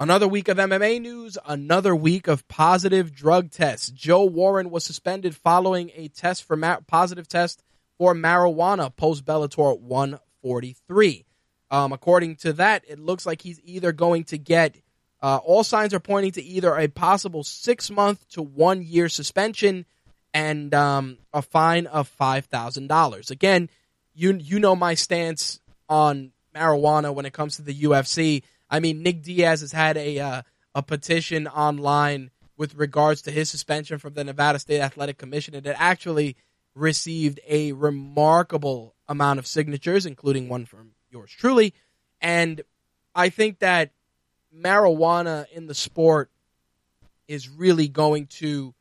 Another 0.00 0.26
week 0.26 0.48
of 0.48 0.56
MMA 0.56 0.98
news, 0.98 1.36
another 1.44 1.94
week 1.94 2.26
of 2.26 2.48
positive 2.48 3.14
drug 3.14 3.50
tests. 3.50 3.90
Joe 3.90 4.24
Warren 4.24 4.70
was 4.70 4.82
suspended 4.82 5.36
following 5.36 5.90
a 5.94 6.08
test 6.08 6.42
for 6.44 6.56
positive 6.86 7.28
test 7.28 7.62
for 7.98 8.14
marijuana 8.14 8.96
post 8.96 9.26
Bellator 9.26 9.78
143. 9.78 11.26
Um, 11.70 11.92
according 11.92 12.36
to 12.36 12.54
that, 12.54 12.82
it 12.88 12.98
looks 12.98 13.26
like 13.26 13.42
he's 13.42 13.60
either 13.62 13.92
going 13.92 14.24
to 14.24 14.38
get 14.38 14.76
uh, 15.22 15.38
all 15.44 15.62
signs 15.62 15.92
are 15.92 16.00
pointing 16.00 16.32
to 16.32 16.42
either 16.42 16.74
a 16.74 16.88
possible 16.88 17.44
six 17.44 17.90
month 17.90 18.26
to 18.30 18.40
one 18.40 18.82
year 18.82 19.10
suspension 19.10 19.84
and 20.32 20.72
um, 20.72 21.18
a 21.34 21.42
fine 21.42 21.86
of 21.86 22.08
five 22.08 22.46
thousand 22.46 22.86
dollars. 22.86 23.30
Again, 23.30 23.68
you 24.14 24.32
you 24.32 24.60
know 24.60 24.74
my 24.74 24.94
stance 24.94 25.60
on 25.90 26.32
marijuana 26.56 27.14
when 27.14 27.26
it 27.26 27.34
comes 27.34 27.56
to 27.56 27.62
the 27.62 27.74
UFC. 27.82 28.44
I 28.70 28.80
mean, 28.80 29.02
Nick 29.02 29.22
Diaz 29.22 29.60
has 29.60 29.72
had 29.72 29.96
a 29.96 30.18
uh, 30.18 30.42
a 30.74 30.82
petition 30.82 31.48
online 31.48 32.30
with 32.56 32.74
regards 32.74 33.22
to 33.22 33.30
his 33.30 33.50
suspension 33.50 33.98
from 33.98 34.14
the 34.14 34.24
Nevada 34.24 34.58
State 34.58 34.80
Athletic 34.80 35.18
Commission, 35.18 35.54
and 35.54 35.66
it 35.66 35.76
actually 35.78 36.36
received 36.74 37.40
a 37.48 37.72
remarkable 37.72 38.94
amount 39.08 39.38
of 39.38 39.46
signatures, 39.46 40.06
including 40.06 40.48
one 40.48 40.66
from 40.66 40.92
yours 41.10 41.30
truly. 41.30 41.74
And 42.20 42.62
I 43.14 43.28
think 43.28 43.58
that 43.58 43.90
marijuana 44.54 45.46
in 45.52 45.66
the 45.66 45.74
sport 45.74 46.30
is 47.28 47.48
really 47.48 47.88
going 47.88 48.26
to 48.26 48.74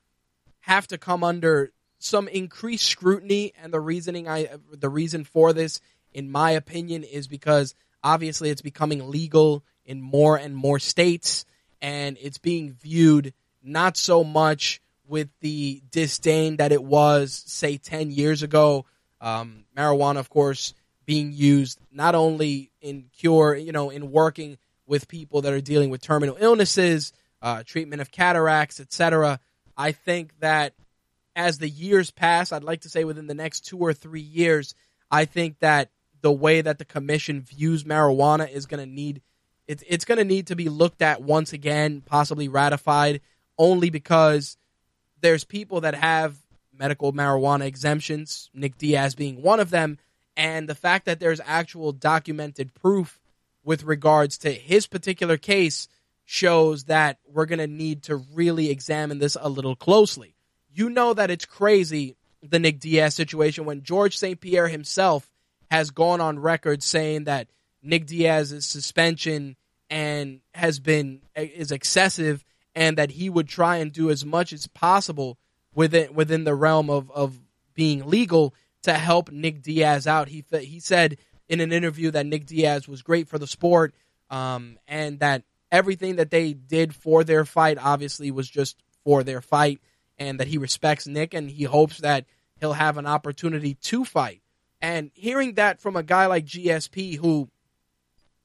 have 0.61 0.87
to 0.87 0.97
come 0.97 1.23
under 1.23 1.71
some 1.99 2.27
increased 2.27 2.85
scrutiny 2.85 3.53
and 3.61 3.73
the 3.73 3.79
reasoning 3.79 4.27
I 4.27 4.49
the 4.71 4.89
reason 4.89 5.23
for 5.23 5.51
this 5.51 5.81
in 6.13 6.31
my 6.31 6.51
opinion 6.51 7.03
is 7.03 7.27
because 7.27 7.75
obviously 8.03 8.49
it's 8.49 8.61
becoming 8.61 9.09
legal 9.09 9.63
in 9.89 9.99
more 9.99 10.37
and 10.37 10.55
more 10.55 10.77
states, 10.77 11.45
and 11.81 12.15
it's 12.21 12.37
being 12.37 12.73
viewed 12.73 13.33
not 13.63 13.97
so 13.97 14.23
much 14.23 14.81
with 15.07 15.29
the 15.41 15.81
disdain 15.89 16.57
that 16.57 16.71
it 16.71 16.83
was, 16.83 17.43
say, 17.47 17.77
10 17.77 18.11
years 18.11 18.43
ago. 18.43 18.85
Um, 19.19 19.65
marijuana, 19.75 20.17
of 20.17 20.29
course, 20.29 20.75
being 21.07 21.31
used 21.33 21.79
not 21.91 22.13
only 22.13 22.71
in 22.81 23.05
cure, 23.17 23.55
you 23.55 23.71
know, 23.71 23.89
in 23.89 24.11
working 24.11 24.59
with 24.85 25.07
people 25.07 25.41
that 25.41 25.53
are 25.53 25.59
dealing 25.59 25.89
with 25.89 26.03
terminal 26.03 26.37
illnesses, 26.39 27.11
uh, 27.41 27.63
treatment 27.63 27.99
of 27.99 28.11
cataracts, 28.11 28.79
etc. 28.79 29.39
I 29.75 29.91
think 29.91 30.39
that 30.39 30.73
as 31.35 31.57
the 31.57 31.69
years 31.69 32.11
pass, 32.11 32.51
I'd 32.51 32.63
like 32.63 32.81
to 32.81 32.89
say 32.89 33.05
within 33.05 33.25
the 33.25 33.33
next 33.33 33.61
two 33.61 33.79
or 33.79 33.93
three 33.93 34.21
years, 34.21 34.75
I 35.09 35.25
think 35.25 35.57
that 35.59 35.89
the 36.21 36.31
way 36.31 36.61
that 36.61 36.77
the 36.77 36.85
commission 36.85 37.41
views 37.41 37.85
marijuana 37.85 38.47
is 38.51 38.67
going 38.67 38.81
to 38.81 38.85
need 38.85 39.23
it's 39.69 39.83
it's 39.87 40.03
going 40.03 40.17
to 40.17 40.25
need 40.25 40.47
to 40.47 40.55
be 40.55 40.67
looked 40.67 41.03
at 41.03 41.21
once 41.21 41.53
again, 41.53 42.01
possibly 42.01 42.47
ratified, 42.47 43.21
only 43.55 43.91
because 43.91 44.57
there's 45.21 45.43
people 45.43 45.81
that 45.81 45.93
have 45.93 46.35
medical 46.73 47.13
marijuana 47.13 47.65
exemptions, 47.65 48.49
Nick 48.51 48.79
Diaz 48.79 49.13
being 49.13 49.43
one 49.43 49.59
of 49.59 49.69
them, 49.69 49.99
and 50.35 50.67
the 50.67 50.73
fact 50.73 51.05
that 51.05 51.19
there's 51.19 51.39
actual 51.45 51.91
documented 51.91 52.73
proof 52.73 53.21
with 53.63 53.83
regards 53.83 54.39
to 54.39 54.51
his 54.51 54.87
particular 54.87 55.37
case 55.37 55.87
shows 56.25 56.85
that 56.85 57.19
we're 57.27 57.45
going 57.45 57.59
to 57.59 57.67
need 57.67 58.03
to 58.03 58.15
really 58.33 58.71
examine 58.71 59.19
this 59.19 59.37
a 59.39 59.49
little 59.49 59.75
closely. 59.75 60.33
You 60.73 60.89
know 60.89 61.13
that 61.13 61.29
it's 61.29 61.45
crazy 61.45 62.15
the 62.41 62.57
Nick 62.57 62.79
Diaz 62.79 63.13
situation 63.13 63.65
when 63.65 63.83
Georges 63.83 64.19
St. 64.19 64.39
Pierre 64.41 64.67
himself 64.67 65.29
has 65.69 65.91
gone 65.91 66.21
on 66.21 66.39
record 66.39 66.81
saying 66.81 67.25
that 67.25 67.49
Nick 67.81 68.05
Diaz's 68.05 68.65
suspension 68.65 69.55
and 69.89 70.41
has 70.53 70.79
been 70.79 71.21
is 71.35 71.71
excessive 71.71 72.43
and 72.75 72.97
that 72.97 73.11
he 73.11 73.29
would 73.29 73.47
try 73.47 73.77
and 73.77 73.91
do 73.91 74.09
as 74.09 74.25
much 74.25 74.53
as 74.53 74.67
possible 74.67 75.37
within 75.73 76.13
within 76.13 76.43
the 76.43 76.55
realm 76.55 76.89
of, 76.89 77.09
of 77.11 77.39
being 77.73 78.07
legal 78.07 78.53
to 78.83 78.93
help 78.93 79.31
Nick 79.31 79.61
Diaz 79.61 80.07
out. 80.07 80.27
He 80.27 80.43
he 80.51 80.79
said 80.79 81.17
in 81.47 81.59
an 81.59 81.71
interview 81.71 82.11
that 82.11 82.25
Nick 82.25 82.45
Diaz 82.45 82.87
was 82.87 83.01
great 83.01 83.27
for 83.27 83.39
the 83.39 83.47
sport 83.47 83.93
um, 84.29 84.77
and 84.87 85.19
that 85.19 85.43
everything 85.71 86.17
that 86.17 86.31
they 86.31 86.53
did 86.53 86.93
for 86.93 87.23
their 87.23 87.45
fight 87.45 87.77
obviously 87.79 88.31
was 88.31 88.49
just 88.49 88.77
for 89.03 89.23
their 89.23 89.41
fight 89.41 89.79
and 90.17 90.39
that 90.39 90.47
he 90.47 90.57
respects 90.57 91.07
Nick 91.07 91.33
and 91.33 91.49
he 91.49 91.63
hopes 91.63 91.99
that 91.99 92.25
he'll 92.59 92.73
have 92.73 92.97
an 92.97 93.07
opportunity 93.07 93.73
to 93.75 94.05
fight. 94.05 94.41
And 94.81 95.11
hearing 95.13 95.55
that 95.55 95.81
from 95.81 95.95
a 95.95 96.03
guy 96.03 96.27
like 96.27 96.45
GSP 96.45 97.17
who 97.17 97.49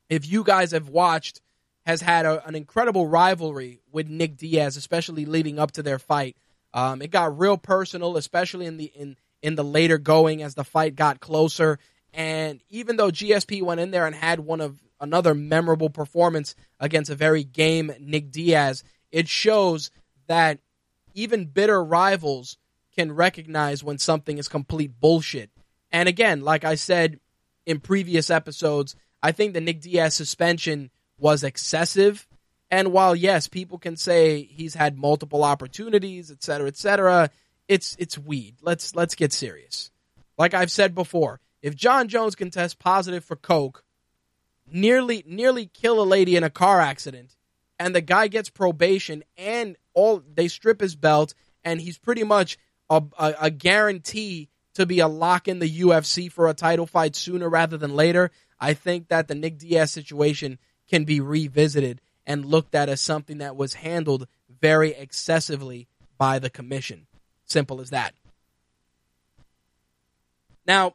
if 0.09 0.27
you 0.27 0.45
guys 0.45 0.73
have 0.73 0.89
watched 0.89 1.41
has 1.87 2.01
had 2.01 2.27
a, 2.27 2.47
an 2.47 2.55
incredible 2.55 3.07
rivalry 3.07 3.81
with 3.93 4.09
Nick 4.09 4.37
Diaz, 4.37 4.77
especially 4.77 5.27
leading 5.27 5.59
up 5.59 5.73
to 5.73 5.83
their 5.83 5.99
fight. 5.99 6.37
Um, 6.73 7.03
it 7.03 7.11
got 7.11 7.39
real 7.39 7.57
personal, 7.57 8.17
especially 8.17 8.67
in 8.67 8.77
the 8.77 8.87
in 8.87 9.17
in 9.43 9.55
the 9.55 9.65
later 9.65 9.99
going 9.99 10.43
as 10.43 10.55
the 10.55 10.65
fight 10.65 10.97
got 10.97 11.21
closer. 11.21 11.79
And 12.13 12.63
even 12.71 12.97
though 12.97 13.11
GSP 13.11 13.63
went 13.63 13.81
in 13.81 13.91
there 13.91 14.07
and 14.07 14.15
had 14.15 14.41
one 14.41 14.61
of 14.61 14.81
another 15.01 15.35
memorable 15.35 15.91
performance 15.91 16.55
against 16.81 17.11
a 17.11 17.15
very 17.15 17.45
game 17.45 17.93
Nick 18.01 18.31
Diaz, 18.31 18.83
it 19.13 19.29
shows 19.29 19.91
that 20.27 20.61
even 21.13 21.47
bitter 21.47 21.83
rivals 21.85 22.57
can 22.97 23.13
recognize 23.13 23.85
when 23.85 23.99
something 23.99 24.39
is 24.39 24.49
complete 24.49 24.99
bullshit. 24.99 25.51
And 25.93 26.09
again, 26.09 26.41
like 26.41 26.65
I 26.65 26.77
said 26.77 27.21
in 27.67 27.81
previous 27.81 28.31
episodes, 28.31 28.97
I 29.25 29.33
think 29.33 29.55
the 29.55 29.63
Nick 29.63 29.81
Diaz 29.81 30.13
suspension 30.13 30.91
was 31.19 31.45
excessive. 31.45 32.29
And 32.71 32.93
while 32.93 33.17
yes, 33.17 33.49
people 33.49 33.79
can 33.79 33.97
say 33.97 34.43
he's 34.43 34.75
had 34.75 34.99
multiple 34.99 35.45
opportunities, 35.45 36.31
et 36.31 36.43
cetera, 36.43 36.69
et 36.69 36.77
cetera, 36.77 37.31
it's 37.67 37.97
it's 37.99 38.19
weed. 38.19 38.57
Let's 38.61 38.95
let's 38.95 39.15
get 39.15 39.33
serious. 39.33 39.91
Like 40.37 40.53
I've 40.53 40.71
said 40.71 40.95
before, 40.95 41.41
if 41.63 41.75
Jon 41.75 42.09
Jones 42.09 42.35
can 42.35 42.51
test 42.51 42.79
positive 42.79 43.25
for 43.25 43.35
coke, 43.35 43.83
nearly 44.71 45.25
nearly 45.27 45.71
kill 45.73 46.03
a 46.03 46.05
lady 46.05 46.37
in 46.37 46.45
a 46.45 46.51
car 46.51 46.83
accident, 46.83 47.35
and 47.79 47.95
the 47.95 48.03
guy 48.03 48.29
gets 48.29 48.51
probation 48.51 49.25
and 49.39 49.79
all 49.95 50.23
they 50.35 50.49
strip 50.49 50.83
his 50.83 50.97
belt 50.97 51.33
and 51.65 51.81
he's 51.81 51.97
pretty 51.97 52.25
much 52.25 52.59
a, 52.91 53.03
a, 53.19 53.35
a 53.43 53.51
guarantee 53.51 54.51
to 54.75 54.85
be 54.85 54.99
a 54.99 55.09
lock 55.09 55.49
in 55.49 55.61
the 55.61 55.81
UFC 55.81 56.31
for 56.31 56.49
a 56.49 56.55
title 56.55 56.85
fight 56.87 57.17
sooner 57.17 57.49
rather 57.49 57.79
than 57.79 57.97
later. 57.97 58.31
I 58.65 58.73
think 58.73 59.09
that 59.09 59.29
the 59.29 59.35
Nick 59.35 59.59
Diaz 59.59 59.93
situation 59.93 60.59
can 60.89 61.05
be 61.05 61.21
revisited 61.21 62.01
and 62.27 62.47
looked 62.47 62.75
at 62.75 62.89
as 62.89 62.99
something 62.99 63.37
that 63.39 63.57
was 63.57 63.75
handled 63.75 64.27
very 64.59 64.93
excessively 64.93 65.87
by 66.17 66.39
the 66.39 66.49
commission. 66.49 67.07
Simple 67.45 67.83
as 67.83 67.91
that. 67.91 68.15
Now, 70.67 70.95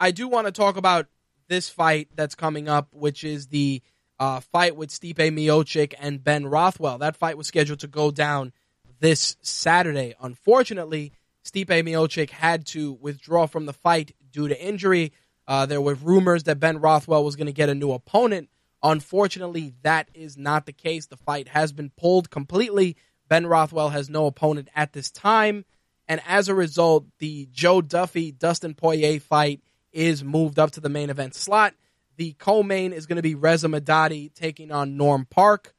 I 0.00 0.12
do 0.12 0.28
want 0.28 0.46
to 0.46 0.52
talk 0.52 0.78
about 0.78 1.08
this 1.48 1.68
fight 1.68 2.08
that's 2.16 2.34
coming 2.34 2.70
up, 2.70 2.88
which 2.92 3.22
is 3.22 3.48
the 3.48 3.82
uh, 4.18 4.40
fight 4.40 4.74
with 4.74 4.88
Stipe 4.88 5.16
Miocic 5.16 5.92
and 6.00 6.24
Ben 6.24 6.46
Rothwell. 6.46 6.96
That 6.96 7.16
fight 7.16 7.36
was 7.36 7.46
scheduled 7.46 7.80
to 7.80 7.86
go 7.86 8.10
down 8.10 8.54
this 8.98 9.36
Saturday. 9.42 10.14
Unfortunately, 10.22 11.12
Stipe 11.44 11.66
Miocic 11.66 12.30
had 12.30 12.64
to 12.68 12.94
withdraw 12.94 13.46
from 13.46 13.66
the 13.66 13.74
fight 13.74 14.16
due 14.32 14.48
to 14.48 14.58
injury. 14.58 15.12
Uh, 15.48 15.64
there 15.64 15.80
were 15.80 15.94
rumors 15.94 16.44
that 16.44 16.60
Ben 16.60 16.78
Rothwell 16.78 17.24
was 17.24 17.34
going 17.34 17.46
to 17.46 17.52
get 17.52 17.70
a 17.70 17.74
new 17.74 17.90
opponent. 17.92 18.50
Unfortunately, 18.82 19.72
that 19.82 20.08
is 20.12 20.36
not 20.36 20.66
the 20.66 20.74
case. 20.74 21.06
The 21.06 21.16
fight 21.16 21.48
has 21.48 21.72
been 21.72 21.90
pulled 21.96 22.30
completely. 22.30 22.96
Ben 23.28 23.46
Rothwell 23.46 23.88
has 23.88 24.10
no 24.10 24.26
opponent 24.26 24.68
at 24.76 24.92
this 24.92 25.10
time. 25.10 25.64
And 26.06 26.20
as 26.28 26.48
a 26.48 26.54
result, 26.54 27.06
the 27.18 27.48
Joe 27.50 27.80
Duffy 27.80 28.30
Dustin 28.30 28.74
Poirier 28.74 29.20
fight 29.20 29.62
is 29.90 30.22
moved 30.22 30.58
up 30.58 30.72
to 30.72 30.80
the 30.80 30.90
main 30.90 31.08
event 31.08 31.34
slot. 31.34 31.72
The 32.16 32.34
co-main 32.34 32.92
is 32.92 33.06
going 33.06 33.16
to 33.16 33.22
be 33.22 33.34
Reza 33.34 33.68
Madadi 33.68 34.32
taking 34.34 34.70
on 34.70 34.98
Norm 34.98 35.24
Park. 35.24 35.74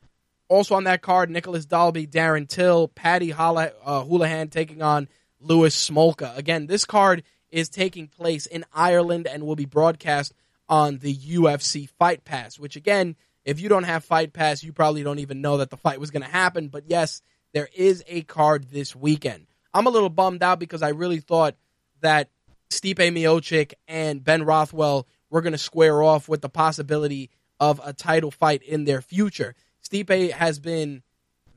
Also 0.47 0.73
on 0.73 0.85
that 0.85 1.03
card, 1.03 1.29
Nicolas 1.29 1.67
Dalby, 1.67 2.07
Darren 2.07 2.47
Till, 2.47 2.87
Paddy 2.87 3.29
Holla, 3.29 3.71
uh, 3.85 4.03
Holohan 4.03 4.49
taking 4.49 4.81
on 4.81 5.07
Louis 5.39 5.75
Smolka. 5.75 6.35
Again, 6.35 6.65
this 6.65 6.85
card 6.85 7.23
is 7.51 7.69
taking 7.69 8.07
place 8.07 8.45
in 8.45 8.65
Ireland 8.73 9.27
and 9.27 9.43
will 9.43 9.55
be 9.55 9.65
broadcast 9.65 10.33
on 10.67 10.99
the 10.99 11.15
UFC 11.15 11.89
Fight 11.89 12.23
Pass, 12.23 12.59
which 12.59 12.75
again, 12.75 13.15
if 13.43 13.59
you 13.59 13.69
don't 13.69 13.83
have 13.83 14.05
Fight 14.05 14.33
Pass, 14.33 14.63
you 14.63 14.71
probably 14.71 15.03
don't 15.03 15.19
even 15.19 15.41
know 15.41 15.57
that 15.57 15.69
the 15.69 15.77
fight 15.77 15.99
was 15.99 16.11
going 16.11 16.23
to 16.23 16.29
happen. 16.29 16.67
But 16.67 16.83
yes, 16.87 17.21
there 17.53 17.69
is 17.75 18.03
a 18.07 18.21
card 18.21 18.65
this 18.69 18.95
weekend. 18.95 19.47
I'm 19.73 19.87
a 19.87 19.91
little 19.91 20.09
bummed 20.09 20.43
out 20.43 20.59
because 20.59 20.81
I 20.81 20.89
really 20.89 21.19
thought 21.19 21.55
that 22.01 22.29
Stipe 22.69 22.97
Miocic 22.97 23.73
and 23.87 24.23
Ben 24.23 24.43
Rothwell 24.43 25.07
were 25.29 25.41
going 25.41 25.53
to 25.53 25.57
square 25.57 26.03
off 26.03 26.27
with 26.29 26.41
the 26.41 26.49
possibility 26.49 27.29
of 27.59 27.81
a 27.83 27.93
title 27.93 28.31
fight 28.31 28.63
in 28.63 28.85
their 28.85 29.01
future. 29.01 29.55
Stipe 29.83 30.31
has 30.31 30.59
been 30.59 31.03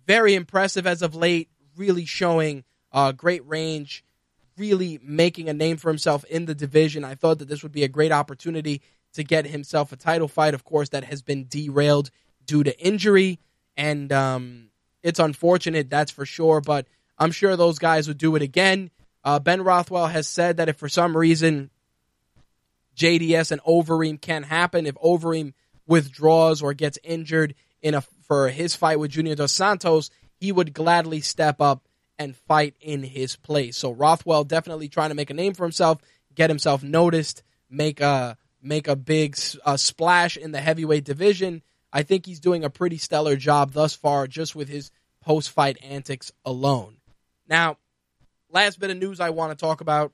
very 0.06 0.34
impressive 0.34 0.86
as 0.86 1.02
of 1.02 1.14
late, 1.14 1.48
really 1.76 2.04
showing 2.04 2.64
uh, 2.92 3.12
great 3.12 3.46
range, 3.46 4.04
really 4.56 4.98
making 5.02 5.48
a 5.48 5.54
name 5.54 5.76
for 5.76 5.88
himself 5.88 6.24
in 6.24 6.46
the 6.46 6.54
division. 6.54 7.04
I 7.04 7.14
thought 7.14 7.38
that 7.38 7.48
this 7.48 7.62
would 7.62 7.72
be 7.72 7.84
a 7.84 7.88
great 7.88 8.12
opportunity 8.12 8.82
to 9.14 9.24
get 9.24 9.46
himself 9.46 9.92
a 9.92 9.96
title 9.96 10.28
fight. 10.28 10.54
Of 10.54 10.64
course, 10.64 10.90
that 10.90 11.04
has 11.04 11.22
been 11.22 11.46
derailed 11.48 12.10
due 12.44 12.62
to 12.62 12.78
injury, 12.80 13.38
and 13.76 14.12
um, 14.12 14.68
it's 15.02 15.18
unfortunate, 15.18 15.90
that's 15.90 16.10
for 16.10 16.26
sure. 16.26 16.60
But 16.60 16.86
I'm 17.18 17.32
sure 17.32 17.56
those 17.56 17.78
guys 17.78 18.08
would 18.08 18.18
do 18.18 18.36
it 18.36 18.42
again. 18.42 18.90
Uh, 19.24 19.38
ben 19.38 19.62
Rothwell 19.62 20.08
has 20.08 20.28
said 20.28 20.56
that 20.56 20.68
if 20.68 20.76
for 20.76 20.88
some 20.88 21.16
reason 21.16 21.70
JDS 22.96 23.52
and 23.52 23.60
Overeem 23.62 24.20
can't 24.20 24.44
happen, 24.44 24.86
if 24.86 24.94
Overeem 24.96 25.52
withdraws 25.86 26.62
or 26.62 26.74
gets 26.74 26.98
injured 27.04 27.54
in 27.80 27.94
a 27.94 28.02
for 28.22 28.48
his 28.48 28.74
fight 28.74 28.98
with 28.98 29.10
Junior 29.10 29.34
Dos 29.34 29.52
Santos, 29.52 30.10
he 30.34 30.52
would 30.52 30.72
gladly 30.72 31.20
step 31.20 31.60
up 31.60 31.86
and 32.22 32.36
fight 32.36 32.74
in 32.80 33.02
his 33.02 33.36
place. 33.36 33.76
So 33.76 33.90
Rothwell 33.90 34.44
definitely 34.44 34.88
trying 34.88 35.10
to 35.10 35.14
make 35.14 35.30
a 35.30 35.34
name 35.34 35.54
for 35.54 35.64
himself, 35.64 35.98
get 36.34 36.50
himself 36.50 36.82
noticed, 36.82 37.42
make 37.70 38.00
a 38.00 38.36
make 38.62 38.86
a 38.88 38.96
big 38.96 39.36
splash 39.36 40.36
in 40.36 40.52
the 40.52 40.60
heavyweight 40.60 41.04
division. 41.04 41.62
I 41.92 42.04
think 42.04 42.24
he's 42.24 42.40
doing 42.40 42.64
a 42.64 42.70
pretty 42.70 42.96
stellar 42.96 43.36
job 43.36 43.72
thus 43.72 43.94
far 43.94 44.26
just 44.26 44.54
with 44.54 44.68
his 44.68 44.90
post 45.20 45.50
fight 45.50 45.78
antics 45.82 46.32
alone. 46.44 46.96
Now, 47.48 47.76
last 48.50 48.78
bit 48.78 48.90
of 48.90 48.96
news 48.96 49.20
I 49.20 49.30
want 49.30 49.56
to 49.56 49.62
talk 49.62 49.80
about 49.80 50.12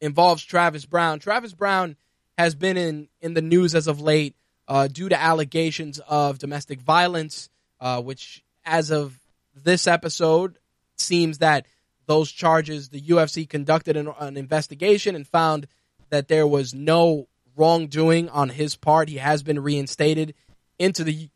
involves 0.00 0.44
Travis 0.44 0.84
Browne. 0.84 1.18
Travis 1.18 1.52
Browne 1.54 1.96
has 2.36 2.54
been 2.54 2.76
in, 2.76 3.08
in 3.20 3.34
the 3.34 3.42
news 3.42 3.74
as 3.74 3.86
of 3.86 4.00
late 4.00 4.34
uh, 4.68 4.88
due 4.88 5.08
to 5.08 5.20
allegations 5.20 5.98
of 6.00 6.38
domestic 6.38 6.80
violence, 6.80 7.48
uh, 7.80 8.00
which, 8.00 8.44
as 8.64 8.90
of 8.90 9.18
this 9.54 9.86
episode, 9.86 10.58
seems 11.02 11.38
that 11.38 11.66
those 12.06 12.30
charges, 12.30 12.88
the 12.88 13.00
UFC 13.00 13.48
conducted 13.48 13.96
an, 13.96 14.08
an 14.18 14.36
investigation 14.36 15.14
and 15.14 15.26
found 15.26 15.66
that 16.10 16.28
there 16.28 16.46
was 16.46 16.74
no 16.74 17.28
wrongdoing 17.56 18.28
on 18.28 18.50
his 18.50 18.76
part. 18.76 19.08
He 19.08 19.18
has 19.18 19.42
been 19.42 19.62
reinstated 19.62 20.34
into 20.78 21.04
the 21.04 21.30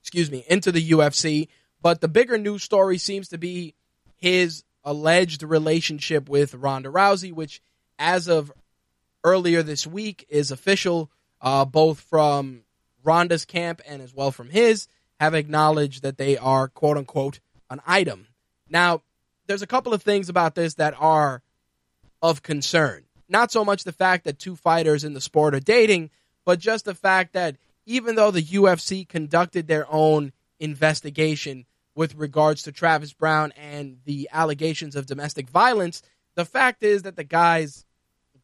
excuse 0.00 0.30
me 0.30 0.44
into 0.48 0.72
the 0.72 0.90
UFC. 0.90 1.48
But 1.80 2.00
the 2.00 2.08
bigger 2.08 2.38
news 2.38 2.62
story 2.62 2.98
seems 2.98 3.28
to 3.28 3.38
be 3.38 3.74
his 4.16 4.64
alleged 4.84 5.42
relationship 5.42 6.28
with 6.28 6.54
Ronda 6.54 6.88
Rousey, 6.88 7.32
which, 7.32 7.60
as 7.98 8.28
of 8.28 8.52
earlier 9.22 9.62
this 9.62 9.86
week, 9.86 10.26
is 10.28 10.50
official. 10.50 11.10
Uh, 11.40 11.64
both 11.64 12.00
from 12.00 12.62
Ronda's 13.04 13.44
camp 13.44 13.80
and 13.86 14.02
as 14.02 14.12
well 14.12 14.32
from 14.32 14.50
his 14.50 14.88
have 15.20 15.34
acknowledged 15.34 16.02
that 16.02 16.18
they 16.18 16.36
are 16.36 16.68
quote 16.68 16.96
unquote 16.96 17.40
an 17.70 17.80
item. 17.86 18.27
Now, 18.70 19.02
there's 19.46 19.62
a 19.62 19.66
couple 19.66 19.94
of 19.94 20.02
things 20.02 20.28
about 20.28 20.54
this 20.54 20.74
that 20.74 20.94
are 20.98 21.42
of 22.22 22.42
concern. 22.42 23.04
Not 23.28 23.52
so 23.52 23.64
much 23.64 23.84
the 23.84 23.92
fact 23.92 24.24
that 24.24 24.38
two 24.38 24.56
fighters 24.56 25.04
in 25.04 25.14
the 25.14 25.20
sport 25.20 25.54
are 25.54 25.60
dating, 25.60 26.10
but 26.44 26.58
just 26.58 26.84
the 26.84 26.94
fact 26.94 27.34
that 27.34 27.56
even 27.86 28.14
though 28.14 28.30
the 28.30 28.42
UFC 28.42 29.08
conducted 29.08 29.66
their 29.66 29.86
own 29.90 30.32
investigation 30.60 31.66
with 31.94 32.14
regards 32.14 32.62
to 32.62 32.72
Travis 32.72 33.12
Browne 33.12 33.52
and 33.52 33.98
the 34.04 34.28
allegations 34.32 34.96
of 34.96 35.06
domestic 35.06 35.48
violence, 35.48 36.02
the 36.34 36.44
fact 36.44 36.82
is 36.82 37.02
that 37.02 37.16
the 37.16 37.24
guy's 37.24 37.84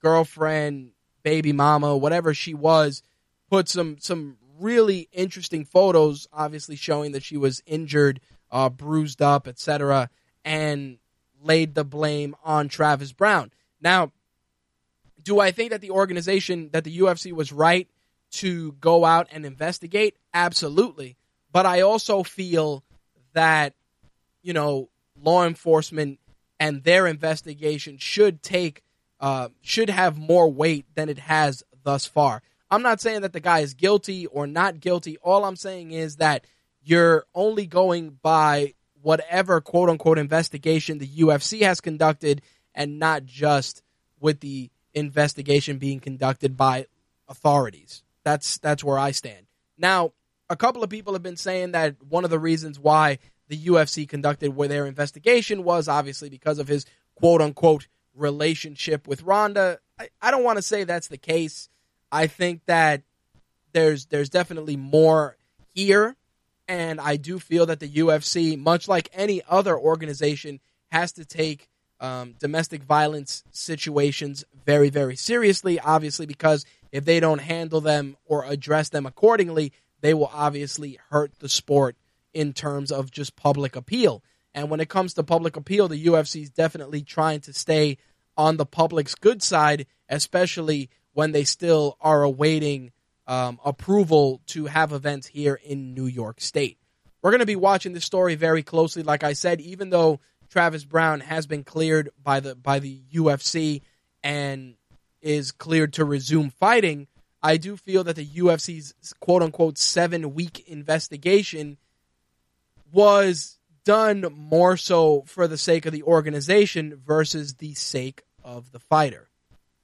girlfriend, 0.01 0.93
baby 1.23 1.53
mama, 1.53 1.97
whatever 1.97 2.35
she 2.35 2.55
was, 2.55 3.03
put 3.51 3.69
some 3.69 3.97
some 4.01 4.37
really 4.59 5.09
interesting 5.13 5.65
photos, 5.65 6.27
obviously 6.33 6.77
showing 6.77 7.13
that 7.13 7.23
she 7.23 7.37
was 7.37 7.63
injured, 7.67 8.21
uh, 8.55 8.71
bruised 8.71 9.21
up, 9.21 9.47
etc., 9.47 10.09
and 10.45 10.99
laid 11.43 11.75
the 11.75 11.85
blame 11.85 12.35
on 12.43 12.69
Travis 12.69 13.13
Browne. 13.13 13.51
Now, 13.83 14.13
Do 15.23 15.41
I 15.41 15.53
think 15.53 15.71
that 15.71 15.81
the 15.81 15.91
organization, 15.91 16.71
that 16.73 16.85
the 16.85 16.99
UFC 16.99 17.33
was 17.33 17.51
right 17.51 17.89
to 18.33 18.73
go 18.73 19.05
out 19.05 19.27
and 19.33 19.47
investigate? 19.47 20.17
Absolutely. 20.35 21.17
But 21.51 21.65
I 21.67 21.81
also 21.81 22.23
feel 22.23 22.85
that, 23.33 23.73
you 24.43 24.53
know, 24.53 24.91
law 25.21 25.47
enforcement 25.47 26.19
and 26.61 26.85
their 26.85 27.07
investigation 27.07 27.97
should 27.99 28.43
take, 28.43 28.83
uh, 29.19 29.49
should 29.63 29.89
have 29.89 30.19
more 30.19 30.51
weight 30.53 30.85
than 30.95 31.09
it 31.09 31.19
has 31.19 31.63
thus 31.85 32.05
far. 32.07 32.43
I'm 32.71 32.83
not 32.83 33.01
saying 33.01 33.23
that 33.23 33.33
the 33.33 33.41
guy 33.41 33.61
is 33.61 33.73
guilty 33.75 34.27
or 34.27 34.47
not 34.47 34.81
guilty. 34.81 35.17
All 35.23 35.45
I'm 35.45 35.57
saying 35.57 35.93
is 35.93 36.17
that 36.17 36.45
you're 36.85 37.25
only 37.35 37.67
going 37.67 38.19
by 38.23 38.75
whatever 39.03 39.61
quote 39.61 39.89
unquote 39.89 40.19
investigation 40.19 40.99
the 40.99 41.07
UFC 41.07 41.63
has 41.63 41.81
conducted 41.81 42.43
and 42.75 42.99
not 42.99 43.25
just 43.25 43.83
with 44.21 44.41
the 44.41 44.71
investigation 44.95 45.79
being 45.79 46.01
conducted 46.01 46.57
by 46.57 46.87
authorities. 47.29 48.03
That's 48.25 48.59
that's 48.59 48.85
where 48.85 48.99
I 48.99 49.11
stand. 49.11 49.47
Now, 49.77 50.13
a 50.49 50.57
couple 50.57 50.83
of 50.83 50.91
people 50.91 51.13
have 51.13 51.23
been 51.23 51.37
saying 51.37 51.73
that 51.73 51.97
one 52.09 52.25
of 52.25 52.31
the 52.31 52.39
reasons 52.39 52.79
why 52.79 53.19
the 53.49 53.59
UFC 53.59 54.09
conducted 54.09 54.57
their 54.57 54.87
investigation 54.87 55.65
was 55.65 55.89
obviously 55.89 56.29
because 56.29 56.59
of 56.59 56.69
his 56.69 56.87
quote 57.15 57.43
unquote 57.43 57.87
relationship 58.15 59.07
with 59.07 59.23
Ronda. 59.23 59.81
I, 59.99 60.09
I 60.23 60.31
don't 60.31 60.45
want 60.45 60.57
to 60.57 60.63
say 60.63 60.85
that's 60.85 61.09
the 61.09 61.19
case. 61.19 61.69
I 62.11 62.27
think 62.27 62.63
that 62.67 63.03
there's 63.73 64.07
there's 64.07 64.31
definitely 64.31 64.77
more 64.77 65.37
here, 65.75 66.17
and 66.69 67.01
I 67.01 67.17
do 67.17 67.39
feel 67.39 67.67
that 67.67 67.81
the 67.81 67.89
UFC, 67.89 68.59
much 68.59 68.89
like 68.89 69.09
any 69.13 69.43
other 69.49 69.77
organization, 69.79 70.61
has 70.91 71.13
to 71.13 71.25
take 71.25 71.69
um, 72.01 72.35
domestic 72.39 72.83
violence 72.83 73.45
situations 73.51 74.45
very 74.67 74.91
very 74.91 75.17
seriously. 75.17 75.79
Obviously, 75.79 76.27
because 76.27 76.65
if 76.93 77.05
they 77.05 77.21
don't 77.21 77.41
handle 77.41 77.81
them 77.81 78.17
or 78.25 78.45
address 78.45 78.89
them 78.89 79.07
accordingly, 79.07 79.73
they 80.01 80.15
will 80.15 80.31
obviously 80.33 80.99
hurt 81.11 81.33
the 81.39 81.49
sport 81.49 81.97
in 82.33 82.53
terms 82.53 82.93
of 82.93 83.11
just 83.11 83.37
public 83.37 83.77
appeal. 83.77 84.23
And 84.55 84.71
when 84.71 84.81
it 84.81 84.89
comes 84.89 85.15
to 85.15 85.23
public 85.23 85.57
appeal, 85.57 85.89
the 85.89 86.07
UFC 86.07 86.43
is 86.43 86.51
definitely 86.51 87.03
trying 87.03 87.41
to 87.41 87.53
stay 87.53 87.99
on 88.37 88.57
the 88.57 88.67
public's 88.67 89.15
good 89.15 89.43
side, 89.43 89.87
especially 90.09 90.91
when 91.13 91.33
they 91.33 91.45
still 91.45 91.97
are 92.01 92.23
awaiting 92.23 92.93
um, 93.27 93.59
approval 93.65 94.41
to 94.47 94.67
have 94.67 94.93
events 94.93 95.27
here 95.27 95.59
in 95.65 95.95
New 95.95 96.07
York 96.07 96.41
State. 96.41 96.79
We're 97.23 97.31
going 97.31 97.41
to 97.41 97.47
be 97.47 97.57
watching 97.57 97.95
this 97.95 98.05
story 98.05 98.35
very 98.35 98.63
closely. 98.63 99.03
Like 99.03 99.25
I 99.25 99.33
said, 99.33 99.61
even 99.61 99.91
though 99.91 100.21
Travis 100.51 100.85
Browne 100.85 101.21
has 101.21 101.47
been 101.47 101.65
cleared 101.65 102.11
by 102.23 102.41
the 102.41 102.55
by 102.55 102.79
the 102.79 103.01
UFC 103.13 103.83
and 104.23 104.75
is 105.23 105.53
cleared 105.53 105.95
to 105.95 106.05
resume 106.05 106.51
fighting, 106.51 107.07
I 107.43 107.57
do 107.57 107.77
feel 107.77 108.05
that 108.05 108.17
the 108.17 108.27
UFC's 108.27 109.15
quote 109.21 109.43
unquote 109.43 109.79
seven 109.79 110.35
week 110.35 110.69
investigation 110.69 111.79
was 112.93 113.59
done 113.85 114.27
more 114.33 114.77
so 114.77 115.25
for 115.27 115.47
the 115.49 115.59
sake 115.59 115.87
of 115.87 115.93
the 115.93 116.03
organization 116.03 117.01
versus 117.07 117.55
the 117.55 117.75
sake 117.75 118.23
of 118.43 118.73
the 118.73 118.79
fighter. 118.79 119.29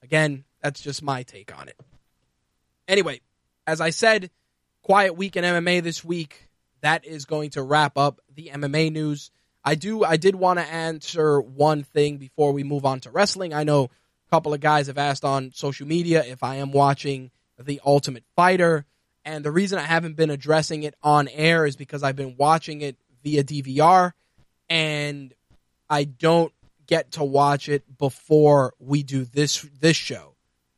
Again, 0.03 0.44
that's 0.62 0.81
just 0.81 1.03
my 1.03 1.22
take 1.22 1.57
on 1.59 1.68
it. 1.68 1.76
Anyway, 2.88 3.20
as 3.71 3.81
I 3.81 3.91
said, 3.91 4.31
quiet 4.83 5.17
week 5.17 5.37
in 5.37 5.45
MMA 5.45 5.81
this 5.83 6.05
week. 6.05 6.49
That 6.81 7.05
is 7.05 7.25
going 7.25 7.51
to 7.51 7.63
wrap 7.63 7.97
up 7.97 8.21
the 8.35 8.51
MMA 8.53 8.91
news. 8.91 9.31
I 9.65 9.77
do 9.77 10.03
I 10.03 10.17
did 10.17 10.35
want 10.35 10.59
to 10.59 10.65
answer 10.65 11.41
one 11.41 11.85
thing 11.85 12.17
before 12.17 12.53
we 12.53 12.65
move 12.65 12.85
on 12.85 12.99
to 13.01 13.11
wrestling. 13.11 13.55
I 13.55 13.63
know 13.63 13.85
a 13.85 14.31
couple 14.31 14.53
of 14.53 14.61
guys 14.61 14.89
have 14.89 14.99
asked 14.99 15.25
on 15.25 15.53
social 15.55 15.87
media 15.87 16.25
if 16.25 16.43
I 16.43 16.57
am 16.57 16.73
watching 16.73 17.31
The 17.59 17.81
Ultimate 17.87 18.25
Fighter, 18.35 18.87
and 19.25 19.45
the 19.45 19.53
reason 19.53 19.79
I 19.79 19.83
haven't 19.83 20.17
been 20.17 20.31
addressing 20.31 20.83
it 20.83 20.97
on 21.01 21.29
air 21.29 21.65
is 21.65 21.77
because 21.77 22.03
I've 22.03 22.17
been 22.17 22.35
watching 22.37 22.81
it 22.81 22.97
via 23.23 23.45
DVR 23.45 24.13
and 24.69 25.33
I 25.89 26.05
don't 26.05 26.53
get 26.87 27.13
to 27.13 27.25
watch 27.25 27.69
it 27.69 27.85
before 27.99 28.73
we 28.81 29.05
do 29.05 29.25
this 29.25 29.65
this 29.79 29.97
show. 29.97 30.30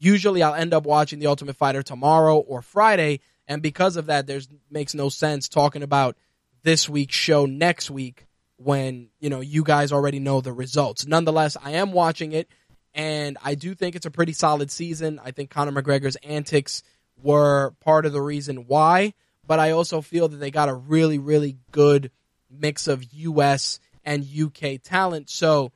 Usually 0.02 0.42
I'll 0.42 0.54
end 0.54 0.74
up 0.74 0.84
watching 0.84 1.20
The 1.20 1.28
Ultimate 1.28 1.56
Fighter 1.56 1.80
tomorrow 1.80 2.36
or 2.36 2.60
Friday, 2.60 3.20
and 3.46 3.62
because 3.62 3.96
of 3.96 4.06
that, 4.06 4.26
there's 4.26 4.48
makes 4.68 4.94
no 4.94 5.08
sense 5.08 5.48
talking 5.48 5.84
about 5.84 6.16
this 6.64 6.88
week's 6.88 7.14
show 7.14 7.46
next 7.46 7.88
week 7.88 8.26
when 8.56 9.10
you 9.20 9.30
know 9.30 9.40
you 9.40 9.62
guys 9.62 9.92
already 9.92 10.18
know 10.18 10.40
the 10.40 10.52
results. 10.52 11.06
Nonetheless, 11.06 11.56
I 11.62 11.74
am 11.74 11.92
watching 11.92 12.32
it, 12.32 12.48
and 12.92 13.38
I 13.44 13.54
do 13.54 13.76
think 13.76 13.94
it's 13.94 14.04
a 14.04 14.10
pretty 14.10 14.32
solid 14.32 14.72
season. 14.72 15.20
I 15.24 15.30
think 15.30 15.50
Conor 15.50 15.80
McGregor's 15.80 16.16
antics 16.16 16.82
were 17.22 17.72
part 17.78 18.04
of 18.04 18.12
the 18.12 18.20
reason 18.20 18.66
why, 18.66 19.14
but 19.46 19.60
I 19.60 19.70
also 19.70 20.00
feel 20.00 20.26
that 20.26 20.38
they 20.38 20.50
got 20.50 20.68
a 20.68 20.74
really, 20.74 21.18
really 21.18 21.58
good 21.70 22.10
mix 22.50 22.88
of 22.88 23.04
U.S. 23.12 23.78
and 24.04 24.26
UK 24.26 24.82
talent. 24.82 25.30
So 25.30 25.70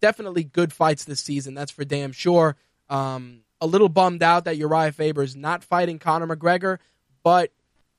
definitely 0.00 0.44
good 0.44 0.72
fights 0.72 1.04
this 1.04 1.18
season. 1.18 1.54
That's 1.54 1.72
for 1.72 1.84
damn 1.84 2.12
sure. 2.12 2.54
Um, 2.88 3.40
a 3.64 3.66
little 3.66 3.88
bummed 3.88 4.22
out 4.22 4.44
that 4.44 4.58
Uriah 4.58 4.92
Faber 4.92 5.22
is 5.22 5.34
not 5.34 5.64
fighting 5.64 5.98
Conor 5.98 6.36
McGregor, 6.36 6.76
but 7.22 7.50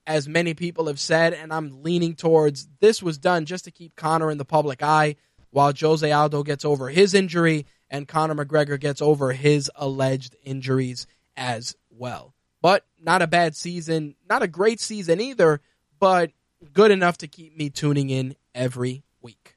as 0.06 0.28
many 0.28 0.54
people 0.54 0.86
have 0.86 1.00
said, 1.00 1.34
and 1.34 1.52
I'm 1.52 1.82
leaning 1.82 2.14
towards 2.14 2.68
this 2.82 3.02
was 3.02 3.18
done 3.18 3.46
just 3.46 3.66
to 3.66 3.72
keep 3.72 3.96
Conor 3.96 4.30
in 4.30 4.38
the 4.38 4.46
public 4.46 4.84
eye 4.84 5.16
while 5.50 5.74
Jose 5.76 6.12
Aldo 6.12 6.44
gets 6.44 6.66
over 6.66 6.90
his 6.90 7.16
injury 7.16 7.66
and 7.90 8.08
Conor 8.08 8.36
McGregor 8.36 8.80
gets 8.80 9.02
over 9.02 9.32
his 9.32 9.72
alleged 9.76 10.36
injuries 10.44 11.08
as 11.36 11.76
well. 11.90 12.36
But 12.62 12.86
not 13.02 13.24
a 13.24 13.28
bad 13.28 13.56
season, 13.56 14.14
not 14.30 14.44
a 14.44 14.48
great 14.48 14.80
season 14.80 15.20
either, 15.20 15.62
but 16.00 16.30
good 16.74 16.92
enough 16.92 17.18
to 17.18 17.28
keep 17.28 17.58
me 17.58 17.72
tuning 17.72 18.12
in 18.12 18.36
every 18.54 19.02
week. 19.20 19.56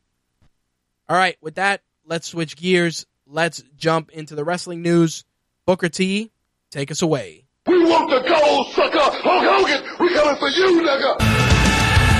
All 1.06 1.16
right, 1.18 1.36
with 1.42 1.56
that, 1.56 1.82
let's 2.06 2.28
switch 2.28 2.56
gears. 2.56 3.04
Let's 3.26 3.62
jump 3.76 4.10
into 4.10 4.34
the 4.34 4.44
wrestling 4.44 4.80
news. 4.80 5.26
Booker 5.68 5.90
T, 5.90 6.32
take 6.70 6.90
us 6.90 7.02
away. 7.02 7.44
We 7.66 7.84
want 7.84 8.08
the 8.08 8.26
gold, 8.26 8.68
sucker! 8.68 8.98
Hulk 8.98 9.44
Hogan, 9.44 9.84
we 10.00 10.14
coming 10.14 10.36
for 10.36 10.48
you, 10.48 10.80
nigga! 10.80 11.18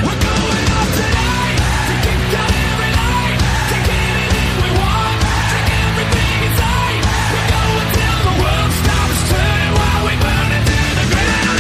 We're 0.05 0.21
going 0.21 0.53
to 0.53 0.69
go 0.69 0.85
to 0.85 1.05
light. 1.17 1.57
We're 1.89 2.05
going 7.49 7.73
to 7.73 7.89
tell 7.97 8.21
the 8.21 8.37
world's 8.37 8.81
house 8.85 9.23
turn 9.33 9.73
while 9.81 10.05
we 10.05 10.13
burn 10.21 10.53
it 10.53 10.69
in 10.69 10.93
the 11.01 11.09
ground. 11.09 11.57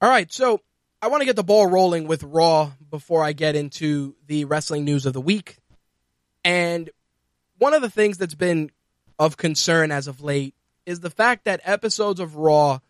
All 0.00 0.08
right, 0.08 0.30
so 0.32 0.60
I 1.02 1.08
want 1.08 1.22
to 1.22 1.26
get 1.26 1.34
the 1.34 1.42
ball 1.42 1.66
rolling 1.66 2.06
with 2.06 2.22
Raw 2.22 2.70
before 2.92 3.24
I 3.24 3.32
get 3.32 3.56
into 3.56 4.14
the 4.26 4.44
wrestling 4.44 4.84
news 4.84 5.06
of 5.06 5.14
the 5.14 5.20
week. 5.20 5.56
And 6.44 6.90
one 7.58 7.72
of 7.72 7.80
the 7.80 7.90
things 7.90 8.18
that's 8.18 8.34
been 8.34 8.70
of 9.18 9.38
concern 9.38 9.90
as 9.90 10.08
of 10.08 10.22
late 10.22 10.54
is 10.84 11.00
the 11.00 11.10
fact 11.10 11.46
that 11.46 11.62
episodes 11.64 12.20
of 12.20 12.36
Raw 12.36 12.80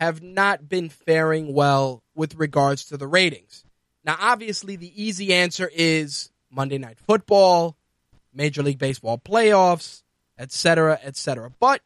have 0.00 0.20
not 0.20 0.68
been 0.68 0.88
faring 0.88 1.54
well 1.54 2.02
with 2.16 2.34
regards 2.34 2.86
to 2.86 2.96
the 2.96 3.06
ratings. 3.06 3.64
Now, 4.04 4.16
obviously, 4.18 4.74
the 4.74 4.92
easy 5.00 5.32
answer 5.32 5.70
is 5.72 6.30
Monday 6.50 6.78
Night 6.78 6.98
Football, 6.98 7.76
Major 8.34 8.64
League 8.64 8.80
Baseball 8.80 9.16
playoffs, 9.16 10.02
etc., 10.38 10.98
etc. 11.04 11.52
But 11.60 11.82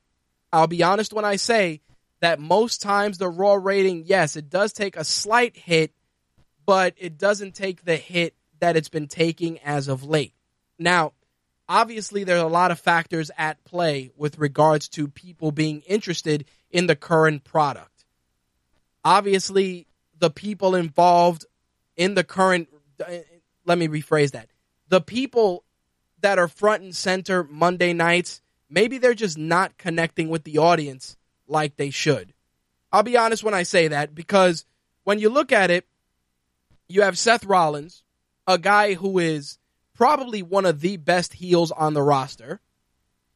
I'll 0.51 0.67
be 0.67 0.83
honest 0.83 1.13
when 1.13 1.27
I 1.27 1.37
say 1.37 1.83
that 2.21 2.41
most 2.41 2.81
times 2.81 3.19
the 3.19 3.29
Raw 3.29 3.55
rating, 3.55 4.05
yes, 4.07 4.35
it 4.37 4.49
does 4.49 4.73
take 4.73 4.97
a 4.97 5.05
slight 5.05 5.57
hit, 5.59 5.93
but 6.67 6.95
it 6.99 7.17
doesn't 7.17 7.55
take 7.55 7.85
the 7.85 7.97
hit 7.97 8.35
that 8.59 8.77
it's 8.77 8.89
been 8.89 9.09
taking 9.09 9.59
as 9.61 9.89
of 9.89 10.03
late. 10.03 10.35
Now, 10.79 11.13
obviously, 11.69 12.25
there 12.25 12.37
are 12.37 12.45
a 12.45 12.49
lot 12.49 12.71
of 12.71 12.81
factors 12.81 13.31
at 13.39 13.65
play 13.65 14.11
with 14.17 14.39
regards 14.39 14.89
to 14.91 15.09
people 15.09 15.53
being 15.53 15.81
interested 15.83 16.45
in 16.71 16.87
the 16.87 16.97
current 16.97 17.45
product. 17.45 18.05
Obviously, 19.05 19.87
the 20.19 20.31
people 20.31 20.75
involved 20.75 21.47
in 21.97 22.15
the 22.15 22.25
current, 22.25 22.69
uh, 23.01 23.19
let 23.65 23.79
me 23.79 23.89
rephrase 23.89 24.33
that. 24.33 24.49
The 24.89 25.01
people 25.01 25.65
that 26.21 26.39
are 26.39 26.49
front 26.49 26.83
and 26.83 26.97
center 26.97 27.45
Monday 27.45 27.93
nights, 27.93 28.41
maybe 28.69 28.99
they're 28.99 29.15
just 29.15 29.39
not 29.39 29.79
connecting 29.79 30.29
with 30.29 30.45
the 30.45 30.59
audience 30.59 31.17
like 31.47 31.77
they 31.77 31.91
should. 31.91 32.33
I'll 32.93 33.03
be 33.03 33.17
honest 33.17 33.45
when 33.45 33.55
I 33.55 33.63
say 33.63 33.89
that 33.89 34.15
because 34.15 34.65
when 35.05 35.19
you 35.19 35.29
look 35.29 35.53
at 35.53 35.71
it, 35.71 35.87
you 36.89 37.03
have 37.03 37.19
Seth 37.19 37.45
Rollins, 37.45 38.03
a 38.47 38.59
guy 38.59 38.95
who 38.95 39.19
is 39.19 39.59
probably 39.95 40.43
one 40.43 40.67
of 40.67 40.81
the 40.81 40.97
best 40.97 41.35
heels 41.35 41.71
on 41.71 41.95
the 41.95 42.03
roster, 42.03 42.61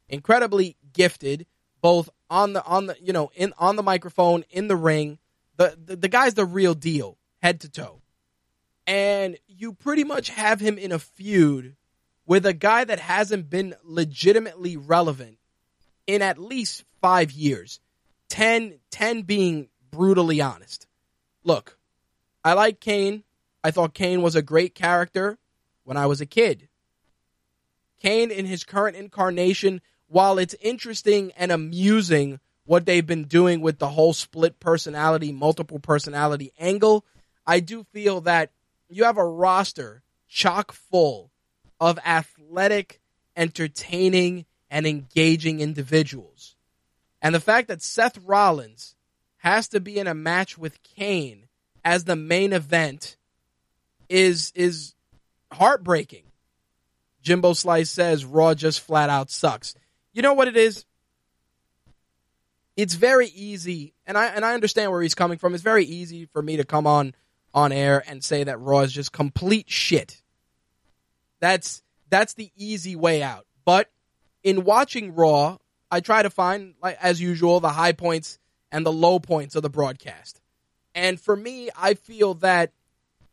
incredibly 0.08 0.76
gifted, 0.92 1.46
both 1.80 2.10
on 2.28 2.52
the 2.52 2.64
on 2.64 2.86
the 2.86 2.96
you 3.00 3.12
know 3.12 3.30
in 3.34 3.52
on 3.58 3.76
the 3.76 3.82
microphone, 3.82 4.44
in 4.50 4.68
the 4.68 4.76
ring. 4.76 5.18
The 5.56 5.76
the, 5.82 5.96
the 5.96 6.08
guy's 6.08 6.34
the 6.34 6.44
real 6.44 6.74
deal, 6.74 7.18
head 7.42 7.60
to 7.60 7.68
toe. 7.68 8.00
and 8.86 9.36
you 9.46 9.72
pretty 9.72 10.04
much 10.04 10.30
have 10.30 10.60
him 10.60 10.78
in 10.78 10.92
a 10.92 10.98
feud 10.98 11.76
with 12.26 12.46
a 12.46 12.52
guy 12.52 12.84
that 12.84 13.00
hasn't 13.00 13.50
been 13.50 13.74
legitimately 13.84 14.76
relevant 14.76 15.38
in 16.06 16.22
at 16.22 16.38
least 16.38 16.84
five 17.00 17.32
years. 17.32 17.80
10, 18.28 18.78
10 18.90 19.22
being 19.22 19.68
brutally 19.90 20.40
honest. 20.40 20.86
Look, 21.42 21.76
I 22.44 22.52
like 22.52 22.78
Kane. 22.80 23.24
I 23.62 23.70
thought 23.70 23.94
Kane 23.94 24.22
was 24.22 24.34
a 24.34 24.42
great 24.42 24.74
character 24.74 25.38
when 25.84 25.96
I 25.96 26.06
was 26.06 26.20
a 26.20 26.26
kid. 26.26 26.68
Kane, 28.00 28.30
in 28.30 28.46
his 28.46 28.64
current 28.64 28.96
incarnation, 28.96 29.82
while 30.08 30.38
it's 30.38 30.54
interesting 30.60 31.32
and 31.36 31.52
amusing 31.52 32.40
what 32.64 32.86
they've 32.86 33.06
been 33.06 33.24
doing 33.24 33.60
with 33.60 33.78
the 33.78 33.88
whole 33.88 34.12
split 34.12 34.58
personality, 34.60 35.32
multiple 35.32 35.78
personality 35.78 36.52
angle, 36.58 37.04
I 37.46 37.60
do 37.60 37.84
feel 37.92 38.22
that 38.22 38.50
you 38.88 39.04
have 39.04 39.18
a 39.18 39.26
roster 39.26 40.02
chock 40.28 40.72
full 40.72 41.30
of 41.80 41.98
athletic, 42.04 43.00
entertaining, 43.36 44.46
and 44.70 44.86
engaging 44.86 45.60
individuals. 45.60 46.56
And 47.20 47.34
the 47.34 47.40
fact 47.40 47.68
that 47.68 47.82
Seth 47.82 48.18
Rollins 48.18 48.94
has 49.38 49.68
to 49.68 49.80
be 49.80 49.98
in 49.98 50.06
a 50.06 50.14
match 50.14 50.56
with 50.56 50.82
Kane 50.82 51.48
as 51.84 52.04
the 52.04 52.16
main 52.16 52.52
event 52.52 53.16
is 54.10 54.52
is 54.54 54.94
heartbreaking. 55.50 56.24
Jimbo 57.22 57.54
Slice 57.54 57.88
says 57.88 58.24
Raw 58.24 58.54
just 58.54 58.80
flat 58.80 59.08
out 59.08 59.30
sucks. 59.30 59.74
You 60.12 60.20
know 60.20 60.34
what 60.34 60.48
it 60.48 60.56
is? 60.56 60.84
It's 62.76 62.94
very 62.94 63.28
easy, 63.28 63.94
and 64.06 64.18
I 64.18 64.26
and 64.26 64.44
I 64.44 64.54
understand 64.54 64.90
where 64.90 65.02
he's 65.02 65.14
coming 65.14 65.38
from. 65.38 65.54
It's 65.54 65.62
very 65.62 65.84
easy 65.84 66.26
for 66.26 66.42
me 66.42 66.56
to 66.58 66.64
come 66.64 66.86
on 66.86 67.14
on 67.54 67.72
air 67.72 68.02
and 68.06 68.22
say 68.22 68.44
that 68.44 68.60
Raw 68.60 68.80
is 68.80 68.92
just 68.92 69.12
complete 69.12 69.70
shit. 69.70 70.22
That's 71.40 71.82
that's 72.08 72.34
the 72.34 72.50
easy 72.56 72.96
way 72.96 73.22
out. 73.22 73.46
But 73.64 73.90
in 74.42 74.64
watching 74.64 75.14
Raw, 75.14 75.58
I 75.90 76.00
try 76.00 76.22
to 76.22 76.30
find, 76.30 76.74
like 76.82 76.98
as 77.00 77.20
usual, 77.20 77.60
the 77.60 77.68
high 77.68 77.92
points 77.92 78.38
and 78.72 78.84
the 78.84 78.92
low 78.92 79.18
points 79.18 79.56
of 79.56 79.62
the 79.62 79.70
broadcast. 79.70 80.40
And 80.94 81.20
for 81.20 81.36
me, 81.36 81.70
I 81.76 81.94
feel 81.94 82.34
that 82.34 82.72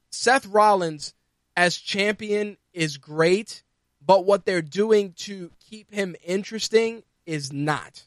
Seth 0.09 0.45
Rollins 0.45 1.13
as 1.55 1.77
champion 1.77 2.57
is 2.73 2.97
great, 2.97 3.63
but 4.05 4.25
what 4.25 4.45
they're 4.45 4.61
doing 4.61 5.13
to 5.17 5.51
keep 5.59 5.91
him 5.93 6.15
interesting 6.23 7.03
is 7.25 7.51
not. 7.51 8.05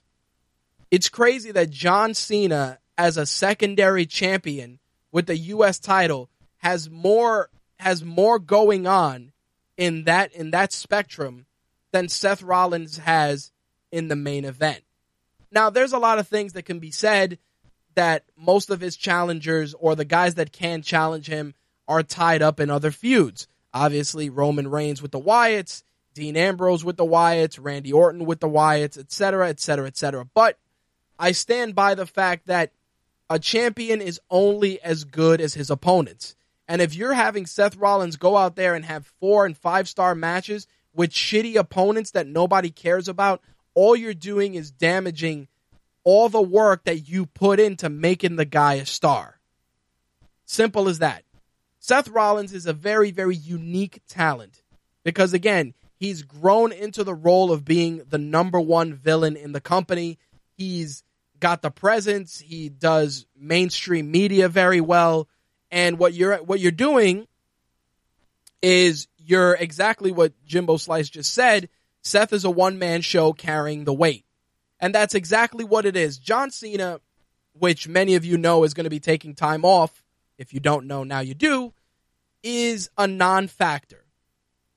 It's 0.90 1.08
crazy 1.08 1.52
that 1.52 1.70
John 1.70 2.14
Cena, 2.14 2.78
as 2.96 3.16
a 3.16 3.26
secondary 3.26 4.06
champion 4.06 4.78
with 5.12 5.26
the 5.26 5.36
U.S. 5.36 5.78
title, 5.78 6.28
has 6.58 6.90
more 6.90 7.50
has 7.78 8.04
more 8.04 8.38
going 8.38 8.86
on 8.86 9.32
in 9.76 10.04
that 10.04 10.32
in 10.32 10.50
that 10.50 10.72
spectrum 10.72 11.46
than 11.92 12.08
Seth 12.08 12.42
Rollins 12.42 12.98
has 12.98 13.52
in 13.90 14.08
the 14.08 14.16
main 14.16 14.44
event. 14.44 14.82
Now, 15.50 15.70
there's 15.70 15.92
a 15.92 15.98
lot 15.98 16.18
of 16.18 16.28
things 16.28 16.52
that 16.52 16.64
can 16.64 16.78
be 16.78 16.90
said 16.90 17.38
that 17.94 18.24
most 18.36 18.70
of 18.70 18.80
his 18.80 18.96
challengers 18.96 19.74
or 19.74 19.96
the 19.96 20.04
guys 20.04 20.36
that 20.36 20.52
can 20.52 20.82
challenge 20.82 21.26
him 21.26 21.54
are 21.90 22.04
tied 22.04 22.40
up 22.40 22.60
in 22.60 22.70
other 22.70 22.92
feuds. 22.92 23.48
Obviously, 23.74 24.30
Roman 24.30 24.68
Reigns 24.68 25.02
with 25.02 25.10
the 25.10 25.20
Wyatts, 25.20 25.82
Dean 26.14 26.36
Ambrose 26.36 26.84
with 26.84 26.96
the 26.96 27.04
Wyatts, 27.04 27.58
Randy 27.60 27.92
Orton 27.92 28.24
with 28.24 28.38
the 28.38 28.48
Wyatts, 28.48 28.96
etc., 28.96 29.48
etc., 29.48 29.88
etc. 29.88 30.24
But 30.32 30.56
I 31.18 31.32
stand 31.32 31.74
by 31.74 31.96
the 31.96 32.06
fact 32.06 32.46
that 32.46 32.70
a 33.28 33.40
champion 33.40 34.00
is 34.00 34.20
only 34.30 34.80
as 34.82 35.02
good 35.02 35.40
as 35.40 35.54
his 35.54 35.68
opponents. 35.68 36.36
And 36.68 36.80
if 36.80 36.94
you're 36.94 37.14
having 37.14 37.46
Seth 37.46 37.76
Rollins 37.76 38.16
go 38.16 38.36
out 38.36 38.54
there 38.54 38.76
and 38.76 38.84
have 38.84 39.12
four 39.18 39.44
and 39.44 39.58
five 39.58 39.88
star 39.88 40.14
matches 40.14 40.68
with 40.94 41.10
shitty 41.10 41.56
opponents 41.56 42.12
that 42.12 42.28
nobody 42.28 42.70
cares 42.70 43.08
about, 43.08 43.42
all 43.74 43.96
you're 43.96 44.14
doing 44.14 44.54
is 44.54 44.70
damaging 44.70 45.48
all 46.04 46.28
the 46.28 46.40
work 46.40 46.84
that 46.84 47.08
you 47.08 47.26
put 47.26 47.58
into 47.58 47.88
making 47.88 48.36
the 48.36 48.44
guy 48.44 48.74
a 48.74 48.86
star. 48.86 49.40
Simple 50.44 50.88
as 50.88 51.00
that. 51.00 51.24
Seth 51.80 52.08
Rollins 52.08 52.52
is 52.52 52.66
a 52.66 52.74
very, 52.74 53.10
very 53.10 53.34
unique 53.34 54.02
talent 54.06 54.62
because, 55.02 55.32
again, 55.32 55.72
he's 55.96 56.22
grown 56.22 56.72
into 56.72 57.02
the 57.02 57.14
role 57.14 57.50
of 57.50 57.64
being 57.64 58.02
the 58.08 58.18
number 58.18 58.60
one 58.60 58.94
villain 58.94 59.34
in 59.34 59.52
the 59.52 59.62
company. 59.62 60.18
He's 60.56 61.02
got 61.40 61.62
the 61.62 61.70
presence. 61.70 62.38
He 62.38 62.68
does 62.68 63.26
mainstream 63.34 64.10
media 64.10 64.48
very 64.48 64.82
well. 64.82 65.26
And 65.70 65.98
what 65.98 66.12
you're 66.12 66.36
what 66.36 66.60
you're 66.60 66.70
doing 66.70 67.26
is 68.60 69.08
you're 69.16 69.54
exactly 69.54 70.12
what 70.12 70.32
Jimbo 70.44 70.76
Slice 70.76 71.08
just 71.08 71.32
said. 71.32 71.70
Seth 72.02 72.34
is 72.34 72.44
a 72.44 72.50
one 72.50 72.78
man 72.78 73.00
show 73.00 73.32
carrying 73.32 73.84
the 73.84 73.94
weight. 73.94 74.24
And 74.80 74.94
that's 74.94 75.14
exactly 75.14 75.64
what 75.64 75.86
it 75.86 75.96
is. 75.96 76.18
John 76.18 76.50
Cena, 76.50 77.00
which 77.52 77.88
many 77.88 78.16
of 78.16 78.24
you 78.24 78.36
know 78.36 78.64
is 78.64 78.74
going 78.74 78.84
to 78.84 78.90
be 78.90 79.00
taking 79.00 79.34
time 79.34 79.64
off, 79.64 79.99
if 80.40 80.52
you 80.52 80.60
don't 80.60 80.86
know, 80.86 81.04
now 81.04 81.20
you 81.20 81.34
do, 81.34 81.72
is 82.42 82.90
a 82.96 83.06
non 83.06 83.46
factor. 83.46 84.04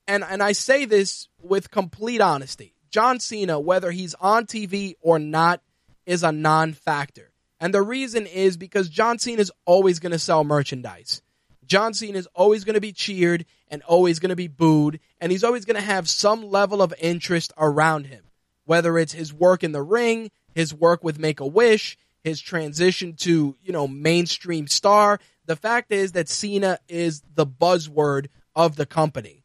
And, 0.07 0.23
and 0.23 0.43
I 0.43 0.51
say 0.51 0.85
this 0.85 1.29
with 1.41 1.71
complete 1.71 2.21
honesty. 2.21 2.75
John 2.91 3.19
Cena, 3.19 3.59
whether 3.59 3.89
he's 3.89 4.13
on 4.15 4.45
TV 4.45 4.95
or 5.01 5.17
not, 5.17 5.61
is 6.05 6.23
a 6.23 6.31
non 6.31 6.73
factor. 6.73 7.31
And 7.59 7.73
the 7.73 7.81
reason 7.81 8.27
is 8.27 8.57
because 8.57 8.89
John 8.89 9.17
Cena 9.17 9.41
is 9.41 9.51
always 9.65 9.99
going 9.99 10.11
to 10.11 10.19
sell 10.19 10.43
merchandise. 10.43 11.21
John 11.65 11.93
Cena 11.93 12.17
is 12.17 12.27
always 12.35 12.65
going 12.65 12.75
to 12.75 12.81
be 12.81 12.91
cheered 12.91 13.45
and 13.69 13.81
always 13.83 14.19
going 14.19 14.29
to 14.29 14.35
be 14.35 14.49
booed, 14.49 14.99
and 15.21 15.31
he's 15.31 15.45
always 15.45 15.63
going 15.65 15.79
to 15.79 15.81
have 15.81 16.09
some 16.09 16.49
level 16.49 16.81
of 16.81 16.93
interest 16.99 17.53
around 17.57 18.07
him 18.07 18.23
whether 18.65 18.97
it's 18.97 19.13
his 19.13 19.33
work 19.33 19.63
in 19.63 19.71
the 19.71 19.81
ring, 19.81 20.31
his 20.55 20.73
work 20.73 21.03
with 21.03 21.19
Make 21.19 21.39
a 21.39 21.47
Wish, 21.47 21.97
his 22.23 22.39
transition 22.39 23.13
to, 23.17 23.55
you 23.61 23.73
know, 23.73 23.87
mainstream 23.87 24.67
star. 24.67 25.19
The 25.45 25.55
fact 25.55 25.91
is 25.91 26.13
that 26.13 26.29
Cena 26.29 26.79
is 26.87 27.21
the 27.35 27.45
buzzword 27.45 28.27
of 28.55 28.75
the 28.75 28.85
company. 28.85 29.43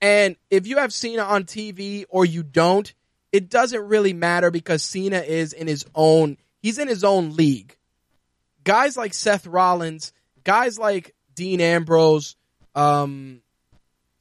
And 0.00 0.36
if 0.50 0.66
you 0.66 0.78
have 0.78 0.92
Cena 0.92 1.22
on 1.22 1.44
TV 1.44 2.04
or 2.08 2.24
you 2.24 2.42
don't, 2.42 2.92
it 3.32 3.48
doesn't 3.48 3.88
really 3.88 4.12
matter 4.12 4.50
because 4.50 4.82
Cena 4.82 5.18
is 5.18 5.52
in 5.52 5.66
his 5.66 5.84
own, 5.94 6.36
he's 6.60 6.78
in 6.78 6.88
his 6.88 7.04
own 7.04 7.36
league. 7.36 7.76
Guys 8.64 8.96
like 8.96 9.14
Seth 9.14 9.46
Rollins, 9.46 10.12
guys 10.44 10.78
like 10.78 11.14
Dean 11.34 11.60
Ambrose, 11.60 12.36
um, 12.74 13.40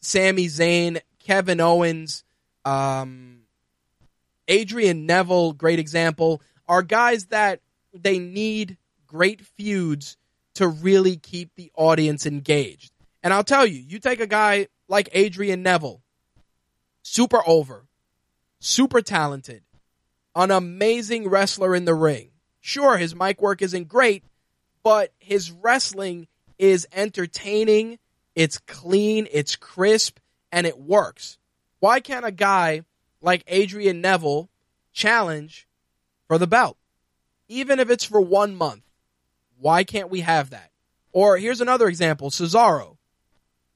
Sami 0.01 0.47
Zayn, 0.47 0.99
Kevin 1.19 1.59
Owens, 1.59 2.23
um, 2.65 3.41
Adrian 4.47 5.05
Neville, 5.05 5.53
great 5.53 5.79
example, 5.79 6.41
are 6.67 6.81
guys 6.81 7.27
that 7.27 7.59
they 7.93 8.19
need 8.19 8.77
great 9.05 9.41
feuds 9.41 10.17
to 10.58 10.68
really 10.68 11.18
keep 11.18 11.55
the 11.55 11.72
audience 11.76 12.26
engaged. 12.26 12.91
And 13.24 13.34
I'll 13.34 13.43
tell 13.43 13.66
you, 13.66 13.80
you 13.80 13.99
take 13.99 14.20
a 14.20 14.28
guy 14.28 14.68
like 14.88 15.10
Adrian 15.14 15.64
Neville, 15.64 16.01
super 17.01 17.41
over, 17.47 17.88
super 18.60 19.01
talented, 19.01 19.64
an 20.36 20.51
amazing 20.51 21.30
wrestler 21.30 21.76
in 21.76 21.86
the 21.86 21.95
ring. 21.95 22.30
Sure, 22.62 22.97
his 22.97 23.16
mic 23.16 23.41
work 23.41 23.62
isn't 23.62 23.88
great, 23.88 24.24
but 24.84 25.12
his 25.20 25.51
wrestling 25.51 26.28
is 26.58 26.88
entertaining, 26.91 27.99
it's 28.36 28.60
clean, 28.60 29.28
it's 29.32 29.55
crisp, 29.55 30.20
and 30.51 30.68
it 30.68 30.80
works. 30.80 31.38
Why 31.80 31.99
can't 31.99 32.26
a 32.26 32.32
guy 32.32 32.84
like 33.22 33.43
Adrian 33.47 34.01
Neville 34.01 34.49
challenge 34.93 35.68
for 36.28 36.38
the 36.38 36.47
belt, 36.47 36.78
even 37.47 37.80
if 37.80 37.89
it's 37.89 38.03
for 38.03 38.22
one 38.22 38.55
month. 38.55 38.84
Why 39.60 39.84
can't 39.84 40.10
we 40.10 40.22
have 40.22 40.51
that? 40.51 40.72
Or 41.12 41.38
here's 41.38 41.62
another 41.62 41.88
example 41.88 42.30
Cesaro, 42.30 42.97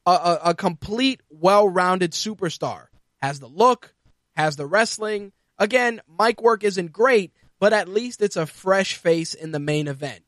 a, 0.05 0.11
a, 0.11 0.39
a 0.45 0.53
complete, 0.53 1.21
well 1.29 1.67
rounded 1.67 2.11
superstar, 2.11 2.87
has 3.21 3.39
the 3.39 3.47
look, 3.47 3.93
has 4.35 4.55
the 4.55 4.65
wrestling. 4.65 5.31
Again, 5.57 6.01
mic 6.19 6.41
work 6.41 6.63
isn't 6.63 6.91
great, 6.91 7.33
but 7.59 7.73
at 7.73 7.87
least 7.87 8.21
it's 8.21 8.35
a 8.35 8.45
fresh 8.47 8.95
face 8.95 9.33
in 9.33 9.51
the 9.51 9.59
main 9.59 9.87
event. 9.87 10.23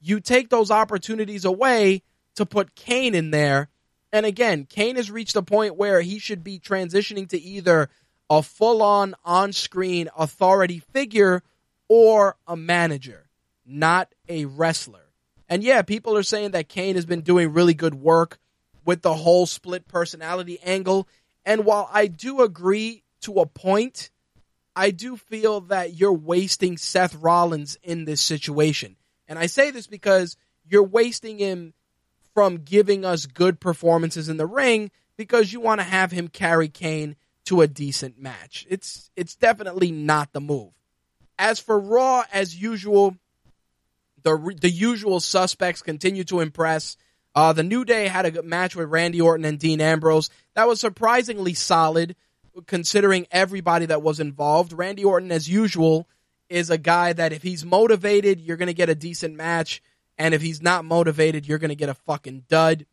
You 0.00 0.20
take 0.20 0.50
those 0.50 0.70
opportunities 0.70 1.44
away 1.44 2.02
to 2.36 2.46
put 2.46 2.74
Kane 2.74 3.14
in 3.14 3.30
there. 3.30 3.68
And 4.12 4.24
again, 4.24 4.64
Kane 4.64 4.96
has 4.96 5.10
reached 5.10 5.36
a 5.36 5.42
point 5.42 5.76
where 5.76 6.00
he 6.00 6.18
should 6.18 6.44
be 6.44 6.60
transitioning 6.60 7.28
to 7.30 7.40
either 7.40 7.90
a 8.30 8.42
full 8.42 8.82
on 8.82 9.14
on 9.24 9.52
screen 9.52 10.08
authority 10.16 10.78
figure 10.78 11.42
or 11.88 12.36
a 12.46 12.56
manager, 12.56 13.25
not 13.66 14.14
a 14.28 14.44
wrestler. 14.44 15.06
And 15.48 15.62
yeah, 15.62 15.82
people 15.82 16.16
are 16.16 16.22
saying 16.22 16.52
that 16.52 16.68
Kane 16.68 16.96
has 16.96 17.06
been 17.06 17.20
doing 17.20 17.52
really 17.52 17.74
good 17.74 17.94
work 17.94 18.38
with 18.84 19.02
the 19.02 19.14
whole 19.14 19.46
split 19.46 19.86
personality 19.88 20.58
angle. 20.62 21.08
And 21.44 21.64
while 21.64 21.88
I 21.92 22.06
do 22.06 22.42
agree 22.42 23.02
to 23.22 23.40
a 23.40 23.46
point, 23.46 24.10
I 24.74 24.90
do 24.90 25.16
feel 25.16 25.62
that 25.62 25.94
you're 25.94 26.12
wasting 26.12 26.76
Seth 26.76 27.14
Rollins 27.14 27.78
in 27.82 28.04
this 28.04 28.20
situation. 28.20 28.96
And 29.28 29.38
I 29.38 29.46
say 29.46 29.70
this 29.70 29.86
because 29.86 30.36
you're 30.68 30.82
wasting 30.82 31.38
him 31.38 31.74
from 32.34 32.58
giving 32.58 33.04
us 33.04 33.26
good 33.26 33.60
performances 33.60 34.28
in 34.28 34.36
the 34.36 34.46
ring 34.46 34.90
because 35.16 35.52
you 35.52 35.60
want 35.60 35.80
to 35.80 35.84
have 35.84 36.12
him 36.12 36.28
carry 36.28 36.68
Kane 36.68 37.16
to 37.46 37.62
a 37.62 37.66
decent 37.66 38.20
match. 38.20 38.66
It's 38.68 39.10
it's 39.16 39.36
definitely 39.36 39.90
not 39.90 40.32
the 40.32 40.40
move. 40.40 40.72
As 41.38 41.60
for 41.60 41.78
Raw, 41.78 42.24
as 42.32 42.60
usual, 42.60 43.16
the 44.26 44.56
the 44.60 44.70
usual 44.70 45.20
suspects 45.20 45.82
continue 45.82 46.24
to 46.24 46.40
impress. 46.40 46.96
Uh, 47.32 47.52
the 47.52 47.62
New 47.62 47.84
Day 47.84 48.08
had 48.08 48.26
a 48.26 48.42
match 48.42 48.74
with 48.74 48.88
Randy 48.88 49.20
Orton 49.20 49.44
and 49.44 49.58
Dean 49.58 49.80
Ambrose. 49.80 50.30
That 50.54 50.66
was 50.66 50.80
surprisingly 50.80 51.54
solid, 51.54 52.16
considering 52.66 53.28
everybody 53.30 53.86
that 53.86 54.02
was 54.02 54.18
involved. 54.18 54.72
Randy 54.72 55.04
Orton, 55.04 55.30
as 55.30 55.48
usual, 55.48 56.08
is 56.48 56.70
a 56.70 56.78
guy 56.78 57.12
that 57.12 57.32
if 57.32 57.44
he's 57.44 57.64
motivated, 57.64 58.40
you're 58.40 58.56
going 58.56 58.66
to 58.66 58.74
get 58.74 58.88
a 58.88 58.96
decent 58.96 59.36
match, 59.36 59.80
and 60.18 60.34
if 60.34 60.42
he's 60.42 60.60
not 60.60 60.84
motivated, 60.84 61.46
you're 61.46 61.58
going 61.58 61.68
to 61.68 61.76
get 61.76 61.88
a 61.88 61.94
fucking 61.94 62.46
dud. 62.48 62.84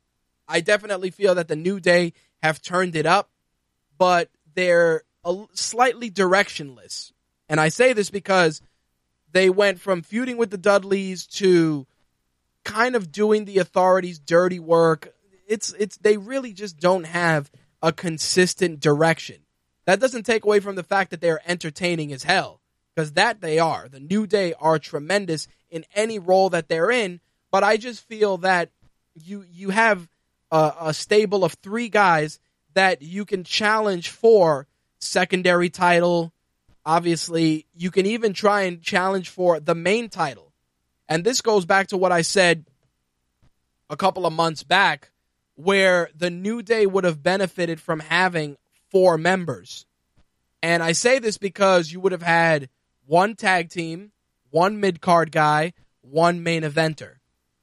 I 0.48 0.62
definitely 0.62 1.10
feel 1.10 1.34
that 1.36 1.48
the 1.48 1.56
New 1.56 1.80
Day 1.80 2.14
have 2.44 2.62
turned 2.62 2.96
it 2.96 3.08
up, 3.08 3.32
but 3.98 4.30
they're 4.54 5.02
slightly 5.54 6.12
directionless. 6.12 7.12
And 7.50 7.60
I 7.60 7.70
say 7.70 7.94
this 7.94 8.12
because 8.12 8.62
they 9.34 9.50
went 9.50 9.82
from 9.82 10.02
feuding 10.02 10.38
with 10.38 10.52
the 10.52 10.58
Dudleys 10.58 11.28
to 11.28 11.86
kind 12.64 12.96
of 12.96 13.12
doing 13.12 13.46
the 13.46 13.58
authorities' 13.58 14.20
dirty 14.20 14.60
work. 14.60 15.14
It's 15.48 15.74
it's 15.74 15.98
they 15.98 16.18
really 16.18 16.54
just 16.54 16.80
don't 16.80 17.06
have 17.06 17.52
a 17.82 17.92
consistent 17.92 18.80
direction. 18.80 19.42
That 19.86 20.00
doesn't 20.00 20.26
take 20.26 20.46
away 20.46 20.62
from 20.62 20.76
the 20.76 20.84
fact 20.84 21.12
that 21.12 21.20
they're 21.20 21.42
entertaining 21.46 22.14
as 22.14 22.24
hell 22.24 22.62
because 22.96 23.14
that 23.14 23.42
they 23.42 23.60
are. 23.60 23.90
The 23.90 24.00
New 24.00 24.26
Day 24.26 24.54
are 24.60 24.80
tremendous 24.80 25.48
in 25.70 25.84
any 25.94 26.20
role 26.20 26.50
that 26.52 26.70
they're 26.70 26.92
in, 26.92 27.20
but 27.52 27.64
I 27.64 27.78
just 27.78 28.08
feel 28.08 28.38
that 28.38 28.70
you 29.16 29.44
you 29.52 29.72
have 29.72 30.08
a, 30.52 30.74
a 30.82 30.94
stable 30.94 31.44
of 31.44 31.54
three 31.54 31.90
guys 31.90 32.40
that 32.76 33.02
you 33.02 33.26
can 33.26 33.44
challenge 33.44 34.10
for 34.10 34.68
secondary 35.00 35.70
title. 35.70 36.32
Obviously, 36.86 37.66
you 37.76 37.92
can 37.92 38.06
even 38.06 38.34
try 38.34 38.64
and 38.64 38.82
challenge 38.82 39.30
for 39.30 39.60
the 39.60 39.76
main 39.76 40.10
title. 40.10 40.52
And 41.08 41.24
this 41.24 41.42
goes 41.42 41.66
back 41.66 41.88
to 41.88 41.98
what 41.98 42.12
I 42.12 42.22
said 42.22 42.66
a 43.90 43.98
couple 43.98 44.26
of 44.26 44.34
months 44.34 44.64
back, 44.64 45.12
where 45.56 46.10
the 46.16 46.30
New 46.30 46.62
Day 46.62 46.86
would 46.86 47.04
have 47.04 47.24
benefited 47.24 47.80
from 47.80 48.00
having 48.00 48.58
four 48.90 49.18
members. 49.18 49.86
And 50.62 50.82
I 50.82 50.94
say 50.94 51.20
this 51.20 51.38
because 51.38 51.92
you 51.92 52.00
would 52.00 52.12
have 52.12 52.22
had 52.22 52.70
one 53.06 53.36
tag 53.36 53.70
team, 53.70 54.12
one 54.50 54.80
mid 54.80 55.02
card 55.02 55.32
guy, 55.32 55.74
one 56.02 56.44
main 56.44 56.64
eventer. 56.64 57.16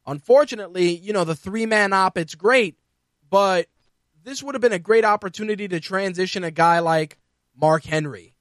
Unfortunately, 0.06 0.96
you 0.96 1.12
know, 1.12 1.24
the 1.24 1.34
three 1.34 1.66
man 1.66 1.92
op, 1.92 2.18
it's 2.18 2.34
great, 2.34 2.76
but 3.28 3.66
this 4.22 4.42
would 4.42 4.54
have 4.54 4.62
been 4.62 4.72
a 4.72 4.78
great 4.78 5.04
opportunity 5.04 5.68
to 5.68 5.80
transition 5.80 6.44
a 6.44 6.50
guy 6.50 6.80
like 6.80 7.18
Mark 7.56 7.84
Henry. 7.84 8.34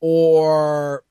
Or 0.00 1.04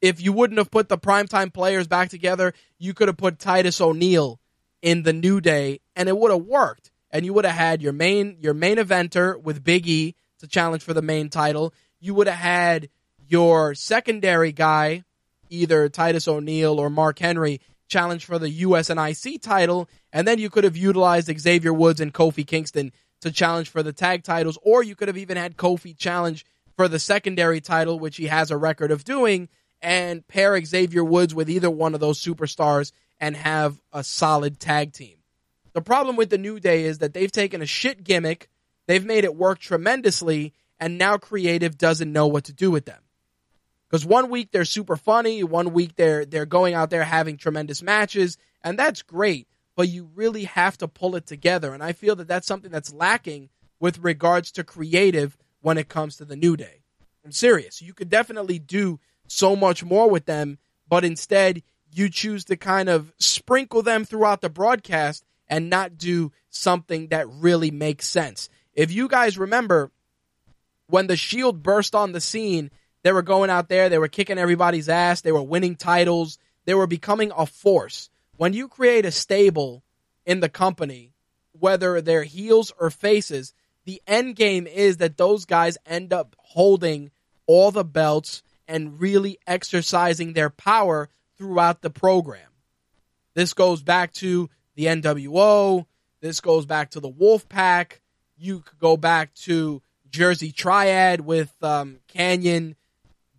if 0.00 0.20
you 0.20 0.32
wouldn't 0.32 0.58
have 0.58 0.70
put 0.70 0.88
the 0.88 0.98
primetime 0.98 1.52
players 1.52 1.86
back 1.86 2.08
together, 2.08 2.54
you 2.78 2.94
could 2.94 3.08
have 3.08 3.16
put 3.16 3.38
Titus 3.38 3.80
O'Neil 3.80 4.40
in 4.82 5.02
the 5.02 5.12
New 5.12 5.40
Day 5.40 5.80
and 5.94 6.08
it 6.08 6.16
would 6.16 6.30
have 6.30 6.44
worked. 6.44 6.90
And 7.10 7.24
you 7.24 7.34
would 7.34 7.44
have 7.44 7.56
had 7.56 7.82
your 7.82 7.92
main 7.92 8.38
your 8.40 8.54
main 8.54 8.76
eventer 8.76 9.40
with 9.40 9.64
Big 9.64 9.86
E 9.86 10.14
to 10.38 10.46
challenge 10.46 10.82
for 10.82 10.94
the 10.94 11.02
main 11.02 11.28
title. 11.28 11.74
You 11.98 12.14
would 12.14 12.28
have 12.28 12.38
had 12.38 12.88
your 13.28 13.74
secondary 13.74 14.52
guy, 14.52 15.04
either 15.48 15.88
Titus 15.88 16.28
O'Neil 16.28 16.78
or 16.78 16.88
Mark 16.88 17.18
Henry, 17.18 17.60
challenge 17.88 18.24
for 18.24 18.38
the 18.38 18.50
US 18.50 18.90
and 18.90 19.00
IC 19.00 19.42
title, 19.42 19.88
and 20.12 20.26
then 20.26 20.38
you 20.38 20.48
could 20.50 20.64
have 20.64 20.76
utilized 20.76 21.30
Xavier 21.38 21.72
Woods 21.72 22.00
and 22.00 22.14
Kofi 22.14 22.46
Kingston 22.46 22.92
to 23.20 23.30
challenge 23.30 23.68
for 23.68 23.82
the 23.82 23.92
tag 23.92 24.22
titles, 24.22 24.58
or 24.62 24.82
you 24.82 24.94
could 24.94 25.08
have 25.08 25.18
even 25.18 25.36
had 25.36 25.56
Kofi 25.56 25.96
challenge 25.96 26.46
for 26.76 26.88
the 26.88 26.98
secondary 26.98 27.60
title, 27.60 27.98
which 27.98 28.16
he 28.16 28.26
has 28.26 28.50
a 28.50 28.56
record 28.56 28.90
of 28.90 29.04
doing, 29.04 29.48
and 29.82 30.26
pair 30.28 30.62
Xavier 30.64 31.04
Woods 31.04 31.34
with 31.34 31.50
either 31.50 31.70
one 31.70 31.94
of 31.94 32.00
those 32.00 32.22
superstars 32.22 32.92
and 33.18 33.36
have 33.36 33.80
a 33.92 34.02
solid 34.02 34.58
tag 34.58 34.92
team. 34.92 35.16
The 35.72 35.82
problem 35.82 36.16
with 36.16 36.30
the 36.30 36.38
New 36.38 36.58
Day 36.58 36.84
is 36.84 36.98
that 36.98 37.14
they've 37.14 37.30
taken 37.30 37.62
a 37.62 37.66
shit 37.66 38.02
gimmick, 38.02 38.48
they've 38.86 39.04
made 39.04 39.24
it 39.24 39.36
work 39.36 39.58
tremendously, 39.58 40.52
and 40.78 40.98
now 40.98 41.16
creative 41.16 41.78
doesn't 41.78 42.12
know 42.12 42.26
what 42.26 42.44
to 42.44 42.52
do 42.52 42.70
with 42.70 42.86
them. 42.86 43.00
Because 43.88 44.06
one 44.06 44.30
week 44.30 44.50
they're 44.50 44.64
super 44.64 44.96
funny, 44.96 45.42
one 45.42 45.72
week 45.72 45.96
they're 45.96 46.24
they're 46.24 46.46
going 46.46 46.74
out 46.74 46.90
there 46.90 47.04
having 47.04 47.36
tremendous 47.36 47.82
matches, 47.82 48.38
and 48.62 48.78
that's 48.78 49.02
great. 49.02 49.48
But 49.76 49.88
you 49.88 50.10
really 50.14 50.44
have 50.44 50.78
to 50.78 50.88
pull 50.88 51.16
it 51.16 51.26
together, 51.26 51.74
and 51.74 51.82
I 51.82 51.92
feel 51.92 52.16
that 52.16 52.28
that's 52.28 52.46
something 52.46 52.70
that's 52.70 52.92
lacking 52.92 53.48
with 53.80 53.98
regards 53.98 54.52
to 54.52 54.64
creative 54.64 55.36
when 55.60 55.78
it 55.78 55.88
comes 55.88 56.16
to 56.16 56.24
the 56.24 56.36
New 56.36 56.56
Day. 56.56 56.82
I'm 57.24 57.32
serious. 57.32 57.82
You 57.82 57.94
could 57.94 58.08
definitely 58.08 58.58
do 58.58 58.98
so 59.26 59.54
much 59.54 59.84
more 59.84 60.08
with 60.08 60.26
them, 60.26 60.58
but 60.88 61.04
instead 61.04 61.62
you 61.92 62.08
choose 62.08 62.44
to 62.46 62.56
kind 62.56 62.88
of 62.88 63.12
sprinkle 63.18 63.82
them 63.82 64.04
throughout 64.04 64.40
the 64.40 64.48
broadcast 64.48 65.24
and 65.48 65.68
not 65.68 65.98
do 65.98 66.32
something 66.48 67.08
that 67.08 67.28
really 67.28 67.70
makes 67.70 68.08
sense. 68.08 68.48
If 68.74 68.92
you 68.92 69.08
guys 69.08 69.38
remember 69.38 69.90
when 70.86 71.06
the 71.06 71.16
Shield 71.16 71.62
burst 71.62 71.94
on 71.94 72.12
the 72.12 72.20
scene 72.20 72.70
they 73.02 73.12
were 73.12 73.22
going 73.22 73.50
out 73.50 73.68
there, 73.68 73.88
they 73.88 73.98
were 73.98 74.08
kicking 74.08 74.38
everybody's 74.38 74.88
ass, 74.88 75.22
they 75.22 75.32
were 75.32 75.42
winning 75.42 75.74
titles, 75.74 76.38
they 76.64 76.74
were 76.74 76.86
becoming 76.86 77.32
a 77.36 77.46
force. 77.46 78.10
When 78.36 78.52
you 78.52 78.68
create 78.68 79.06
a 79.06 79.10
stable 79.10 79.82
in 80.26 80.40
the 80.40 80.48
company, 80.48 81.12
whether 81.52 82.00
they're 82.00 82.24
heels 82.24 82.72
or 82.78 82.90
faces, 82.90 83.52
the 83.84 84.02
end 84.06 84.36
game 84.36 84.66
is 84.66 84.98
that 84.98 85.16
those 85.16 85.44
guys 85.44 85.78
end 85.86 86.12
up 86.12 86.36
holding 86.38 87.10
all 87.46 87.70
the 87.70 87.84
belts 87.84 88.42
and 88.68 89.00
really 89.00 89.38
exercising 89.46 90.32
their 90.32 90.50
power 90.50 91.08
throughout 91.36 91.82
the 91.82 91.90
program. 91.90 92.48
This 93.34 93.54
goes 93.54 93.82
back 93.82 94.12
to 94.14 94.48
the 94.74 94.86
NWO. 94.86 95.86
This 96.20 96.40
goes 96.40 96.66
back 96.66 96.90
to 96.90 97.00
the 97.00 97.08
Wolf 97.08 97.48
Pack. 97.48 98.00
You 98.36 98.60
could 98.60 98.78
go 98.78 98.96
back 98.96 99.34
to 99.34 99.82
Jersey 100.10 100.52
Triad 100.52 101.20
with 101.20 101.52
um, 101.62 101.98
Kanyon 102.08 102.76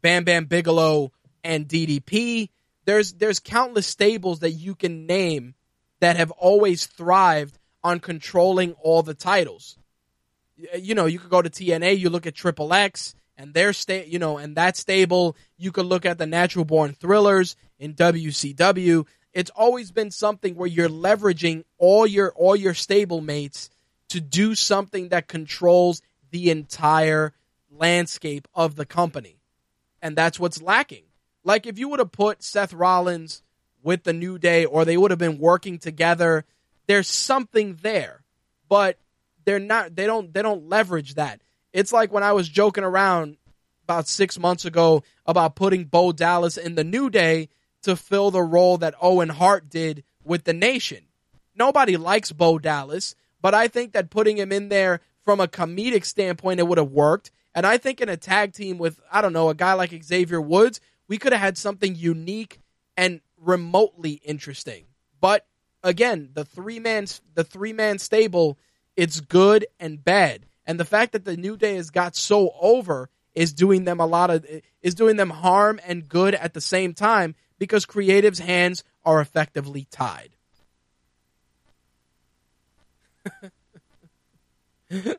Bam 0.02 0.24
Bam 0.24 0.46
Bigelow, 0.46 1.12
and 1.44 1.68
DDP. 1.68 2.50
There's 2.86 3.14
there's 3.14 3.40
countless 3.40 3.88
stables 3.88 4.40
that 4.40 4.52
you 4.52 4.76
can 4.76 5.06
name 5.06 5.56
that 6.00 6.18
have 6.18 6.32
always 6.32 6.88
thrived 6.88 7.58
on 7.84 8.00
controlling 8.00 8.74
all 8.74 9.04
the 9.04 9.14
titles. 9.14 9.78
You 10.78 10.96
know, 10.96 11.06
you 11.06 11.20
could 11.20 11.30
go 11.30 11.42
to 11.42 11.50
TNA, 11.50 12.00
you 12.00 12.10
look 12.10 12.28
at 12.28 12.36
Triple 12.36 12.74
X 12.74 13.16
and 13.38 13.54
their 13.54 13.74
sta- 13.74 14.08
you 14.08 14.20
know, 14.20 14.38
and 14.38 14.56
that 14.58 14.78
stable, 14.78 15.36
you 15.58 15.72
could 15.72 15.86
look 15.86 16.06
at 16.06 16.18
the 16.18 16.28
Natural 16.28 16.66
Born 16.66 16.94
Thrillers 16.94 17.56
in 17.80 17.94
WCW. 17.94 19.06
It's 19.34 19.52
always 19.52 19.92
been 19.92 20.12
something 20.12 20.56
where 20.56 20.68
you're 20.68 20.90
leveraging 20.90 21.64
all 21.78 22.06
your 22.06 22.32
all 22.34 22.56
your 22.56 22.74
stable 22.74 23.22
mates 23.22 23.70
to 24.10 24.20
do 24.20 24.56
something 24.56 25.10
that 25.10 25.28
controls 25.28 26.02
the 26.32 26.52
entire 26.52 27.34
landscape 27.70 28.48
of 28.54 28.76
the 28.76 28.86
company 28.86 29.42
and 30.02 30.16
that's 30.16 30.40
what's 30.40 30.62
lacking. 30.62 31.04
Like 31.44 31.66
if 31.66 31.78
you 31.78 31.88
would 31.90 32.00
have 32.00 32.12
put 32.12 32.44
Seth 32.44 32.74
Rollins 32.74 33.42
with 33.84 34.04
the 34.04 34.14
New 34.14 34.38
Day 34.38 34.66
or 34.66 34.84
they 34.84 34.98
would 34.98 35.12
have 35.12 35.20
been 35.20 35.40
working 35.40 35.80
together, 35.80 36.46
there's 36.88 37.08
something 37.08 37.78
there. 37.82 38.24
But 38.68 38.98
they're 39.46 39.60
not 39.60 39.96
they 39.96 40.06
don't 40.06 40.34
they 40.34 40.42
don't 40.42 40.70
leverage 40.70 41.16
that. 41.16 41.42
It's 41.74 41.94
like 41.94 42.12
when 42.12 42.24
I 42.24 42.34
was 42.34 42.50
joking 42.50 42.84
around 42.84 43.38
about 43.84 44.08
6 44.08 44.40
months 44.40 44.66
ago 44.66 45.04
about 45.26 45.56
putting 45.56 45.86
Bo 45.86 46.12
Dallas 46.12 46.58
in 46.58 46.76
the 46.76 46.84
New 46.84 47.10
Day 47.10 47.50
to 47.84 47.96
fill 47.96 48.32
the 48.32 48.44
role 48.44 48.78
that 48.78 48.96
Owen 49.02 49.30
Hart 49.30 49.70
did 49.70 50.04
with 50.24 50.44
the 50.44 50.54
Nation. 50.54 51.06
Nobody 51.56 51.98
likes 51.98 52.32
Bo 52.32 52.60
Dallas, 52.60 53.16
but 53.42 53.54
I 53.54 53.68
think 53.68 53.94
that 53.94 54.10
putting 54.10 54.38
him 54.38 54.52
in 54.52 54.70
there 54.70 55.02
from 55.24 55.40
a 55.40 55.48
comedic 55.48 56.06
standpoint 56.06 56.60
it 56.60 56.68
would 56.68 56.78
have 56.78 56.92
worked 56.92 57.32
and 57.54 57.66
I 57.66 57.78
think 57.78 58.02
in 58.02 58.10
a 58.10 58.18
tag 58.18 58.54
team 58.54 58.78
with, 58.78 59.00
I 59.12 59.22
don't 59.22 59.34
know, 59.34 59.50
a 59.50 59.56
guy 59.56 59.74
like 59.74 60.04
Xavier 60.04 60.42
Woods, 60.42 60.80
we 61.08 61.18
could 61.18 61.34
have 61.34 61.42
had 61.42 61.58
something 61.58 61.96
unique 61.96 62.60
and 62.96 63.22
remotely 63.38 64.22
interesting. 64.24 64.86
But 65.20 65.46
again, 65.84 66.30
the 66.34 66.46
three 66.46 66.80
man 66.80 67.08
the 67.34 67.44
three 67.44 67.74
man 67.74 68.00
stable, 68.00 68.58
it's 68.96 69.20
good 69.20 69.66
and 69.80 70.04
bad. 70.04 70.46
And 70.66 70.80
the 70.80 70.86
fact 70.86 71.14
that 71.14 71.26
the 71.26 71.38
New 71.38 71.58
Day 71.58 71.76
has 71.76 71.90
got 71.90 72.16
so 72.16 72.52
over 72.60 73.10
is 73.34 73.54
doing 73.54 73.86
them 73.86 74.00
a 74.00 74.06
lot 74.06 74.30
of 74.30 74.46
is 74.82 74.96
doing 74.96 75.16
them 75.16 75.30
harm 75.30 75.80
and 75.86 76.08
good 76.08 76.36
at 76.36 76.54
the 76.54 76.62
same 76.62 76.94
time 76.94 77.36
because 77.58 77.86
creative's 77.86 78.40
hands 78.40 78.84
are 79.04 79.22
effectively 79.22 79.88
tied. 79.90 80.32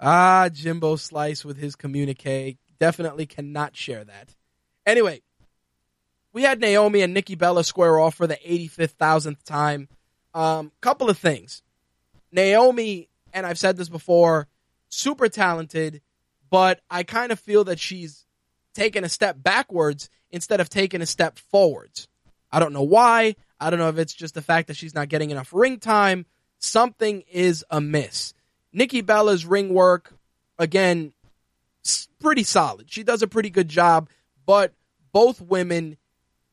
Ah, 0.00 0.48
Jimbo 0.50 0.96
Slice 0.96 1.44
with 1.44 1.58
his 1.58 1.76
communique. 1.76 2.56
Definitely 2.78 3.26
cannot 3.26 3.76
share 3.76 4.02
that. 4.02 4.34
Anyway, 4.86 5.20
we 6.32 6.42
had 6.42 6.58
Naomi 6.58 7.02
and 7.02 7.12
Nikki 7.12 7.34
Bella 7.34 7.62
square 7.64 7.98
off 7.98 8.14
for 8.14 8.26
the 8.26 8.38
85th 8.46 8.92
thousandth 8.92 9.44
time. 9.44 9.88
Um, 10.34 10.72
couple 10.80 11.10
of 11.10 11.18
things. 11.18 11.62
Naomi, 12.32 13.08
and 13.32 13.46
I've 13.46 13.58
said 13.58 13.76
this 13.76 13.88
before, 13.88 14.48
super 14.88 15.28
talented, 15.28 16.00
but 16.50 16.80
I 16.90 17.02
kind 17.02 17.32
of 17.32 17.40
feel 17.40 17.64
that 17.64 17.78
she's 17.78 18.26
taken 18.74 19.04
a 19.04 19.08
step 19.08 19.42
backwards 19.42 20.08
instead 20.30 20.60
of 20.60 20.68
taking 20.68 21.02
a 21.02 21.06
step 21.06 21.38
forwards. 21.38 22.08
I 22.52 22.60
don't 22.60 22.72
know 22.72 22.82
why. 22.82 23.36
I 23.58 23.70
don't 23.70 23.78
know 23.78 23.88
if 23.88 23.98
it's 23.98 24.14
just 24.14 24.34
the 24.34 24.42
fact 24.42 24.68
that 24.68 24.76
she's 24.76 24.94
not 24.94 25.08
getting 25.08 25.30
enough 25.30 25.52
ring 25.52 25.78
time. 25.78 26.26
Something 26.58 27.22
is 27.30 27.64
amiss. 27.70 28.34
Nikki 28.72 29.00
Bella's 29.00 29.44
ring 29.44 29.74
work, 29.74 30.14
again, 30.58 31.12
pretty 32.20 32.44
solid. 32.44 32.90
She 32.90 33.02
does 33.02 33.22
a 33.22 33.28
pretty 33.28 33.50
good 33.50 33.68
job, 33.68 34.08
but 34.46 34.72
both 35.12 35.40
women 35.40 35.96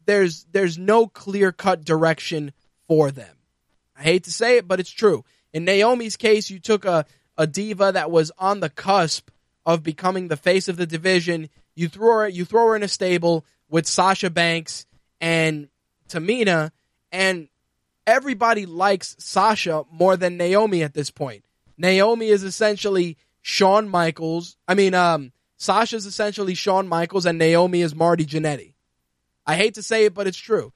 there's 0.07 0.47
there's 0.51 0.77
no 0.77 1.05
clear 1.05 1.51
cut 1.51 1.85
direction 1.85 2.53
for 2.87 3.11
them. 3.11 3.36
I 3.97 4.03
hate 4.03 4.25
to 4.25 4.31
say 4.31 4.57
it, 4.57 4.67
but 4.67 4.79
it's 4.79 4.91
true. 4.91 5.25
In 5.53 5.65
Naomi's 5.65 6.17
case, 6.17 6.49
you 6.49 6.59
took 6.59 6.85
a, 6.85 7.05
a 7.37 7.47
diva 7.47 7.91
that 7.93 8.11
was 8.11 8.31
on 8.37 8.59
the 8.59 8.69
cusp 8.69 9.29
of 9.65 9.83
becoming 9.83 10.27
the 10.27 10.37
face 10.37 10.67
of 10.67 10.77
the 10.77 10.85
division. 10.85 11.49
You 11.75 11.89
throw 11.89 12.19
her 12.19 12.27
you 12.27 12.45
throw 12.45 12.67
her 12.67 12.75
in 12.75 12.83
a 12.83 12.87
stable 12.87 13.45
with 13.69 13.87
Sasha 13.87 14.29
Banks 14.29 14.85
and 15.19 15.67
Tamina, 16.09 16.71
and 17.11 17.49
everybody 18.05 18.65
likes 18.65 19.15
Sasha 19.19 19.83
more 19.91 20.15
than 20.15 20.37
Naomi 20.37 20.83
at 20.83 20.93
this 20.93 21.09
point. 21.09 21.43
Naomi 21.77 22.27
is 22.27 22.43
essentially 22.43 23.17
Shawn 23.41 23.89
Michaels. 23.89 24.57
I 24.67 24.73
mean, 24.73 24.93
um, 24.93 25.31
Sasha's 25.57 26.05
essentially 26.05 26.53
Shawn 26.53 26.87
Michaels, 26.87 27.25
and 27.25 27.37
Naomi 27.37 27.81
is 27.81 27.95
Marty 27.95 28.25
Jannetty. 28.25 28.73
I 29.45 29.55
hate 29.55 29.75
to 29.75 29.83
say 29.83 30.05
it, 30.05 30.13
but 30.13 30.27
it's 30.27 30.37
true. 30.37 30.73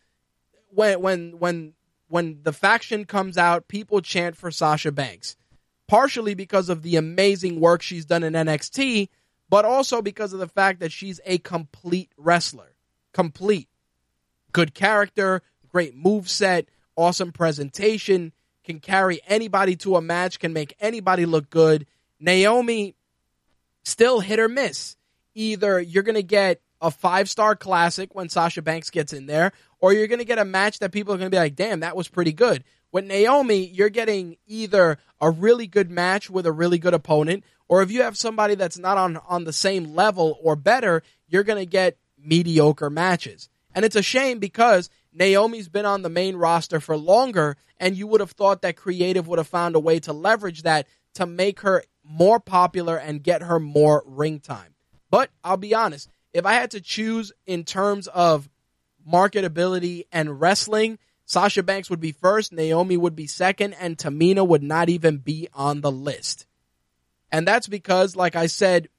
When 0.69 1.01
when 1.01 1.39
when 1.39 1.74
when 2.12 2.39
the 2.43 2.51
faction 2.51 3.05
comes 3.05 3.38
out, 3.38 3.70
people 3.70 4.01
chant 4.01 4.36
for 4.36 4.51
Sasha 4.51 4.91
Banks, 4.91 5.38
partially 5.88 6.34
because 6.34 6.68
of 6.68 6.82
the 6.82 6.97
amazing 6.97 7.62
work 7.62 7.82
she's 7.82 8.05
done 8.05 8.24
in 8.24 8.34
NXT, 8.34 9.07
but 9.49 9.64
also 9.64 10.01
because 10.01 10.34
of 10.34 10.39
the 10.39 10.47
fact 10.47 10.82
that 10.82 10.91
she's 10.91 11.22
a 11.26 11.38
complete 11.38 12.12
wrestler. 12.18 12.76
Complete. 13.14 13.70
Good 14.51 14.74
character, 14.74 15.41
great 15.70 15.95
move 15.95 16.30
set, 16.30 16.68
awesome 16.97 17.32
presentation, 17.32 18.34
can 18.66 18.82
carry 18.82 19.22
anybody 19.26 19.78
to 19.78 19.95
a 19.95 20.01
match, 20.01 20.38
can 20.38 20.51
make 20.51 20.76
anybody 20.82 21.26
look 21.26 21.49
good. 21.49 21.88
Naomi 22.20 22.93
still 23.84 24.20
hit 24.20 24.38
or 24.38 24.49
miss. 24.49 24.97
Either 25.34 25.80
you're 25.80 26.03
going 26.03 26.16
to 26.16 26.24
get 26.24 26.62
a 26.82 26.91
five 26.91 27.30
star 27.30 27.55
classic 27.55 28.14
when 28.14 28.28
Sasha 28.28 28.62
Banks 28.62 28.89
gets 28.89 29.14
in 29.14 29.28
there, 29.28 29.53
or 29.82 29.93
you're 29.93 30.07
going 30.07 30.19
to 30.19 30.25
get 30.25 30.39
a 30.39 30.45
match 30.45 30.79
that 30.79 30.91
people 30.91 31.13
are 31.13 31.17
going 31.17 31.29
to 31.29 31.36
be 31.36 31.39
like, 31.39 31.55
damn, 31.55 31.82
that 31.82 31.95
was 31.95 32.07
pretty 32.07 32.32
good. 32.32 32.63
With 32.91 33.05
Naomi, 33.05 33.65
you're 33.65 33.89
getting 33.89 34.38
either 34.47 34.97
a 35.19 35.29
really 35.29 35.67
good 35.67 35.89
match 35.89 36.29
with 36.29 36.45
a 36.45 36.51
really 36.51 36.77
good 36.77 36.93
opponent, 36.93 37.43
or 37.67 37.82
if 37.82 37.91
you 37.91 38.03
have 38.03 38.17
somebody 38.17 38.55
that's 38.55 38.77
not 38.77 38.97
on, 38.97 39.17
on 39.27 39.43
the 39.43 39.53
same 39.53 39.95
level 39.95 40.38
or 40.41 40.55
better, 40.55 41.03
you're 41.27 41.43
going 41.43 41.59
to 41.59 41.69
get 41.69 41.97
mediocre 42.17 42.89
matches. 42.89 43.49
And 43.73 43.86
it's 43.86 43.95
a 43.95 44.01
shame 44.01 44.39
because 44.39 44.89
Naomi's 45.13 45.69
been 45.69 45.86
on 45.86 46.01
the 46.01 46.09
main 46.09 46.36
roster 46.36 46.79
for 46.79 46.97
longer, 46.97 47.57
and 47.79 47.95
you 47.95 48.07
would 48.07 48.19
have 48.19 48.32
thought 48.32 48.61
that 48.61 48.75
creative 48.75 49.27
would 49.27 49.39
have 49.39 49.47
found 49.47 49.75
a 49.75 49.79
way 49.79 49.99
to 50.01 50.13
leverage 50.13 50.63
that 50.63 50.88
to 51.15 51.25
make 51.25 51.61
her 51.61 51.84
more 52.03 52.39
popular 52.39 52.97
and 52.97 53.23
get 53.23 53.41
her 53.41 53.59
more 53.59 54.03
ring 54.05 54.39
time. 54.39 54.75
But 55.09 55.29
I'll 55.43 55.57
be 55.57 55.73
honest, 55.73 56.09
if 56.34 56.45
I 56.45 56.53
had 56.53 56.71
to 56.71 56.82
choose 56.82 57.32
in 57.45 57.63
terms 57.63 58.07
of 58.07 58.49
marketability 59.10 60.06
and 60.12 60.39
wrestling, 60.39 60.99
Sasha 61.26 61.64
Banks 61.64 61.89
would 61.89 62.02
be 62.02 62.12
first, 62.12 62.52
Naomi 62.52 62.97
would 62.97 63.16
be 63.16 63.28
second, 63.28 63.74
and 63.74 63.97
Tamina 63.97 64.45
would 64.45 64.64
not 64.64 64.89
even 64.89 65.18
be 65.18 65.47
on 65.54 65.82
the 65.82 65.91
list. 65.91 66.45
And 67.32 67.47
that's 67.47 67.68
because, 67.68 68.16
like 68.16 68.36
I 68.36 68.47
said 68.47 68.89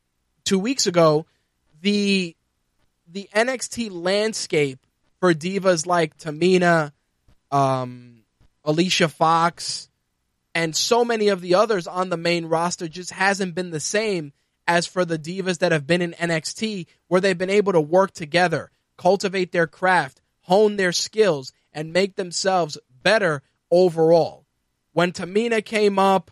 two 0.44 0.58
weeks 0.58 0.86
ago, 0.86 1.26
the 1.82 2.36
the 3.06 3.28
NXT 3.34 3.90
landscape 3.92 4.78
for 5.20 5.34
divas 5.34 5.86
like 5.86 6.16
Tamina, 6.16 6.92
um, 7.50 8.24
Alicia 8.64 9.08
Fox, 9.08 9.90
and 10.54 10.74
so 10.74 11.04
many 11.04 11.28
of 11.28 11.40
the 11.40 11.54
others 11.54 11.86
on 11.86 12.08
the 12.08 12.16
main 12.16 12.46
roster 12.46 12.88
just 12.88 13.10
hasn't 13.12 13.54
been 13.54 13.70
the 13.70 13.80
same 13.80 14.32
as 14.66 14.86
for 14.86 15.04
the 15.04 15.18
divas 15.18 15.58
that 15.58 15.72
have 15.72 15.86
been 15.86 16.02
in 16.02 16.12
NXT, 16.12 16.86
where 17.08 17.20
they've 17.20 17.36
been 17.36 17.50
able 17.50 17.72
to 17.72 17.80
work 17.80 18.12
together, 18.12 18.70
cultivate 19.02 19.50
their 19.50 19.66
craft, 19.66 20.20
hone 20.42 20.76
their 20.76 20.92
skills, 20.92 21.52
and 21.72 21.92
make 21.92 22.14
themselves 22.14 22.78
better 23.02 23.42
overall. 23.68 24.46
When 24.92 25.10
Tamina 25.10 25.64
came 25.64 25.98
up, 25.98 26.30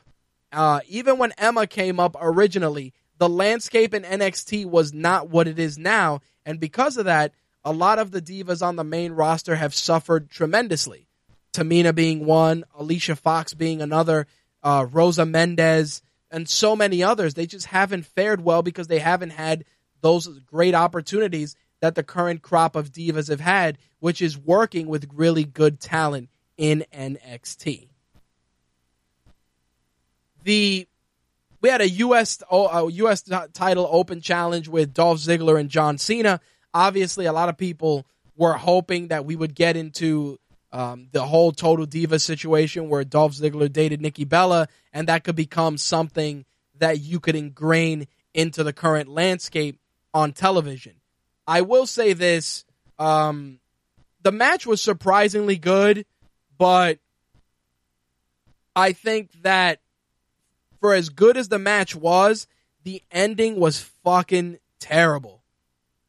uh, 0.53 0.81
even 0.87 1.18
when 1.18 1.33
Emma 1.37 1.66
came 1.66 1.99
up 1.99 2.16
originally, 2.21 2.93
the 3.18 3.29
landscape 3.29 3.93
in 3.93 4.05
NXT 4.05 4.66
was 4.66 4.93
not 4.93 5.29
what 5.29 5.49
it 5.49 5.59
is 5.59 5.79
now. 5.79 6.21
And 6.47 6.61
because 6.61 6.97
of 6.97 7.07
that, 7.07 7.33
a 7.64 7.73
lot 7.73 7.99
of 7.99 8.12
the 8.12 8.23
divas 8.23 8.64
on 8.64 8.77
the 8.77 8.85
main 8.85 9.12
roster 9.12 9.57
have 9.57 9.75
suffered 9.75 10.31
tremendously. 10.31 11.09
Tamina 11.53 11.93
being 11.93 12.25
one, 12.25 12.62
Alicia 12.79 13.16
Fox 13.16 13.53
being 13.53 13.83
another, 13.83 14.29
uh, 14.62 14.87
Rosa 14.89 15.27
Mendes, 15.27 16.03
and 16.31 16.49
so 16.49 16.77
many 16.77 17.03
others. 17.03 17.35
They 17.35 17.47
just 17.47 17.66
haven't 17.66 18.07
fared 18.07 18.45
well 18.45 18.62
because 18.62 18.87
they 18.87 19.01
haven't 19.01 19.31
had 19.31 19.64
those 20.03 20.29
great 20.47 20.77
opportunities 20.77 21.57
that 21.81 21.95
the 21.95 22.03
current 22.03 22.43
crop 22.43 22.76
of 22.76 22.93
divas 22.93 23.28
have 23.28 23.41
had, 23.41 23.78
which 23.99 24.22
is 24.22 24.39
working 24.39 24.87
with 24.87 25.09
really 25.12 25.45
good 25.45 25.81
talent 25.81 26.28
in 26.57 26.85
NXT. 26.93 27.89
The 30.45 30.87
we 31.61 31.68
had 31.68 31.83
a 31.83 31.89
U.S. 31.89 32.43
a 32.51 32.91
U.S. 32.91 33.22
title 33.53 33.89
open 33.91 34.20
challenge 34.20 34.68
with 34.68 34.95
Dolph 34.95 35.18
Ziggler 35.18 35.61
and 35.61 35.68
John 35.68 35.99
Cena. 35.99 36.41
Obviously, 36.72 37.26
a 37.26 37.33
lot 37.33 37.51
of 37.51 37.59
people 37.59 38.07
were 38.37 38.55
hoping 38.55 39.09
that 39.09 39.26
we 39.26 39.37
would 39.37 39.55
get 39.55 39.76
into 39.76 40.39
um, 40.72 41.09
the 41.12 41.26
whole 41.26 41.53
total 41.53 41.85
diva 41.85 42.18
situation 42.18 42.89
where 42.89 43.05
Dolph 43.05 43.33
Ziggler 43.35 43.70
dated 43.70 44.01
Nikki 44.01 44.24
Bella, 44.24 44.68
and 44.93 45.09
that 45.09 45.24
could 45.24 45.37
become 45.37 45.76
something 45.76 46.47
that 46.78 47.01
you 47.01 47.20
could 47.20 47.37
ingrain 47.37 48.07
into 48.33 48.64
the 48.64 48.72
current 48.72 49.09
landscape 49.09 49.78
on 50.14 50.33
television. 50.33 50.99
I 51.47 51.62
will 51.62 51.86
say 51.86 52.12
this: 52.12 52.64
um, 52.99 53.61
the 54.22 54.32
match 54.32 54.66
was 54.66 54.80
surprisingly 54.80 55.57
good, 55.57 56.05
but 56.59 56.99
I 58.74 58.93
think 58.93 59.30
that 59.43 59.80
for 60.80 60.95
as 60.95 61.09
good 61.09 61.36
as 61.36 61.49
the 61.49 61.59
match 61.59 61.95
was, 61.95 62.47
the 62.84 63.03
ending 63.11 63.59
was 63.59 63.80
fucking 64.05 64.59
terrible. 64.78 65.43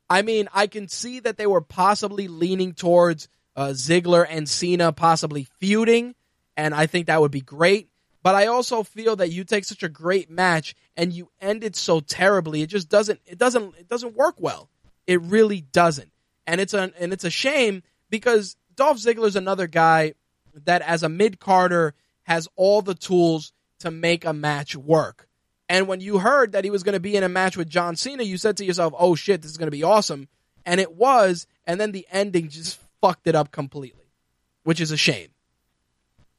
I 0.09 0.21
mean, 0.21 0.49
I 0.53 0.67
can 0.67 0.87
see 0.87 1.19
that 1.21 1.37
they 1.37 1.47
were 1.47 1.61
possibly 1.61 2.27
leaning 2.27 2.73
towards 2.73 3.29
uh, 3.55 3.69
Ziggler 3.69 4.25
and 4.29 4.47
Cena 4.47 4.91
possibly 4.91 5.47
feuding, 5.59 6.15
and 6.57 6.73
I 6.73 6.85
think 6.85 7.07
that 7.07 7.21
would 7.21 7.31
be 7.31 7.41
great. 7.41 7.89
But 8.23 8.35
I 8.35 8.47
also 8.47 8.83
feel 8.83 9.15
that 9.15 9.31
you 9.31 9.43
take 9.43 9.65
such 9.65 9.83
a 9.83 9.89
great 9.89 10.29
match 10.29 10.75
and 10.95 11.11
you 11.11 11.31
end 11.39 11.63
it 11.63 11.75
so 11.75 12.01
terribly, 12.01 12.61
it 12.61 12.67
just 12.67 12.87
doesn't 12.87 13.19
it 13.25 13.37
doesn't 13.37 13.75
it 13.77 13.87
doesn't 13.87 14.15
work 14.15 14.35
well. 14.37 14.69
It 15.07 15.21
really 15.21 15.61
doesn't, 15.61 16.11
and 16.47 16.61
it's 16.61 16.73
a 16.73 16.91
and 16.99 17.13
it's 17.13 17.23
a 17.23 17.29
shame 17.29 17.83
because 18.09 18.55
Dolph 18.75 18.97
Ziggler's 18.97 19.35
another 19.35 19.67
guy 19.67 20.13
that 20.65 20.81
as 20.81 21.03
a 21.03 21.09
mid 21.09 21.39
carder 21.39 21.93
has 22.23 22.47
all 22.55 22.81
the 22.81 22.95
tools 22.95 23.53
to 23.79 23.91
make 23.91 24.25
a 24.25 24.33
match 24.33 24.75
work. 24.75 25.27
And 25.67 25.87
when 25.87 26.01
you 26.01 26.19
heard 26.19 26.51
that 26.51 26.63
he 26.63 26.69
was 26.69 26.83
going 26.83 26.93
to 26.93 26.99
be 26.99 27.15
in 27.15 27.23
a 27.23 27.29
match 27.29 27.57
with 27.57 27.69
John 27.69 27.95
Cena, 27.95 28.23
you 28.23 28.37
said 28.37 28.57
to 28.57 28.65
yourself, 28.65 28.93
"Oh 28.97 29.15
shit, 29.15 29.41
this 29.41 29.51
is 29.51 29.57
going 29.57 29.67
to 29.67 29.71
be 29.71 29.83
awesome." 29.83 30.27
And 30.65 30.79
it 30.79 30.93
was, 30.95 31.47
and 31.65 31.81
then 31.81 31.91
the 31.91 32.05
ending 32.11 32.49
just 32.49 32.79
fucked 33.01 33.25
it 33.25 33.35
up 33.35 33.51
completely, 33.51 34.11
which 34.63 34.79
is 34.79 34.91
a 34.91 34.97
shame. 34.97 35.29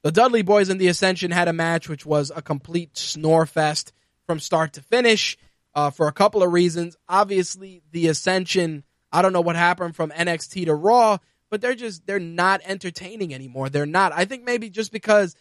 The 0.02 0.12
Dudley 0.12 0.42
Boys 0.42 0.68
and 0.68 0.80
the 0.80 0.88
Ascension 0.88 1.30
had 1.30 1.48
a 1.48 1.52
match 1.52 1.88
which 1.88 2.04
was 2.04 2.32
a 2.34 2.42
complete 2.42 2.96
snore 2.96 3.46
fest 3.46 3.92
from 4.26 4.40
start 4.40 4.72
to 4.74 4.82
finish 4.82 5.38
uh, 5.75 5.91
for 5.91 6.09
a 6.09 6.12
couple 6.12 6.43
of 6.43 6.53
reasons. 6.53 6.97
Obviously, 7.09 7.83
the 7.93 8.09
Ascension, 8.09 8.85
I 9.12 9.23
don't 9.23 9.33
know 9.33 9.41
what 9.41 9.57
happened 9.57 9.97
from 9.97 10.11
NXT 10.11 10.66
to 10.66 10.75
Raw, 10.75 11.18
but 11.51 11.61
they're 11.61 11.75
just 11.75 12.07
they're 12.07 12.18
not 12.18 12.61
entertaining 12.64 13.35
anymore. 13.35 13.68
They're 13.68 13.87
not. 13.87 14.12
I 14.12 14.25
think 14.25 14.45
maybe 14.45 14.70
just 14.70 14.93
because 14.93 15.37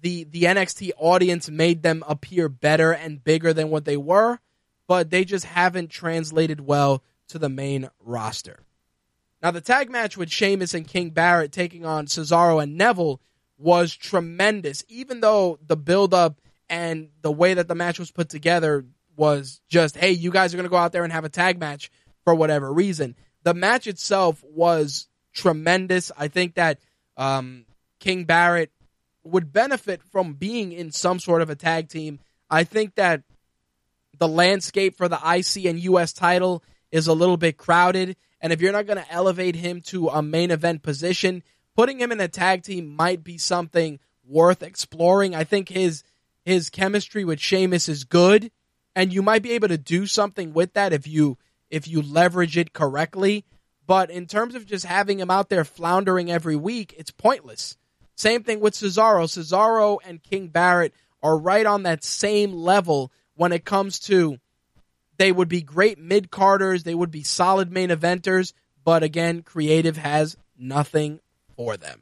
the 0.00 0.24
the 0.24 0.44
NXT 0.44 0.92
audience 0.96 1.50
made 1.50 1.82
them 1.82 2.02
appear 2.06 2.48
better 2.48 2.92
and 2.92 3.22
bigger 3.22 3.52
than 3.52 3.70
what 3.70 3.84
they 3.84 3.96
were, 3.96 4.38
but 4.86 5.10
they 5.10 5.24
just 5.24 5.44
haven't 5.44 5.90
translated 5.90 6.60
well 6.60 7.02
to 7.28 7.38
the 7.38 7.48
main 7.48 7.88
roster. 8.00 8.60
Now, 9.42 9.50
the 9.50 9.60
tag 9.60 9.90
match 9.90 10.16
with 10.16 10.30
Sheamus 10.30 10.74
and 10.74 10.86
King 10.86 11.10
Barrett 11.10 11.52
taking 11.52 11.86
on 11.86 12.06
Cesaro 12.06 12.62
and 12.62 12.76
Neville 12.76 13.20
was 13.56 13.94
tremendous, 13.94 14.84
even 14.88 15.20
though 15.20 15.58
the 15.66 15.76
build 15.76 16.12
up 16.12 16.40
and 16.68 17.08
the 17.22 17.32
way 17.32 17.54
that 17.54 17.68
the 17.68 17.74
match 17.74 17.98
was 17.98 18.10
put 18.10 18.28
together 18.28 18.84
was 19.20 19.60
just, 19.68 19.98
hey, 19.98 20.12
you 20.12 20.30
guys 20.30 20.54
are 20.54 20.56
going 20.56 20.64
to 20.64 20.70
go 20.70 20.78
out 20.78 20.92
there 20.92 21.04
and 21.04 21.12
have 21.12 21.26
a 21.26 21.28
tag 21.28 21.60
match 21.60 21.90
for 22.24 22.34
whatever 22.34 22.72
reason. 22.72 23.14
The 23.42 23.52
match 23.52 23.86
itself 23.86 24.42
was 24.42 25.08
tremendous. 25.34 26.10
I 26.16 26.28
think 26.28 26.54
that 26.54 26.78
um, 27.18 27.66
King 27.98 28.24
Barrett 28.24 28.72
would 29.22 29.52
benefit 29.52 30.02
from 30.04 30.32
being 30.32 30.72
in 30.72 30.90
some 30.90 31.18
sort 31.18 31.42
of 31.42 31.50
a 31.50 31.54
tag 31.54 31.90
team. 31.90 32.18
I 32.48 32.64
think 32.64 32.94
that 32.94 33.22
the 34.18 34.26
landscape 34.26 34.96
for 34.96 35.06
the 35.06 35.16
IC 35.18 35.66
and 35.66 35.78
US 35.80 36.14
title 36.14 36.64
is 36.90 37.06
a 37.06 37.12
little 37.12 37.36
bit 37.36 37.58
crowded. 37.58 38.16
And 38.40 38.54
if 38.54 38.62
you're 38.62 38.72
not 38.72 38.86
going 38.86 39.04
to 39.04 39.12
elevate 39.12 39.54
him 39.54 39.82
to 39.88 40.08
a 40.08 40.22
main 40.22 40.50
event 40.50 40.82
position, 40.82 41.42
putting 41.76 42.00
him 42.00 42.10
in 42.10 42.20
a 42.20 42.28
tag 42.28 42.62
team 42.62 42.96
might 42.96 43.22
be 43.22 43.36
something 43.36 44.00
worth 44.26 44.62
exploring. 44.62 45.34
I 45.34 45.44
think 45.44 45.68
his 45.68 46.04
his 46.42 46.70
chemistry 46.70 47.22
with 47.22 47.38
Sheamus 47.38 47.86
is 47.86 48.04
good, 48.04 48.50
and 48.94 49.12
you 49.12 49.22
might 49.22 49.42
be 49.42 49.52
able 49.52 49.68
to 49.68 49.78
do 49.78 50.06
something 50.06 50.52
with 50.52 50.74
that 50.74 50.92
if 50.92 51.06
you 51.06 51.38
if 51.70 51.86
you 51.86 52.02
leverage 52.02 52.56
it 52.56 52.72
correctly. 52.72 53.44
But 53.86 54.10
in 54.10 54.26
terms 54.26 54.54
of 54.54 54.66
just 54.66 54.84
having 54.84 55.18
him 55.18 55.30
out 55.30 55.48
there 55.48 55.64
floundering 55.64 56.30
every 56.30 56.56
week, 56.56 56.94
it's 56.96 57.10
pointless. 57.10 57.76
Same 58.16 58.42
thing 58.42 58.60
with 58.60 58.74
Cesaro. 58.74 59.26
Cesaro 59.26 59.98
and 60.04 60.22
King 60.22 60.48
Barrett 60.48 60.94
are 61.22 61.38
right 61.38 61.66
on 61.66 61.84
that 61.84 62.04
same 62.04 62.52
level 62.52 63.10
when 63.34 63.52
it 63.52 63.64
comes 63.64 63.98
to 64.00 64.38
they 65.16 65.32
would 65.32 65.48
be 65.48 65.60
great 65.60 65.98
mid 65.98 66.30
carders, 66.30 66.82
they 66.82 66.94
would 66.94 67.10
be 67.10 67.22
solid 67.22 67.70
main 67.70 67.90
eventers, 67.90 68.52
but 68.84 69.02
again, 69.02 69.42
creative 69.42 69.96
has 69.98 70.36
nothing 70.58 71.20
for 71.56 71.76
them. 71.76 72.00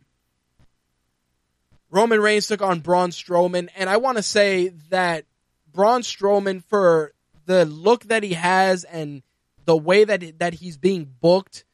Roman 1.90 2.20
Reigns 2.20 2.46
took 2.46 2.62
on 2.62 2.80
Braun 2.80 3.10
Strowman, 3.10 3.70
and 3.76 3.88
I 3.88 3.96
want 3.96 4.18
to 4.18 4.22
say 4.22 4.68
that 4.90 5.24
Braun 5.72 6.02
Strowman, 6.02 6.62
for 6.64 7.12
the 7.46 7.64
look 7.64 8.04
that 8.04 8.22
he 8.22 8.34
has 8.34 8.84
and 8.84 9.22
the 9.64 9.76
way 9.76 10.04
that 10.04 10.38
that 10.38 10.54
he's 10.54 10.76
being 10.76 11.04
booked, 11.20 11.64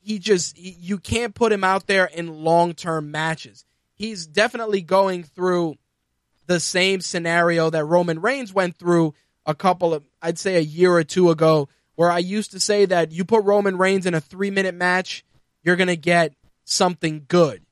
he 0.00 0.18
just 0.18 0.58
you 0.58 0.98
can't 0.98 1.34
put 1.34 1.52
him 1.52 1.64
out 1.64 1.86
there 1.86 2.06
in 2.06 2.44
long 2.44 2.74
term 2.74 3.10
matches. 3.10 3.64
He's 3.94 4.26
definitely 4.26 4.82
going 4.82 5.22
through 5.22 5.76
the 6.46 6.60
same 6.60 7.00
scenario 7.00 7.70
that 7.70 7.84
Roman 7.84 8.20
Reigns 8.20 8.52
went 8.52 8.76
through 8.76 9.14
a 9.46 9.54
couple 9.54 9.94
of, 9.94 10.04
I'd 10.20 10.38
say 10.38 10.56
a 10.56 10.60
year 10.60 10.92
or 10.92 11.04
two 11.04 11.30
ago, 11.30 11.68
where 11.94 12.10
I 12.10 12.18
used 12.18 12.50
to 12.52 12.60
say 12.60 12.86
that 12.86 13.12
you 13.12 13.24
put 13.24 13.44
Roman 13.44 13.78
Reigns 13.78 14.06
in 14.06 14.14
a 14.14 14.20
three 14.20 14.50
minute 14.50 14.74
match, 14.74 15.24
you're 15.62 15.76
to 15.76 15.96
get 15.96 16.34
something 16.64 17.24
good. 17.28 17.62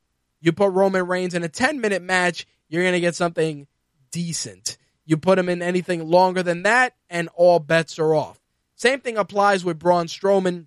You 0.40 0.52
put 0.52 0.72
Roman 0.72 1.06
Reigns 1.06 1.34
in 1.34 1.42
a 1.42 1.48
10 1.48 1.80
minute 1.80 2.02
match, 2.02 2.46
you're 2.68 2.90
to 2.90 3.00
get 3.00 3.14
something 3.14 3.66
decent. 4.10 4.76
You 5.04 5.16
put 5.16 5.38
him 5.38 5.48
in 5.48 5.62
anything 5.62 6.08
longer 6.08 6.42
than 6.42 6.62
that, 6.62 6.94
and 7.10 7.28
all 7.34 7.58
bets 7.58 7.98
are 7.98 8.14
off. 8.14 8.38
Same 8.76 9.00
thing 9.00 9.16
applies 9.16 9.64
with 9.64 9.78
Braun 9.78 10.06
Strowman. 10.06 10.66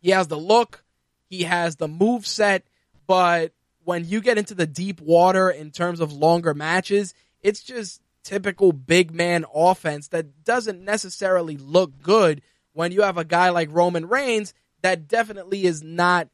He 0.00 0.10
has 0.10 0.28
the 0.28 0.38
look, 0.38 0.84
he 1.28 1.44
has 1.44 1.76
the 1.76 1.88
move 1.88 2.26
set, 2.26 2.64
but 3.06 3.52
when 3.84 4.04
you 4.06 4.20
get 4.20 4.38
into 4.38 4.54
the 4.54 4.66
deep 4.66 5.00
water 5.00 5.50
in 5.50 5.70
terms 5.70 6.00
of 6.00 6.12
longer 6.12 6.54
matches, 6.54 7.14
it's 7.40 7.62
just 7.62 8.00
typical 8.22 8.72
big 8.72 9.12
man 9.12 9.44
offense 9.54 10.08
that 10.08 10.44
doesn't 10.44 10.84
necessarily 10.84 11.56
look 11.56 12.02
good 12.02 12.42
when 12.72 12.92
you 12.92 13.02
have 13.02 13.18
a 13.18 13.24
guy 13.24 13.50
like 13.50 13.68
Roman 13.72 14.08
Reigns 14.08 14.54
that 14.82 15.08
definitely 15.08 15.64
is 15.64 15.82
not 15.82 16.28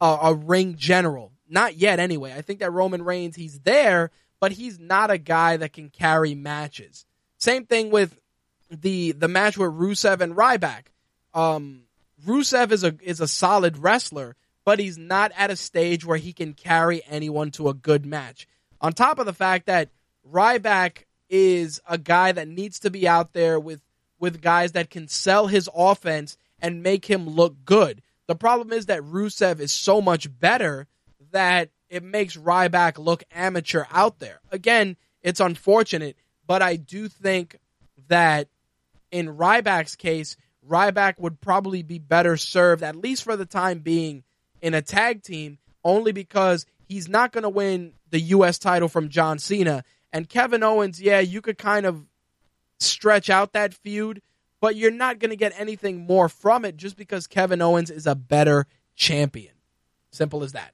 a, 0.00 0.18
a, 0.22 0.34
ring 0.34 0.76
general. 0.76 1.32
Not 1.48 1.76
yet, 1.76 2.00
anyway. 2.00 2.32
I 2.32 2.42
think 2.42 2.60
that 2.60 2.72
Roman 2.72 3.02
Reigns, 3.02 3.36
he's 3.36 3.60
there, 3.60 4.10
but 4.42 4.50
he's 4.50 4.80
not 4.80 5.08
a 5.08 5.18
guy 5.18 5.56
that 5.56 5.72
can 5.72 5.88
carry 5.88 6.34
matches. 6.34 7.06
Same 7.38 7.64
thing 7.64 7.92
with 7.92 8.18
the 8.68 9.12
the 9.12 9.28
match 9.28 9.56
with 9.56 9.70
Rusev 9.70 10.20
and 10.20 10.34
Ryback. 10.34 10.86
Um, 11.32 11.82
Rusev 12.26 12.72
is 12.72 12.82
a 12.82 12.96
is 13.02 13.20
a 13.20 13.28
solid 13.28 13.78
wrestler, 13.78 14.34
but 14.64 14.80
he's 14.80 14.98
not 14.98 15.30
at 15.36 15.52
a 15.52 15.56
stage 15.56 16.04
where 16.04 16.18
he 16.18 16.32
can 16.32 16.54
carry 16.54 17.02
anyone 17.06 17.52
to 17.52 17.68
a 17.68 17.74
good 17.74 18.04
match. 18.04 18.48
On 18.80 18.92
top 18.92 19.20
of 19.20 19.26
the 19.26 19.32
fact 19.32 19.66
that 19.66 19.90
Ryback 20.28 21.04
is 21.30 21.80
a 21.88 21.96
guy 21.96 22.32
that 22.32 22.48
needs 22.48 22.80
to 22.80 22.90
be 22.90 23.06
out 23.06 23.34
there 23.34 23.60
with 23.60 23.80
with 24.18 24.42
guys 24.42 24.72
that 24.72 24.90
can 24.90 25.06
sell 25.06 25.46
his 25.46 25.70
offense 25.72 26.36
and 26.60 26.82
make 26.82 27.04
him 27.04 27.28
look 27.28 27.64
good. 27.64 28.02
The 28.26 28.34
problem 28.34 28.72
is 28.72 28.86
that 28.86 29.02
Rusev 29.02 29.60
is 29.60 29.70
so 29.70 30.00
much 30.00 30.26
better 30.40 30.88
that 31.30 31.70
it 31.92 32.02
makes 32.02 32.38
Ryback 32.38 32.96
look 32.96 33.22
amateur 33.30 33.84
out 33.92 34.18
there. 34.18 34.40
Again, 34.50 34.96
it's 35.20 35.40
unfortunate, 35.40 36.16
but 36.46 36.62
I 36.62 36.76
do 36.76 37.06
think 37.06 37.58
that 38.08 38.48
in 39.10 39.36
Ryback's 39.36 39.94
case, 39.94 40.38
Ryback 40.66 41.18
would 41.18 41.38
probably 41.42 41.82
be 41.82 41.98
better 41.98 42.38
served, 42.38 42.82
at 42.82 42.96
least 42.96 43.24
for 43.24 43.36
the 43.36 43.44
time 43.44 43.80
being, 43.80 44.24
in 44.62 44.72
a 44.72 44.80
tag 44.80 45.22
team, 45.22 45.58
only 45.84 46.12
because 46.12 46.64
he's 46.88 47.10
not 47.10 47.30
going 47.30 47.42
to 47.42 47.50
win 47.50 47.92
the 48.08 48.20
U.S. 48.20 48.58
title 48.58 48.88
from 48.88 49.10
John 49.10 49.38
Cena. 49.38 49.84
And 50.14 50.26
Kevin 50.26 50.62
Owens, 50.62 50.98
yeah, 50.98 51.20
you 51.20 51.42
could 51.42 51.58
kind 51.58 51.84
of 51.84 52.06
stretch 52.80 53.28
out 53.28 53.52
that 53.52 53.74
feud, 53.74 54.22
but 54.62 54.76
you're 54.76 54.90
not 54.90 55.18
going 55.18 55.30
to 55.30 55.36
get 55.36 55.52
anything 55.58 56.06
more 56.06 56.30
from 56.30 56.64
it 56.64 56.78
just 56.78 56.96
because 56.96 57.26
Kevin 57.26 57.60
Owens 57.60 57.90
is 57.90 58.06
a 58.06 58.14
better 58.14 58.66
champion. 58.96 59.52
Simple 60.10 60.42
as 60.42 60.52
that. 60.52 60.72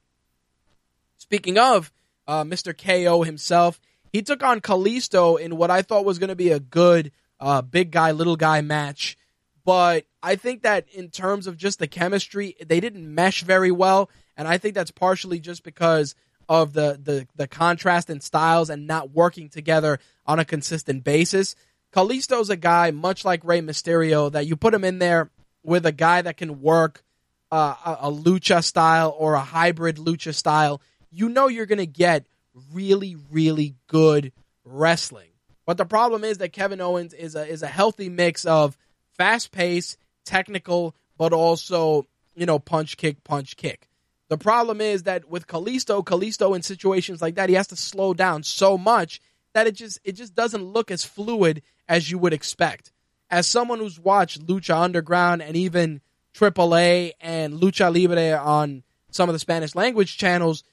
Speaking 1.29 1.59
of 1.59 1.91
uh, 2.27 2.43
Mr. 2.43 2.75
KO 2.75 3.21
himself, 3.21 3.79
he 4.11 4.23
took 4.23 4.41
on 4.41 4.61
Kalisto 4.61 5.39
in 5.39 5.57
what 5.57 5.69
I 5.69 5.83
thought 5.83 6.03
was 6.03 6.17
going 6.17 6.29
to 6.29 6.35
be 6.35 6.49
a 6.49 6.59
good 6.59 7.11
uh, 7.39 7.61
big 7.61 7.91
guy, 7.91 8.09
little 8.13 8.35
guy 8.35 8.61
match. 8.61 9.15
But 9.63 10.05
I 10.23 10.35
think 10.35 10.63
that 10.63 10.89
in 10.89 11.09
terms 11.09 11.45
of 11.45 11.55
just 11.55 11.77
the 11.77 11.85
chemistry, 11.85 12.55
they 12.65 12.79
didn't 12.79 13.13
mesh 13.13 13.43
very 13.43 13.69
well. 13.69 14.09
And 14.37 14.47
I 14.47 14.57
think 14.57 14.73
that's 14.73 14.89
partially 14.89 15.39
just 15.39 15.61
because 15.61 16.15
of 16.47 16.73
the, 16.73 16.99
the, 16.99 17.27
the 17.35 17.47
contrast 17.47 18.09
in 18.09 18.21
styles 18.21 18.71
and 18.71 18.87
not 18.87 19.11
working 19.11 19.49
together 19.49 19.99
on 20.25 20.39
a 20.39 20.45
consistent 20.45 21.03
basis. 21.03 21.55
Kalisto's 21.93 22.49
a 22.49 22.55
guy, 22.55 22.89
much 22.89 23.23
like 23.23 23.45
Rey 23.45 23.61
Mysterio, 23.61 24.31
that 24.31 24.47
you 24.47 24.55
put 24.55 24.73
him 24.73 24.83
in 24.83 24.97
there 24.97 25.29
with 25.61 25.85
a 25.85 25.91
guy 25.91 26.23
that 26.23 26.37
can 26.37 26.59
work 26.59 27.03
uh, 27.51 27.75
a, 27.85 28.07
a 28.07 28.11
lucha 28.11 28.63
style 28.63 29.15
or 29.15 29.35
a 29.35 29.41
hybrid 29.41 29.97
lucha 29.97 30.33
style. 30.33 30.81
You 31.11 31.29
know 31.29 31.47
you're 31.47 31.65
going 31.65 31.79
to 31.79 31.85
get 31.85 32.25
really, 32.73 33.15
really 33.31 33.75
good 33.87 34.31
wrestling. 34.63 35.29
But 35.65 35.77
the 35.77 35.85
problem 35.85 36.23
is 36.23 36.39
that 36.39 36.53
Kevin 36.53 36.81
Owens 36.81 37.13
is 37.13 37.35
a 37.35 37.45
is 37.45 37.61
a 37.61 37.67
healthy 37.67 38.09
mix 38.09 38.45
of 38.45 38.75
fast 39.17 39.51
pace, 39.51 39.97
technical, 40.25 40.95
but 41.17 41.33
also 41.33 42.07
you 42.35 42.45
know 42.45 42.57
punch 42.57 42.97
kick, 42.97 43.23
punch 43.23 43.55
kick. 43.55 43.87
The 44.29 44.37
problem 44.37 44.79
is 44.79 45.03
that 45.03 45.29
with 45.29 45.47
Kalisto, 45.47 46.03
Kalisto 46.03 46.55
in 46.55 46.61
situations 46.61 47.21
like 47.21 47.35
that, 47.35 47.49
he 47.49 47.55
has 47.55 47.67
to 47.67 47.75
slow 47.75 48.13
down 48.13 48.43
so 48.43 48.77
much 48.77 49.21
that 49.53 49.67
it 49.67 49.75
just 49.75 49.99
it 50.03 50.13
just 50.13 50.35
doesn't 50.35 50.63
look 50.63 50.91
as 50.91 51.03
fluid 51.03 51.61
as 51.87 52.09
you 52.09 52.17
would 52.17 52.33
expect. 52.33 52.91
As 53.31 53.47
someone 53.47 53.79
who's 53.79 53.99
watched 53.99 54.45
Lucha 54.45 54.75
Underground 54.75 55.41
and 55.41 55.55
even 55.55 56.01
AAA 56.33 57.11
and 57.21 57.53
Lucha 57.53 57.93
Libre 57.93 58.39
on 58.39 58.83
some 59.11 59.29
of 59.29 59.33
the 59.33 59.39
Spanish 59.39 59.75
language 59.75 60.17
channels, 60.17 60.63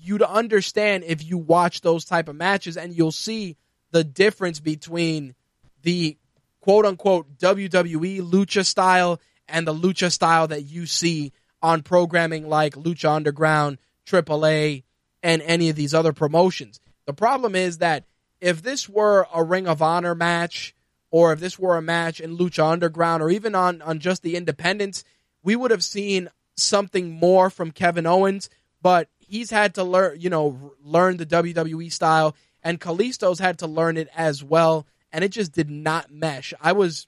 you'd 0.00 0.22
understand 0.22 1.04
if 1.04 1.24
you 1.24 1.38
watch 1.38 1.80
those 1.80 2.04
type 2.04 2.28
of 2.28 2.36
matches 2.36 2.76
and 2.76 2.96
you'll 2.96 3.12
see 3.12 3.56
the 3.90 4.04
difference 4.04 4.60
between 4.60 5.34
the 5.82 6.16
quote 6.60 6.84
unquote 6.84 7.38
WWE 7.38 8.20
lucha 8.20 8.64
style 8.64 9.20
and 9.48 9.66
the 9.66 9.74
lucha 9.74 10.12
style 10.12 10.48
that 10.48 10.62
you 10.62 10.86
see 10.86 11.32
on 11.62 11.82
programming 11.82 12.48
like 12.48 12.74
Lucha 12.74 13.10
Underground, 13.10 13.78
AAA, 14.06 14.84
and 15.22 15.42
any 15.42 15.68
of 15.68 15.76
these 15.76 15.94
other 15.94 16.12
promotions. 16.12 16.80
The 17.06 17.12
problem 17.12 17.54
is 17.54 17.78
that 17.78 18.04
if 18.40 18.62
this 18.62 18.88
were 18.88 19.26
a 19.34 19.42
Ring 19.42 19.66
of 19.66 19.82
Honor 19.82 20.14
match, 20.14 20.74
or 21.10 21.32
if 21.32 21.40
this 21.40 21.58
were 21.58 21.76
a 21.76 21.82
match 21.82 22.20
in 22.20 22.36
Lucha 22.36 22.70
Underground, 22.70 23.22
or 23.22 23.30
even 23.30 23.54
on, 23.54 23.82
on 23.82 23.98
just 23.98 24.22
the 24.22 24.36
independents, 24.36 25.04
we 25.42 25.56
would 25.56 25.70
have 25.70 25.82
seen 25.82 26.28
something 26.56 27.10
more 27.10 27.50
from 27.50 27.70
Kevin 27.70 28.06
Owens, 28.06 28.50
but 28.82 29.08
he's 29.28 29.50
had 29.50 29.74
to 29.74 29.84
learn, 29.84 30.20
you 30.20 30.30
know, 30.30 30.72
learn 30.82 31.16
the 31.16 31.26
WWE 31.26 31.92
style, 31.92 32.34
and 32.62 32.80
Kalisto's 32.80 33.38
had 33.38 33.58
to 33.58 33.66
learn 33.66 33.96
it 33.96 34.08
as 34.16 34.42
well, 34.42 34.86
and 35.12 35.22
it 35.22 35.30
just 35.30 35.52
did 35.52 35.70
not 35.70 36.10
mesh. 36.10 36.52
I 36.60 36.72
was 36.72 37.06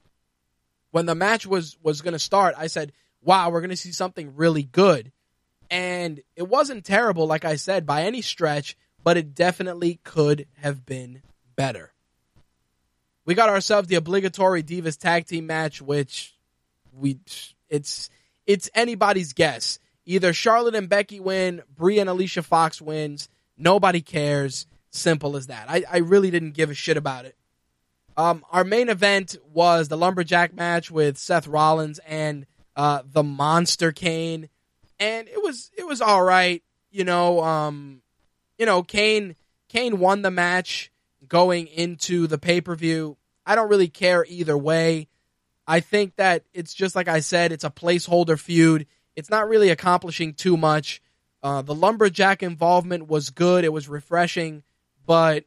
when 0.93 1.07
the 1.07 1.15
match 1.15 1.47
was 1.47 1.77
was 1.83 2.03
going 2.03 2.13
to 2.13 2.19
start, 2.19 2.55
I 2.57 2.69
said, 2.69 2.93
wow, 3.23 3.51
we're 3.51 3.61
going 3.61 3.71
to 3.71 3.77
see 3.77 3.93
something 3.93 4.37
really 4.37 4.63
good. 4.63 5.13
And 5.71 6.21
it 6.35 6.49
wasn't 6.49 6.85
terrible, 6.85 7.27
like 7.27 7.45
I 7.45 7.57
said, 7.57 7.87
by 7.87 8.03
any 8.03 8.23
stretch, 8.23 8.77
but 9.05 9.17
it 9.17 9.35
definitely 9.35 10.01
could 10.03 10.47
have 10.57 10.85
been 10.85 11.23
better. 11.55 11.93
We 13.25 13.35
got 13.35 13.51
ourselves 13.51 13.89
the 13.89 13.95
obligatory 13.95 14.63
Divas 14.63 14.99
tag 14.99 15.27
team 15.27 15.47
match, 15.47 15.81
which 15.81 16.35
we 16.93 17.19
it's 17.69 18.11
it's 18.47 18.69
anybody's 18.75 19.33
guess. 19.33 19.79
Either 20.11 20.33
Charlotte 20.33 20.75
and 20.75 20.89
Becky 20.89 21.21
win, 21.21 21.63
Brie 21.77 22.01
and 22.01 22.11
Alicia 22.11 22.43
Fox 22.43 22.83
wins. 22.83 23.29
Nobody 23.57 24.01
cares. 24.01 24.67
Simple 24.91 25.37
as 25.37 25.47
that. 25.47 25.67
I, 25.69 25.85
I 25.89 25.99
really 25.99 26.33
didn't 26.33 26.55
give 26.55 26.69
a 26.69 26.75
shit 26.75 26.97
about 26.97 27.27
it. 27.27 27.37
Um, 28.17 28.45
our 28.51 28.65
main 28.65 28.89
event 28.89 29.37
was 29.53 29.87
the 29.87 29.97
lumberjack 29.97 30.53
match 30.53 30.91
with 30.91 31.17
Seth 31.17 31.47
Rollins 31.47 32.01
and 32.01 32.45
uh, 32.75 33.03
the 33.05 33.23
Monster 33.23 33.93
Kane. 33.93 34.49
and 34.99 35.29
it 35.29 35.41
was 35.41 35.71
it 35.79 35.87
was 35.87 36.01
all 36.01 36.25
right. 36.25 36.61
You 36.91 37.05
know, 37.05 37.41
um, 37.45 38.03
you 38.59 38.67
know, 38.67 38.83
Kane 38.83 39.37
Kane 39.69 40.01
won 40.01 40.23
the 40.23 40.31
match 40.33 40.91
going 41.29 41.69
into 41.69 42.27
the 42.27 42.37
pay 42.37 42.61
per 42.61 42.75
view. 42.75 43.17
I 43.47 43.55
don't 43.55 43.71
really 43.71 43.89
care 43.89 44.27
either 44.29 44.59
way. 44.59 45.07
I 45.69 45.79
think 45.79 46.17
that 46.17 46.43
it's 46.53 46.75
just 46.75 46.97
like 46.97 47.07
I 47.07 47.21
said, 47.21 47.53
it's 47.53 47.63
a 47.63 47.71
placeholder 47.71 48.37
feud. 48.37 48.89
It's 49.21 49.31
not 49.31 49.49
really 49.49 49.69
accomplishing 49.69 50.33
too 50.33 50.57
much. 50.57 51.03
Uh, 51.43 51.61
the 51.61 51.75
lumberjack 51.75 52.43
involvement 52.43 53.07
was 53.07 53.29
good. 53.29 53.65
It 53.65 53.73
was 53.73 53.87
refreshing, 53.87 54.63
but 55.07 55.45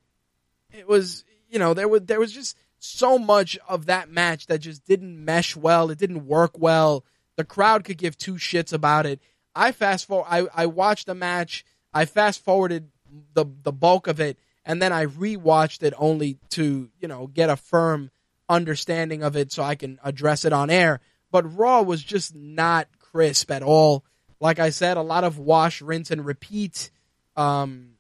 it 0.71 0.87
was 0.87 1.25
you 1.49 1.59
know 1.59 1.73
there 1.73 1.87
was 1.87 2.03
there 2.03 2.19
was 2.19 2.31
just 2.31 2.55
so 2.77 3.17
much 3.17 3.57
of 3.67 3.87
that 3.87 4.09
match 4.09 4.45
that 4.45 4.59
just 4.59 4.85
didn't 4.85 5.25
mesh 5.25 5.55
well. 5.55 5.89
It 5.89 5.97
didn't 5.97 6.27
work 6.27 6.57
well. 6.57 7.03
The 7.35 7.43
crowd 7.43 7.83
could 7.83 7.97
give 7.97 8.15
two 8.15 8.35
shits 8.35 8.73
about 8.73 9.07
it. 9.07 9.19
I 9.55 9.71
fast 9.71 10.07
forward. 10.07 10.27
I, 10.29 10.47
I 10.53 10.65
watched 10.67 11.07
the 11.07 11.15
match. 11.15 11.65
I 11.93 12.05
fast 12.05 12.43
forwarded 12.43 12.89
the 13.33 13.45
the 13.63 13.71
bulk 13.71 14.07
of 14.07 14.19
it, 14.19 14.37
and 14.63 14.81
then 14.81 14.93
I 14.93 15.07
rewatched 15.07 15.81
it 15.81 15.95
only 15.97 16.37
to 16.51 16.89
you 16.99 17.07
know 17.07 17.25
get 17.25 17.49
a 17.49 17.55
firm 17.55 18.11
understanding 18.47 19.23
of 19.23 19.35
it 19.35 19.51
so 19.51 19.63
I 19.63 19.73
can 19.73 19.99
address 20.03 20.45
it 20.45 20.53
on 20.53 20.69
air. 20.69 20.99
But 21.31 21.57
Raw 21.57 21.81
was 21.81 22.03
just 22.03 22.35
not 22.35 22.87
crisp 23.13 23.51
at 23.51 23.63
all. 23.63 24.03
Like 24.39 24.59
I 24.59 24.71
said, 24.71 24.97
a 24.97 25.01
lot 25.01 25.23
of 25.23 25.37
wash, 25.37 25.81
rinse, 25.81 26.11
and 26.11 26.25
repeat. 26.25 26.91
Um, 27.35 27.91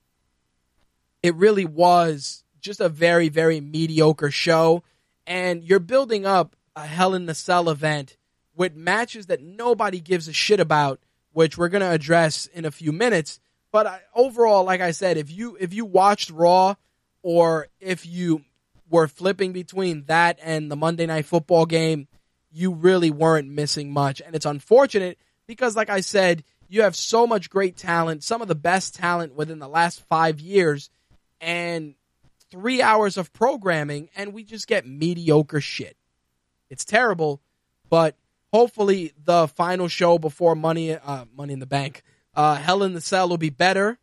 it 1.21 1.35
really 1.35 1.65
was 1.65 2.43
just 2.59 2.81
a 2.81 2.89
very, 2.89 3.29
very 3.29 3.61
mediocre 3.61 4.31
show. 4.31 4.83
And 5.25 5.63
you're 5.63 5.79
building 5.79 6.25
up 6.25 6.55
a 6.75 6.85
Hell 6.85 7.13
in 7.13 7.27
the 7.27 7.35
Cell 7.35 7.69
event 7.69 8.17
with 8.55 8.75
matches 8.75 9.27
that 9.27 9.41
nobody 9.41 9.99
gives 9.99 10.27
a 10.27 10.33
shit 10.33 10.59
about, 10.59 10.99
which 11.31 11.57
we're 11.57 11.69
going 11.69 11.81
to 11.81 11.91
address 11.91 12.47
in 12.47 12.65
a 12.65 12.71
few 12.71 12.91
minutes. 12.91 13.39
But 13.71 13.87
I, 13.87 14.01
overall, 14.13 14.63
like 14.63 14.81
I 14.81 14.91
said, 14.91 15.17
if 15.17 15.31
you 15.31 15.57
if 15.59 15.73
you 15.73 15.85
watched 15.85 16.29
Raw 16.29 16.75
or 17.21 17.67
if 17.79 18.05
you 18.05 18.43
were 18.89 19.07
flipping 19.07 19.53
between 19.53 20.05
that 20.05 20.39
and 20.43 20.69
the 20.69 20.75
Monday 20.75 21.05
Night 21.05 21.25
Football 21.25 21.65
game, 21.65 22.07
you 22.53 22.71
really 22.71 23.11
weren't 23.11 23.49
missing 23.49 23.91
much. 23.91 24.21
And 24.21 24.35
it's 24.35 24.45
unfortunate 24.45 25.17
because, 25.47 25.75
like 25.75 25.89
I 25.89 26.01
said, 26.01 26.43
you 26.69 26.83
have 26.83 26.95
so 26.95 27.27
much 27.27 27.49
great 27.49 27.75
talent, 27.75 28.23
some 28.23 28.41
of 28.41 28.47
the 28.47 28.55
best 28.55 28.95
talent 28.95 29.35
within 29.35 29.59
the 29.59 29.67
last 29.67 30.01
five 30.07 30.39
years, 30.39 30.89
and 31.41 31.95
three 32.49 32.81
hours 32.81 33.17
of 33.17 33.33
programming, 33.33 34.09
and 34.15 34.33
we 34.33 34.43
just 34.43 34.67
get 34.67 34.87
mediocre 34.87 35.59
shit. 35.59 35.97
It's 36.69 36.85
terrible, 36.85 37.41
but 37.89 38.15
hopefully 38.51 39.11
the 39.23 39.47
final 39.47 39.87
show 39.87 40.17
before 40.17 40.55
Money 40.55 40.93
uh, 40.93 41.25
Money 41.35 41.53
in 41.53 41.59
the 41.59 41.65
Bank, 41.65 42.03
uh, 42.35 42.55
Hell 42.55 42.83
in 42.83 42.93
the 42.93 43.01
Cell 43.01 43.27
will 43.29 43.37
be 43.37 43.49
better. 43.49 43.97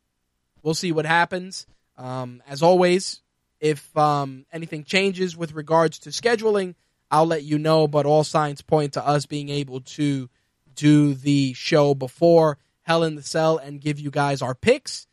We'll 0.63 0.75
see 0.75 0.93
what 0.93 1.07
happens. 1.07 1.67
Um, 1.97 2.43
as 2.49 2.63
always, 2.63 3.23
if 3.61 3.97
um, 3.97 4.47
anything 4.53 4.85
changes 4.85 5.37
with 5.37 5.53
regards 5.53 6.01
to 6.01 6.11
scheduling, 6.11 6.75
I'll 7.11 7.27
let 7.27 7.43
you 7.43 7.59
know. 7.59 7.89
But 7.89 8.07
all 8.07 8.25
signs 8.25 8.63
point 8.63 8.95
to 8.95 9.07
us 9.07 9.27
being 9.27 9.49
able 9.49 9.81
to 9.81 10.29
do 10.75 11.15
the 11.15 11.53
show 11.55 11.95
before 11.95 12.59
Hell 12.83 13.05
in 13.05 13.15
the 13.15 13.23
Cell 13.23 13.59
and 13.59 13.81
give 13.81 13.99
you 13.99 14.11
guys 14.11 14.43
our 14.43 14.55
picks. 14.55 15.07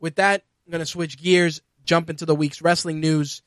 With 0.00 0.16
that, 0.16 0.44
I'm 0.66 0.70
going 0.70 0.80
to 0.80 0.86
switch 0.86 1.20
gears, 1.20 1.62
jump 1.84 2.10
into 2.10 2.26
the 2.26 2.34
week's 2.34 2.62
wrestling 2.62 3.00
news, 3.00 3.42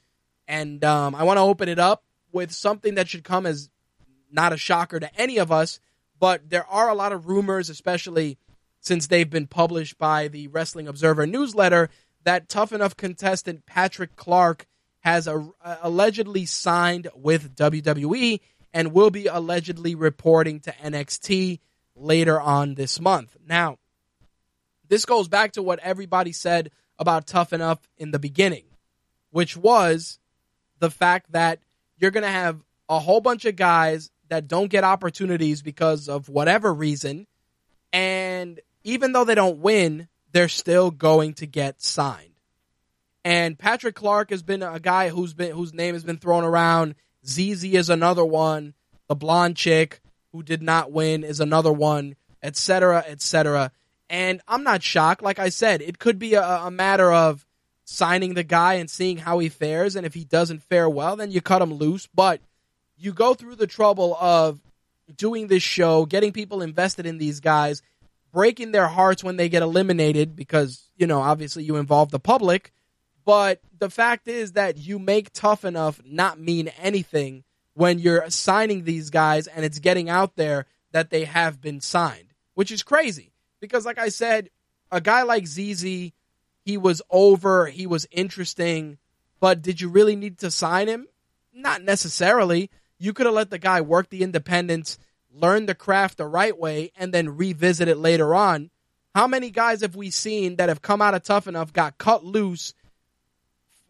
and 0.48 0.84
um, 0.84 1.14
I 1.14 1.24
want 1.24 1.38
to 1.38 1.42
open 1.42 1.70
it 1.70 1.80
up 1.80 2.04
with 2.32 2.52
something 2.52 2.96
that 2.96 3.08
should 3.08 3.24
come 3.24 3.46
as 3.46 3.70
not 4.32 4.54
a 4.54 4.58
shocker 4.58 5.00
to 5.00 5.20
any 5.20 5.38
of 5.38 5.52
us, 5.52 5.80
but 6.20 6.50
there 6.50 6.66
are 6.68 6.90
a 6.90 6.96
lot 6.96 7.12
of 7.12 7.28
rumors, 7.28 7.70
especially 7.70 8.38
since 8.80 9.08
they've 9.08 9.30
been 9.30 9.48
published 9.48 9.98
by 9.98 10.28
the 10.28 10.48
Wrestling 10.48 10.88
Observer 10.88 11.26
newsletter, 11.26 11.90
that 12.24 12.50
tough 12.50 12.74
enough 12.74 12.98
contestant 12.98 13.66
Patrick 13.66 14.16
Clark 14.16 14.68
has 15.08 15.26
a, 15.26 15.40
a, 15.40 15.78
allegedly 15.84 16.46
signed 16.46 17.08
with 17.16 17.56
WWE 17.56 18.42
and 18.74 18.92
will 18.92 19.10
be 19.10 19.28
allegedly 19.28 19.96
reporting 19.96 20.60
to 20.60 20.72
NXT 20.74 21.62
later 21.96 22.40
on 22.42 22.76
this 22.76 23.00
month. 23.00 23.38
Now, 23.48 23.78
this 24.90 25.06
goes 25.06 25.30
back 25.30 25.54
to 25.54 25.64
what 25.64 25.80
everybody 25.80 26.34
said 26.34 26.72
about 27.00 27.26
Tough 27.26 27.54
Enough 27.54 27.80
in 27.98 28.12
the 28.12 28.20
beginning, 28.20 28.66
which 29.32 29.56
was 29.56 30.20
the 30.80 30.92
fact 30.92 31.32
that 31.32 31.60
you're 31.98 32.12
going 32.12 32.26
to 32.26 32.30
have 32.30 32.60
a 32.90 33.00
whole 33.00 33.22
bunch 33.22 33.46
of 33.46 33.56
guys 33.56 34.12
that 34.28 34.50
don't 34.50 34.70
get 34.70 34.84
opportunities 34.84 35.62
because 35.62 36.10
of 36.10 36.28
whatever 36.28 36.74
reason. 36.74 37.28
And 37.94 38.60
even 38.84 39.14
though 39.14 39.24
they 39.24 39.36
don't 39.36 39.60
win, 39.60 40.10
they're 40.34 40.50
still 40.50 40.92
going 40.92 41.36
to 41.36 41.48
get 41.48 41.82
signed. 41.82 42.37
And 43.28 43.60
Patrick 43.60 43.96
Clark 43.96 44.30
has 44.30 44.42
been 44.42 44.64
a 44.64 44.80
guy 44.80 45.10
who's 45.10 45.34
been 45.34 45.52
whose 45.52 45.74
name 45.74 45.96
has 45.96 46.06
been 46.06 46.16
thrown 46.16 46.46
around. 46.46 46.96
ZZ 47.26 47.66
is 47.66 47.90
another 47.90 48.24
one. 48.24 48.74
The 49.10 49.16
blonde 49.16 49.58
chick 49.58 50.00
who 50.32 50.44
did 50.44 50.62
not 50.62 50.94
win 50.94 51.26
is 51.26 51.42
another 51.42 51.74
one, 51.74 52.16
etc., 52.42 53.04
etc. 53.06 53.74
And 54.10 54.40
I'm 54.48 54.64
not 54.64 54.82
shocked. 54.82 55.22
Like 55.22 55.40
I 55.40 55.50
said, 55.50 55.82
it 55.82 56.00
could 56.00 56.20
be 56.20 56.36
a, 56.36 56.42
a 56.42 56.72
matter 56.72 57.12
of 57.12 57.46
signing 57.84 58.34
the 58.34 58.46
guy 58.46 58.76
and 58.76 58.90
seeing 58.90 59.18
how 59.18 59.40
he 59.40 59.50
fares. 59.50 59.98
And 59.98 60.06
if 60.06 60.14
he 60.14 60.24
doesn't 60.24 60.64
fare 60.64 60.88
well, 60.90 61.18
then 61.18 61.30
you 61.30 61.42
cut 61.42 61.62
him 61.62 61.74
loose. 61.74 62.08
But 62.08 62.40
you 62.96 63.12
go 63.12 63.34
through 63.34 63.56
the 63.56 63.68
trouble 63.68 64.16
of 64.22 64.62
doing 65.18 65.48
this 65.48 65.64
show, 65.64 66.06
getting 66.06 66.32
people 66.32 66.62
invested 66.62 67.06
in 67.06 67.18
these 67.18 67.42
guys, 67.42 67.82
breaking 68.32 68.72
their 68.72 68.88
hearts 68.88 69.22
when 69.22 69.36
they 69.36 69.50
get 69.50 69.64
eliminated 69.64 70.34
because, 70.34 70.82
you 70.96 71.08
know, 71.08 71.20
obviously 71.20 71.66
you 71.66 71.76
involve 71.76 72.10
the 72.10 72.20
public. 72.20 72.72
But 73.28 73.60
the 73.78 73.90
fact 73.90 74.30
is 74.30 74.54
that 74.54 74.78
you 74.78 75.00
make 75.00 75.34
tough 75.34 75.66
enough 75.66 76.02
not 76.06 76.40
mean 76.40 76.70
anything 76.82 77.44
when 77.74 78.00
you're 78.00 78.30
signing 78.30 78.86
these 78.86 79.10
guys 79.10 79.48
and 79.48 79.66
it's 79.66 79.80
getting 79.80 80.10
out 80.10 80.38
there 80.38 80.66
that 80.94 81.10
they 81.10 81.26
have 81.26 81.60
been 81.60 81.82
signed, 81.82 82.34
which 82.54 82.72
is 82.72 82.84
crazy. 82.84 83.34
Because, 83.60 83.86
like 83.86 83.98
I 83.98 84.08
said, 84.08 84.50
a 84.94 85.02
guy 85.02 85.24
like 85.24 85.46
ZZ, 85.46 85.84
he 85.84 86.78
was 86.78 87.02
over, 87.10 87.66
he 87.68 87.86
was 87.86 88.08
interesting, 88.12 88.98
but 89.42 89.62
did 89.62 89.82
you 89.82 89.90
really 89.90 90.16
need 90.16 90.38
to 90.38 90.50
sign 90.50 90.88
him? 90.88 91.06
Not 91.54 91.84
necessarily. 91.84 92.72
You 92.98 93.12
could 93.12 93.26
have 93.26 93.36
let 93.36 93.50
the 93.50 93.60
guy 93.60 93.82
work 93.82 94.10
the 94.10 94.24
independents, 94.24 94.98
learn 95.34 95.66
the 95.66 95.76
craft 95.76 96.18
the 96.18 96.26
right 96.26 96.58
way, 96.58 96.94
and 96.96 97.14
then 97.14 97.36
revisit 97.36 97.90
it 97.90 97.98
later 97.98 98.34
on. 98.34 98.70
How 99.14 99.28
many 99.28 99.50
guys 99.50 99.82
have 99.82 99.98
we 99.98 100.12
seen 100.12 100.56
that 100.56 100.70
have 100.70 100.82
come 100.82 101.02
out 101.02 101.14
of 101.14 101.24
tough 101.24 101.46
enough, 101.46 101.74
got 101.74 101.98
cut 101.98 102.24
loose, 102.24 102.74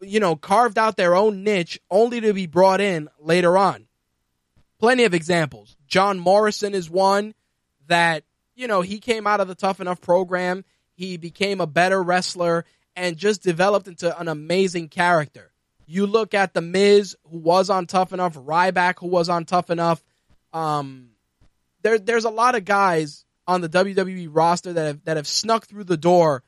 you 0.00 0.20
know, 0.20 0.36
carved 0.36 0.78
out 0.78 0.96
their 0.96 1.14
own 1.14 1.44
niche 1.44 1.80
only 1.90 2.20
to 2.20 2.32
be 2.32 2.46
brought 2.46 2.80
in 2.80 3.08
later 3.20 3.56
on? 3.56 3.86
Plenty 4.78 5.04
of 5.04 5.14
examples. 5.14 5.76
John 5.86 6.18
Morrison 6.18 6.74
is 6.74 6.88
one 6.88 7.34
that, 7.88 8.24
you 8.54 8.68
know, 8.68 8.80
he 8.80 9.00
came 9.00 9.26
out 9.26 9.40
of 9.40 9.48
the 9.48 9.54
tough 9.54 9.80
enough 9.80 10.00
program. 10.00 10.64
He 10.94 11.16
became 11.16 11.60
a 11.60 11.66
better 11.66 12.02
wrestler 12.02 12.64
and 12.94 13.16
just 13.16 13.42
developed 13.42 13.88
into 13.88 14.18
an 14.18 14.28
amazing 14.28 14.88
character. 14.88 15.52
You 15.86 16.06
look 16.06 16.34
at 16.34 16.52
the 16.52 16.60
Miz, 16.60 17.16
who 17.30 17.38
was 17.38 17.70
on 17.70 17.86
Tough 17.86 18.12
Enough, 18.12 18.34
Ryback, 18.34 18.98
who 18.98 19.06
was 19.06 19.28
on 19.28 19.44
Tough 19.46 19.70
Enough. 19.70 20.02
Um, 20.52 21.10
there, 21.82 21.98
there's 21.98 22.24
a 22.24 22.30
lot 22.30 22.56
of 22.56 22.64
guys 22.64 23.24
on 23.46 23.62
the 23.62 23.68
WWE 23.68 24.28
roster 24.30 24.72
that 24.74 24.86
have 24.86 25.04
that 25.04 25.16
have 25.16 25.26
snuck 25.26 25.66
through 25.66 25.84
the 25.84 25.96
door 25.96 26.42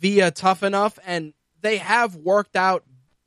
via 0.00 0.30
Tough 0.30 0.62
Enough, 0.62 0.98
and 1.06 1.34
they 1.66 1.78
have 1.78 2.16
worked 2.16 2.56
out 2.56 2.84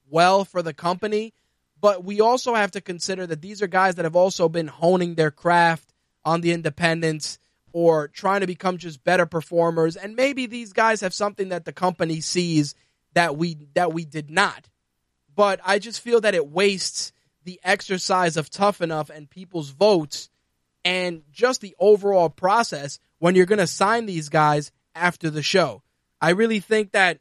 well 0.10 0.46
for 0.46 0.62
the 0.62 0.74
company. 0.74 1.34
But 1.82 2.04
we 2.04 2.20
also 2.20 2.56
have 2.56 2.72
to 2.72 2.82
consider 2.82 3.26
that 3.28 3.42
these 3.42 3.62
are 3.62 3.68
guys 3.68 3.96
that 3.96 4.06
have 4.06 4.16
also 4.16 4.50
been 4.50 4.68
honing 4.68 5.16
their 5.16 5.32
craft 5.32 5.94
on 6.26 6.42
the 6.42 6.52
independents 6.52 7.40
or 7.72 8.10
trying 8.10 8.42
to 8.42 8.48
become 8.48 8.78
just 8.78 9.04
better 9.04 9.26
performers. 9.26 9.96
And 9.96 10.16
maybe 10.16 10.46
these 10.46 10.74
guys 10.74 11.00
have 11.02 11.14
something 11.14 11.50
that 11.50 11.64
the 11.64 11.72
company 11.72 12.20
sees 12.20 12.76
that 13.14 13.38
we 13.38 13.58
that 13.76 13.94
we 13.94 14.04
did 14.04 14.30
not 14.30 14.68
but 15.40 15.62
I 15.64 15.80
just 15.80 16.02
feel 16.02 16.20
that 16.20 16.36
it 16.36 16.50
wastes 16.50 17.14
the 17.46 17.62
exercise 17.64 18.36
of 18.36 18.50
tough 18.50 18.82
enough 18.82 19.10
and 19.10 19.30
people's 19.30 19.70
votes 19.70 20.30
and 20.84 21.22
just 21.32 21.62
the 21.62 21.78
overall 21.80 22.30
process 22.30 23.00
when 23.20 23.36
you're 23.36 23.46
going 23.46 23.60
to 23.60 23.66
sign 23.66 24.06
these 24.06 24.28
guys 24.28 24.74
after 24.94 25.30
the 25.30 25.42
show. 25.42 25.82
I 26.20 26.32
really 26.32 26.60
think 26.60 26.92
that 26.92 27.20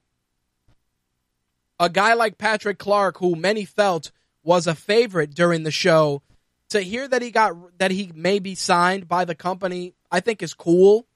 a 1.81 1.89
guy 1.89 2.15
like 2.15 2.39
Patrick 2.39 2.79
Clark, 2.79 3.19
who 3.19 3.37
many 3.37 3.65
felt 3.65 4.11
was 4.43 4.67
a 4.67 4.75
favorite 4.75 5.35
during 5.35 5.63
the 5.63 5.71
show, 5.71 6.23
to 6.71 6.81
hear 6.81 7.09
that 7.09 7.23
he 7.23 7.31
got 7.31 7.55
that 7.79 7.91
he 7.91 8.13
may 8.15 8.39
be 8.39 8.55
signed 8.55 9.09
by 9.09 9.25
the 9.25 9.35
company, 9.35 9.95
I 10.11 10.21
think 10.21 10.43
is 10.43 10.55
cool 10.55 11.07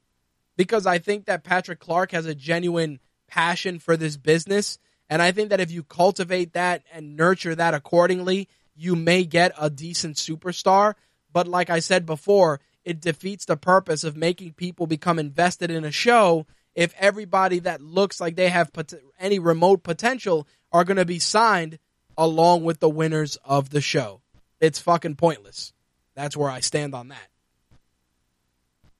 because 0.56 0.86
I 0.86 0.98
think 0.98 1.26
that 1.26 1.44
Patrick 1.44 1.78
Clark 1.78 2.12
has 2.12 2.26
a 2.26 2.34
genuine 2.34 3.00
passion 3.26 3.78
for 3.78 3.96
this 3.96 4.16
business 4.16 4.78
and 5.12 5.20
I 5.20 5.30
think 5.30 5.50
that 5.50 5.60
if 5.60 5.70
you 5.70 5.82
cultivate 5.82 6.54
that 6.54 6.84
and 6.90 7.16
nurture 7.16 7.54
that 7.54 7.74
accordingly, 7.74 8.48
you 8.74 8.96
may 8.96 9.24
get 9.24 9.52
a 9.60 9.68
decent 9.68 10.16
superstar. 10.16 10.94
But 11.30 11.46
like 11.46 11.68
I 11.68 11.80
said 11.80 12.06
before, 12.06 12.60
it 12.82 12.98
defeats 12.98 13.44
the 13.44 13.58
purpose 13.58 14.04
of 14.04 14.16
making 14.16 14.54
people 14.54 14.86
become 14.86 15.18
invested 15.18 15.70
in 15.70 15.84
a 15.84 15.90
show 15.90 16.46
if 16.74 16.94
everybody 16.98 17.60
that 17.60 17.80
looks 17.80 18.20
like 18.20 18.36
they 18.36 18.48
have 18.48 18.72
pot- 18.72 18.94
any 19.18 19.38
remote 19.38 19.82
potential 19.82 20.46
are 20.72 20.84
going 20.84 20.96
to 20.96 21.04
be 21.04 21.18
signed 21.18 21.78
along 22.16 22.64
with 22.64 22.80
the 22.80 22.88
winners 22.88 23.36
of 23.44 23.70
the 23.70 23.80
show. 23.80 24.20
It's 24.60 24.78
fucking 24.78 25.16
pointless. 25.16 25.72
That's 26.14 26.36
where 26.36 26.50
I 26.50 26.60
stand 26.60 26.94
on 26.94 27.08
that. 27.08 27.28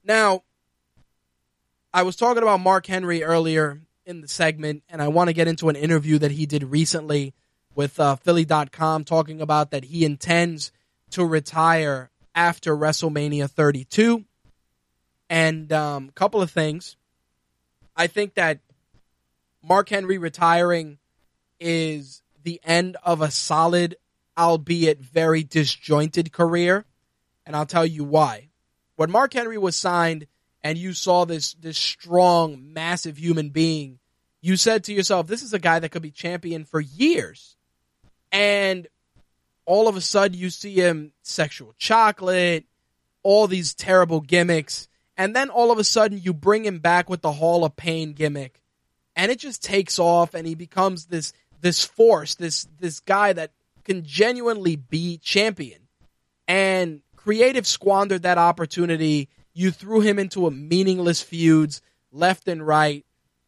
Now, 0.03 0.43
I 1.93 2.03
was 2.03 2.15
talking 2.15 2.43
about 2.43 2.59
Mark 2.59 2.85
Henry 2.85 3.23
earlier 3.23 3.81
in 4.05 4.21
the 4.21 4.27
segment, 4.27 4.83
and 4.89 5.01
I 5.01 5.07
want 5.07 5.29
to 5.29 5.33
get 5.33 5.47
into 5.47 5.69
an 5.69 5.75
interview 5.75 6.17
that 6.19 6.31
he 6.31 6.45
did 6.45 6.63
recently 6.63 7.33
with 7.75 7.99
uh, 7.99 8.15
Philly.com 8.17 9.03
talking 9.03 9.41
about 9.41 9.71
that 9.71 9.85
he 9.85 10.05
intends 10.05 10.71
to 11.11 11.25
retire 11.25 12.09
after 12.35 12.75
WrestleMania 12.75 13.49
32. 13.49 14.25
And 15.29 15.71
a 15.71 15.79
um, 15.79 16.11
couple 16.13 16.41
of 16.41 16.51
things. 16.51 16.97
I 17.95 18.07
think 18.07 18.35
that 18.35 18.59
Mark 19.61 19.89
Henry 19.89 20.17
retiring 20.17 20.97
is 21.59 22.21
the 22.43 22.59
end 22.63 22.97
of 23.03 23.21
a 23.21 23.31
solid, 23.31 23.95
albeit 24.37 24.99
very 24.99 25.43
disjointed 25.43 26.31
career. 26.31 26.85
And 27.45 27.55
I'll 27.55 27.65
tell 27.65 27.85
you 27.85 28.03
why. 28.03 28.49
When 28.95 29.11
Mark 29.11 29.33
Henry 29.33 29.57
was 29.57 29.75
signed 29.75 30.27
and 30.63 30.77
you 30.77 30.93
saw 30.93 31.25
this, 31.25 31.53
this 31.53 31.77
strong, 31.77 32.73
massive 32.73 33.17
human 33.17 33.49
being, 33.49 33.99
you 34.41 34.57
said 34.57 34.83
to 34.85 34.93
yourself, 34.93 35.27
this 35.27 35.43
is 35.43 35.53
a 35.53 35.59
guy 35.59 35.79
that 35.79 35.89
could 35.89 36.01
be 36.01 36.11
champion 36.11 36.65
for 36.65 36.81
years. 36.81 37.55
And 38.31 38.87
all 39.65 39.87
of 39.87 39.95
a 39.95 40.01
sudden 40.01 40.37
you 40.37 40.49
see 40.49 40.73
him 40.73 41.13
sexual 41.21 41.73
chocolate, 41.77 42.65
all 43.23 43.47
these 43.47 43.73
terrible 43.73 44.19
gimmicks. 44.19 44.89
And 45.17 45.35
then 45.35 45.49
all 45.49 45.71
of 45.71 45.77
a 45.77 45.83
sudden 45.83 46.19
you 46.21 46.33
bring 46.33 46.65
him 46.65 46.79
back 46.79 47.09
with 47.09 47.21
the 47.21 47.31
Hall 47.31 47.63
of 47.63 47.75
Pain 47.75 48.13
gimmick. 48.13 48.61
And 49.15 49.31
it 49.31 49.39
just 49.39 49.63
takes 49.63 49.99
off 49.99 50.33
and 50.33 50.47
he 50.47 50.55
becomes 50.55 51.05
this 51.05 51.33
this 51.61 51.85
force, 51.85 52.35
this 52.35 52.67
this 52.79 52.99
guy 52.99 53.33
that 53.33 53.51
can 53.83 54.03
genuinely 54.03 54.75
be 54.75 55.17
champion. 55.17 55.79
And 56.47 57.01
creative 57.15 57.67
squandered 57.67 58.23
that 58.23 58.37
opportunity. 58.37 59.29
You 59.53 59.71
threw 59.71 60.01
him 60.01 60.17
into 60.17 60.47
a 60.47 60.51
meaningless 60.51 61.21
feuds 61.21 61.81
left 62.11 62.47
and 62.47 62.65
right. 62.65 63.05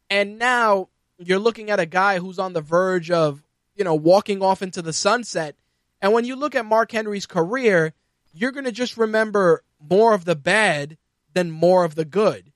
And 0.09 0.37
now 0.37 0.89
you're 1.17 1.39
looking 1.39 1.71
at 1.71 1.79
a 1.79 1.85
guy 1.85 2.19
who's 2.19 2.39
on 2.39 2.53
the 2.53 2.61
verge 2.61 3.09
of, 3.09 3.41
you 3.75 3.83
know, 3.83 3.95
walking 3.95 4.41
off 4.41 4.61
into 4.61 4.81
the 4.81 4.93
sunset. 4.93 5.55
And 6.01 6.13
when 6.13 6.25
you 6.25 6.35
look 6.35 6.55
at 6.55 6.65
Mark 6.65 6.91
Henry's 6.91 7.25
career, 7.25 7.93
you're 8.33 8.51
going 8.51 8.65
to 8.65 8.71
just 8.71 8.97
remember 8.97 9.63
more 9.79 10.13
of 10.13 10.25
the 10.25 10.35
bad 10.35 10.97
than 11.35 11.51
more 11.51 11.83
of 11.83 11.93
the 11.93 12.05
good. 12.05 12.51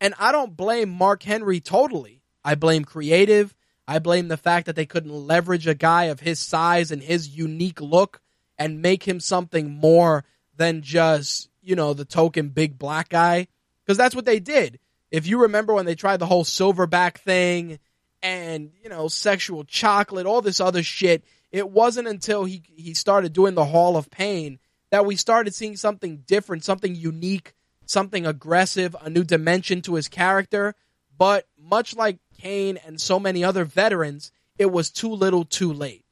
And 0.00 0.12
I 0.18 0.32
don't 0.32 0.54
blame 0.54 0.90
Mark 0.90 1.22
Henry 1.22 1.60
totally. 1.60 2.20
I 2.44 2.56
blame 2.56 2.84
creative. 2.84 3.54
I 3.88 4.00
blame 4.00 4.28
the 4.28 4.36
fact 4.36 4.66
that 4.66 4.76
they 4.76 4.84
couldn't 4.84 5.12
leverage 5.12 5.66
a 5.66 5.74
guy 5.74 6.04
of 6.04 6.20
his 6.20 6.38
size 6.38 6.90
and 6.90 7.02
his 7.02 7.28
unique 7.28 7.80
look 7.80 8.20
and 8.58 8.82
make 8.82 9.02
him 9.04 9.20
something 9.20 9.70
more 9.70 10.24
than 10.56 10.82
just, 10.82 11.48
you 11.62 11.74
know, 11.74 11.94
the 11.94 12.04
token 12.04 12.50
big 12.50 12.78
black 12.78 13.08
guy. 13.08 13.46
Because 13.84 13.96
that's 13.96 14.14
what 14.14 14.26
they 14.26 14.40
did. 14.40 14.78
If 15.10 15.26
you 15.26 15.42
remember 15.42 15.72
when 15.72 15.86
they 15.86 15.94
tried 15.94 16.18
the 16.18 16.26
whole 16.26 16.44
silverback 16.44 17.18
thing 17.18 17.78
and, 18.22 18.72
you 18.82 18.88
know, 18.88 19.08
sexual 19.08 19.64
chocolate, 19.64 20.26
all 20.26 20.42
this 20.42 20.60
other 20.60 20.82
shit, 20.82 21.24
it 21.52 21.68
wasn't 21.68 22.08
until 22.08 22.44
he, 22.44 22.62
he 22.74 22.94
started 22.94 23.32
doing 23.32 23.54
the 23.54 23.64
Hall 23.64 23.96
of 23.96 24.10
Pain 24.10 24.58
that 24.90 25.06
we 25.06 25.16
started 25.16 25.54
seeing 25.54 25.76
something 25.76 26.18
different, 26.26 26.64
something 26.64 26.94
unique, 26.94 27.54
something 27.86 28.26
aggressive, 28.26 28.96
a 29.00 29.10
new 29.10 29.24
dimension 29.24 29.82
to 29.82 29.94
his 29.94 30.08
character. 30.08 30.74
But 31.16 31.46
much 31.58 31.94
like 31.94 32.18
Kane 32.40 32.78
and 32.84 33.00
so 33.00 33.20
many 33.20 33.44
other 33.44 33.64
veterans, 33.64 34.32
it 34.58 34.70
was 34.70 34.90
too 34.90 35.10
little 35.10 35.44
too 35.44 35.72
late. 35.72 36.04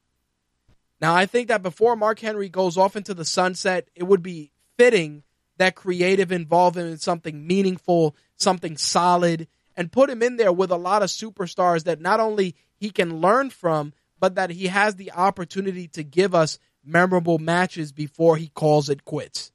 Now, 1.00 1.14
I 1.14 1.26
think 1.26 1.48
that 1.48 1.62
before 1.62 1.96
Mark 1.96 2.20
Henry 2.20 2.48
goes 2.48 2.78
off 2.78 2.94
into 2.94 3.12
the 3.12 3.24
sunset, 3.24 3.88
it 3.96 4.04
would 4.04 4.22
be 4.22 4.52
fitting 4.78 5.24
that 5.58 5.74
creative 5.74 6.30
involvement 6.30 6.90
in 6.90 6.98
something 6.98 7.46
meaningful, 7.46 8.14
something 8.36 8.76
solid, 8.76 9.48
and 9.76 9.92
put 9.92 10.10
him 10.10 10.22
in 10.22 10.36
there 10.36 10.52
with 10.52 10.70
a 10.70 10.76
lot 10.76 11.02
of 11.02 11.08
superstars 11.08 11.84
that 11.84 12.00
not 12.00 12.20
only 12.20 12.54
he 12.76 12.90
can 12.90 13.20
learn 13.20 13.50
from, 13.50 13.92
but 14.20 14.36
that 14.36 14.50
he 14.50 14.68
has 14.68 14.94
the 14.94 15.10
opportunity 15.12 15.88
to 15.88 16.04
give 16.04 16.34
us 16.34 16.58
memorable 16.84 17.38
matches 17.38 17.90
before 17.92 18.36
he 18.36 18.48
calls 18.48 18.88
it 18.88 19.04
quits. 19.04 19.50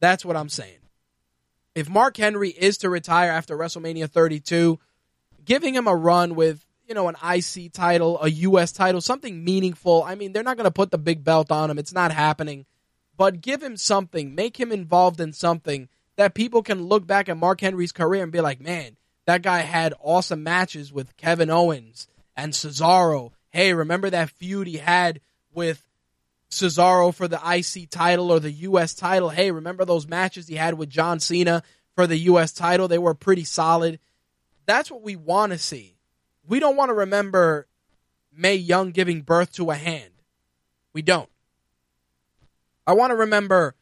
That's 0.00 0.24
what 0.24 0.36
I'm 0.36 0.48
saying. 0.48 0.78
If 1.74 1.88
Mark 1.88 2.16
Henry 2.16 2.50
is 2.50 2.78
to 2.78 2.90
retire 2.90 3.30
after 3.30 3.56
WrestleMania 3.56 4.08
32, 4.08 4.78
giving 5.44 5.74
him 5.74 5.88
a 5.88 5.94
run 5.94 6.34
with 6.34 6.64
you 6.86 6.94
know 6.94 7.08
an 7.08 7.16
IC 7.22 7.72
title, 7.72 8.18
a 8.22 8.28
US 8.28 8.72
title, 8.72 9.00
something 9.00 9.44
meaningful. 9.44 10.02
I 10.02 10.14
mean, 10.14 10.32
they're 10.32 10.42
not 10.42 10.56
going 10.56 10.64
to 10.64 10.70
put 10.70 10.90
the 10.90 10.98
big 10.98 11.24
belt 11.24 11.50
on 11.50 11.70
him. 11.70 11.78
It's 11.78 11.92
not 11.92 12.12
happening. 12.12 12.66
But 13.16 13.40
give 13.40 13.62
him 13.62 13.76
something, 13.76 14.34
make 14.34 14.58
him 14.58 14.72
involved 14.72 15.20
in 15.20 15.32
something 15.32 15.88
that 16.16 16.34
people 16.34 16.62
can 16.62 16.84
look 16.84 17.06
back 17.06 17.28
at 17.28 17.36
Mark 17.36 17.60
Henry's 17.60 17.92
career 17.92 18.22
and 18.22 18.32
be 18.32 18.40
like, 18.40 18.60
"Man, 18.60 18.96
that 19.26 19.42
guy 19.42 19.60
had 19.60 19.94
awesome 20.00 20.42
matches 20.42 20.92
with 20.92 21.16
Kevin 21.16 21.50
Owens 21.50 22.08
and 22.36 22.52
Cesaro. 22.52 23.32
Hey, 23.50 23.72
remember 23.72 24.10
that 24.10 24.30
feud 24.30 24.66
he 24.66 24.78
had 24.78 25.20
with 25.52 25.84
Cesaro 26.50 27.12
for 27.12 27.28
the 27.28 27.40
IC 27.44 27.90
title 27.90 28.30
or 28.30 28.40
the 28.40 28.52
US 28.52 28.94
title? 28.94 29.30
Hey, 29.30 29.50
remember 29.50 29.84
those 29.84 30.06
matches 30.06 30.46
he 30.46 30.54
had 30.54 30.74
with 30.74 30.88
John 30.88 31.20
Cena 31.20 31.62
for 31.94 32.06
the 32.06 32.18
US 32.18 32.52
title? 32.52 32.88
They 32.88 32.98
were 32.98 33.14
pretty 33.14 33.44
solid." 33.44 33.98
That's 34.66 34.90
what 34.90 35.02
we 35.02 35.16
want 35.16 35.52
to 35.52 35.58
see. 35.58 35.96
We 36.46 36.58
don't 36.58 36.76
want 36.76 36.88
to 36.88 36.94
remember 36.94 37.66
Mae 38.32 38.54
Young 38.54 38.90
giving 38.90 39.22
birth 39.22 39.52
to 39.54 39.70
a 39.70 39.74
hand. 39.74 40.10
We 40.92 41.02
don't. 41.02 41.28
I 42.86 42.92
want 42.92 43.10
to 43.10 43.16
remember 43.16 43.74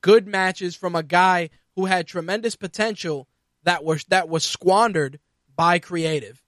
good 0.00 0.26
matches 0.26 0.74
from 0.76 0.94
a 0.94 1.02
guy 1.02 1.50
who 1.76 1.86
had 1.86 2.06
tremendous 2.06 2.56
potential 2.56 3.28
that 3.64 3.84
was 3.84 4.04
that 4.04 4.28
was 4.28 4.44
squandered 4.44 5.18
by 5.54 5.78
creative. 5.78 6.42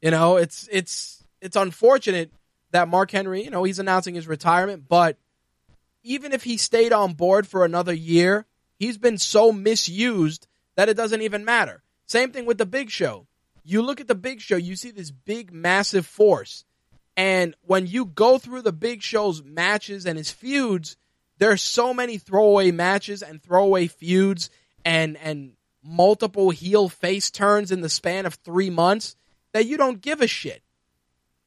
You 0.00 0.10
know, 0.10 0.36
it's 0.36 0.68
it's 0.70 1.24
it's 1.40 1.56
unfortunate 1.56 2.32
that 2.74 2.88
Mark 2.88 3.12
Henry, 3.12 3.44
you 3.44 3.50
know, 3.50 3.62
he's 3.62 3.78
announcing 3.78 4.16
his 4.16 4.26
retirement, 4.26 4.88
but 4.88 5.16
even 6.02 6.32
if 6.32 6.42
he 6.42 6.56
stayed 6.56 6.92
on 6.92 7.14
board 7.14 7.46
for 7.46 7.64
another 7.64 7.94
year, 7.94 8.46
he's 8.80 8.98
been 8.98 9.16
so 9.16 9.52
misused 9.52 10.48
that 10.74 10.88
it 10.88 10.96
doesn't 10.96 11.22
even 11.22 11.44
matter. 11.44 11.84
Same 12.06 12.32
thing 12.32 12.46
with 12.46 12.58
the 12.58 12.66
Big 12.66 12.90
Show. 12.90 13.28
You 13.62 13.80
look 13.80 14.00
at 14.00 14.08
the 14.08 14.16
Big 14.16 14.40
Show, 14.40 14.56
you 14.56 14.74
see 14.74 14.90
this 14.90 15.12
big, 15.12 15.52
massive 15.52 16.04
force. 16.04 16.64
And 17.16 17.54
when 17.62 17.86
you 17.86 18.06
go 18.06 18.38
through 18.38 18.62
the 18.62 18.72
Big 18.72 19.02
Show's 19.02 19.40
matches 19.40 20.04
and 20.04 20.18
his 20.18 20.32
feuds, 20.32 20.96
there's 21.38 21.62
so 21.62 21.94
many 21.94 22.18
throwaway 22.18 22.72
matches 22.72 23.22
and 23.22 23.40
throwaway 23.40 23.86
feuds 23.86 24.50
and 24.84 25.16
and 25.18 25.52
multiple 25.80 26.50
heel 26.50 26.88
face 26.88 27.30
turns 27.30 27.70
in 27.70 27.82
the 27.82 27.88
span 27.88 28.26
of 28.26 28.34
three 28.34 28.70
months 28.70 29.14
that 29.52 29.66
you 29.66 29.76
don't 29.76 30.00
give 30.00 30.20
a 30.20 30.26
shit. 30.26 30.63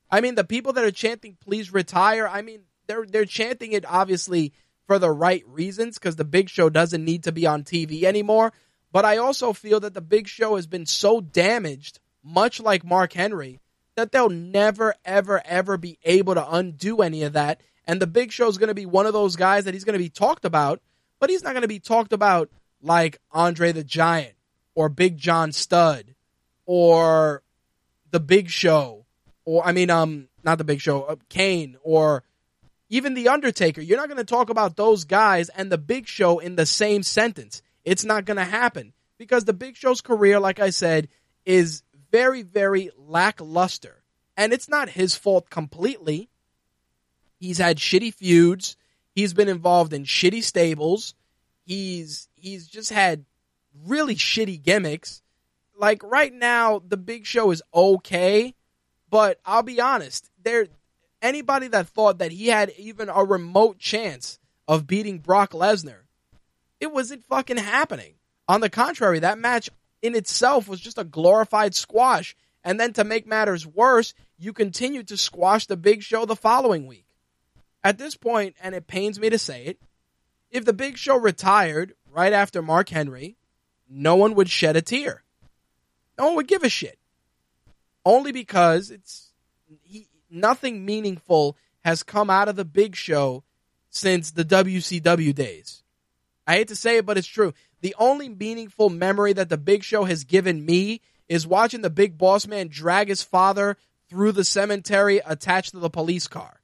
I 0.09 0.21
mean, 0.21 0.35
the 0.35 0.43
people 0.43 0.73
that 0.73 0.83
are 0.83 0.91
chanting 0.91 1.37
"Please 1.39 1.73
retire," 1.73 2.27
I 2.27 2.41
mean, 2.41 2.61
they're 2.87 3.05
they're 3.05 3.25
chanting 3.25 3.73
it 3.73 3.85
obviously 3.87 4.53
for 4.87 4.99
the 4.99 5.11
right 5.11 5.43
reasons 5.47 5.99
because 5.99 6.15
the 6.15 6.25
Big 6.25 6.49
Show 6.49 6.69
doesn't 6.69 7.03
need 7.03 7.23
to 7.23 7.31
be 7.31 7.45
on 7.45 7.63
TV 7.63 8.03
anymore. 8.03 8.53
But 8.91 9.05
I 9.05 9.17
also 9.17 9.53
feel 9.53 9.81
that 9.81 9.93
the 9.93 10.01
Big 10.01 10.27
Show 10.27 10.55
has 10.55 10.65
been 10.65 10.85
so 10.85 11.19
damaged, 11.19 11.99
much 12.23 12.59
like 12.59 12.85
Mark 12.85 13.13
Henry, 13.13 13.59
that 13.95 14.11
they'll 14.11 14.29
never, 14.29 14.95
ever, 15.03 15.41
ever 15.43 15.77
be 15.77 15.99
able 16.03 16.35
to 16.35 16.53
undo 16.55 17.01
any 17.01 17.23
of 17.23 17.33
that. 17.33 17.61
And 17.85 18.01
the 18.01 18.07
Big 18.07 18.31
Show 18.31 18.47
is 18.47 18.57
going 18.57 18.69
to 18.69 18.73
be 18.73 18.85
one 18.85 19.05
of 19.05 19.13
those 19.13 19.35
guys 19.35 19.65
that 19.65 19.73
he's 19.73 19.83
going 19.83 19.93
to 19.93 20.03
be 20.03 20.09
talked 20.09 20.45
about, 20.45 20.81
but 21.19 21.29
he's 21.29 21.43
not 21.43 21.51
going 21.53 21.63
to 21.63 21.67
be 21.67 21.79
talked 21.79 22.13
about 22.13 22.49
like 22.81 23.19
Andre 23.31 23.71
the 23.71 23.83
Giant 23.83 24.35
or 24.75 24.87
Big 24.87 25.17
John 25.17 25.51
Studd 25.51 26.15
or 26.65 27.43
the 28.11 28.19
Big 28.19 28.49
Show 28.49 29.06
or 29.47 29.65
I 29.65 29.71
mean, 29.71 29.89
um, 29.89 30.27
not 30.43 30.57
the 30.57 30.65
Big 30.65 30.81
Show, 30.81 31.03
uh, 31.03 31.15
Kane 31.29 31.77
or 31.81 32.23
even 32.89 33.13
the 33.13 33.29
Undertaker. 33.29 33.79
You're 33.79 33.97
not 33.97 34.09
going 34.09 34.17
to 34.17 34.25
talk 34.25 34.49
about 34.49 34.75
those 34.75 35.05
guys 35.05 35.47
and 35.47 35.71
the 35.71 35.77
Big 35.77 36.05
Show 36.05 36.39
in 36.39 36.57
the 36.57 36.65
same 36.65 37.01
sentence. 37.01 37.61
It's 37.85 38.03
not 38.03 38.25
going 38.25 38.35
to 38.37 38.43
happen 38.43 38.91
because 39.17 39.45
the 39.45 39.53
Big 39.53 39.77
Show's 39.77 40.01
career, 40.01 40.41
like 40.41 40.59
I 40.59 40.71
said, 40.71 41.07
is 41.45 41.83
very, 42.11 42.41
very 42.41 42.91
lackluster. 42.97 44.03
And 44.35 44.51
it's 44.51 44.67
not 44.67 44.89
his 44.89 45.15
fault 45.15 45.49
completely. 45.49 46.29
He's 47.39 47.57
had 47.57 47.77
shitty 47.77 48.13
feuds. 48.13 48.75
He's 49.15 49.33
been 49.33 49.47
involved 49.47 49.93
in 49.93 50.03
shitty 50.03 50.43
stables. 50.43 51.15
He's 51.65 52.27
he's 52.35 52.67
just 52.67 52.91
had 52.91 53.23
really 53.85 54.15
shitty 54.15 54.61
gimmicks. 54.61 55.21
Like 55.73 56.03
right 56.03 56.33
now, 56.33 56.81
the 56.85 56.97
Big 56.97 57.25
Show 57.25 57.51
is 57.51 57.63
okay, 57.73 58.55
but 59.09 59.39
I'll 59.45 59.63
be 59.63 59.79
honest, 59.81 60.29
there 60.43 60.67
anybody 61.21 61.67
that 61.69 61.87
thought 61.87 62.19
that 62.19 62.31
he 62.31 62.47
had 62.47 62.71
even 62.77 63.09
a 63.09 63.23
remote 63.23 63.79
chance 63.79 64.39
of 64.67 64.87
beating 64.87 65.19
Brock 65.19 65.51
Lesnar 65.51 66.01
it 66.79 66.91
wasn't 66.91 67.25
fucking 67.25 67.57
happening. 67.57 68.13
On 68.47 68.61
the 68.61 68.69
contrary, 68.69 69.19
that 69.19 69.39
match 69.39 69.69
in 70.01 70.15
itself 70.15 70.67
was 70.67 70.79
just 70.79 70.97
a 70.97 71.03
glorified 71.03 71.75
squash. 71.75 72.35
And 72.63 72.79
then 72.79 72.93
to 72.93 73.03
make 73.03 73.27
matters 73.27 73.65
worse, 73.65 74.13
you 74.37 74.53
continued 74.53 75.07
to 75.09 75.17
squash 75.17 75.65
the 75.65 75.77
big 75.77 76.03
show 76.03 76.25
the 76.25 76.35
following 76.35 76.85
week. 76.85 77.05
At 77.83 77.97
this 77.97 78.15
point, 78.15 78.55
and 78.61 78.75
it 78.75 78.87
pains 78.87 79.19
me 79.19 79.29
to 79.29 79.37
say 79.37 79.65
it, 79.65 79.79
if 80.51 80.65
the 80.65 80.73
big 80.73 80.97
show 80.97 81.17
retired 81.17 81.93
right 82.11 82.33
after 82.33 82.61
Mark 82.61 82.89
Henry, 82.89 83.37
no 83.89 84.15
one 84.15 84.35
would 84.35 84.49
shed 84.49 84.75
a 84.75 84.81
tear. 84.81 85.23
No 86.17 86.27
one 86.27 86.35
would 86.35 86.47
give 86.47 86.63
a 86.63 86.69
shit. 86.69 86.97
Only 88.07 88.31
because 88.31 88.89
it's 88.89 89.33
he, 89.83 90.07
nothing 90.29 90.85
meaningful 90.85 91.57
has 91.83 92.03
come 92.03 92.29
out 92.29 92.47
of 92.47 92.55
the 92.55 92.63
big 92.63 92.95
show 92.95 93.43
since 93.89 94.31
the 94.31 94.45
WCW 94.45 95.35
days. 95.35 95.83
I 96.47 96.53
hate 96.53 96.69
to 96.69 96.75
say 96.77 96.99
it, 96.99 97.05
but 97.05 97.17
it's 97.17 97.27
true. 97.27 97.53
The 97.81 97.93
only 97.99 98.29
meaningful 98.29 98.89
memory 98.89 99.33
that 99.33 99.49
the 99.49 99.57
big 99.57 99.83
show 99.83 100.05
has 100.05 100.23
given 100.23 100.65
me 100.65 101.01
is 101.27 101.45
watching 101.45 101.81
the 101.81 101.89
big 101.89 102.17
boss 102.17 102.47
man 102.47 102.69
drag 102.69 103.09
his 103.09 103.23
father 103.23 103.75
through 104.09 104.31
the 104.31 104.45
cemetery 104.45 105.19
attached 105.25 105.71
to 105.71 105.79
the 105.79 105.89
police 105.89 106.29
car. 106.29 106.61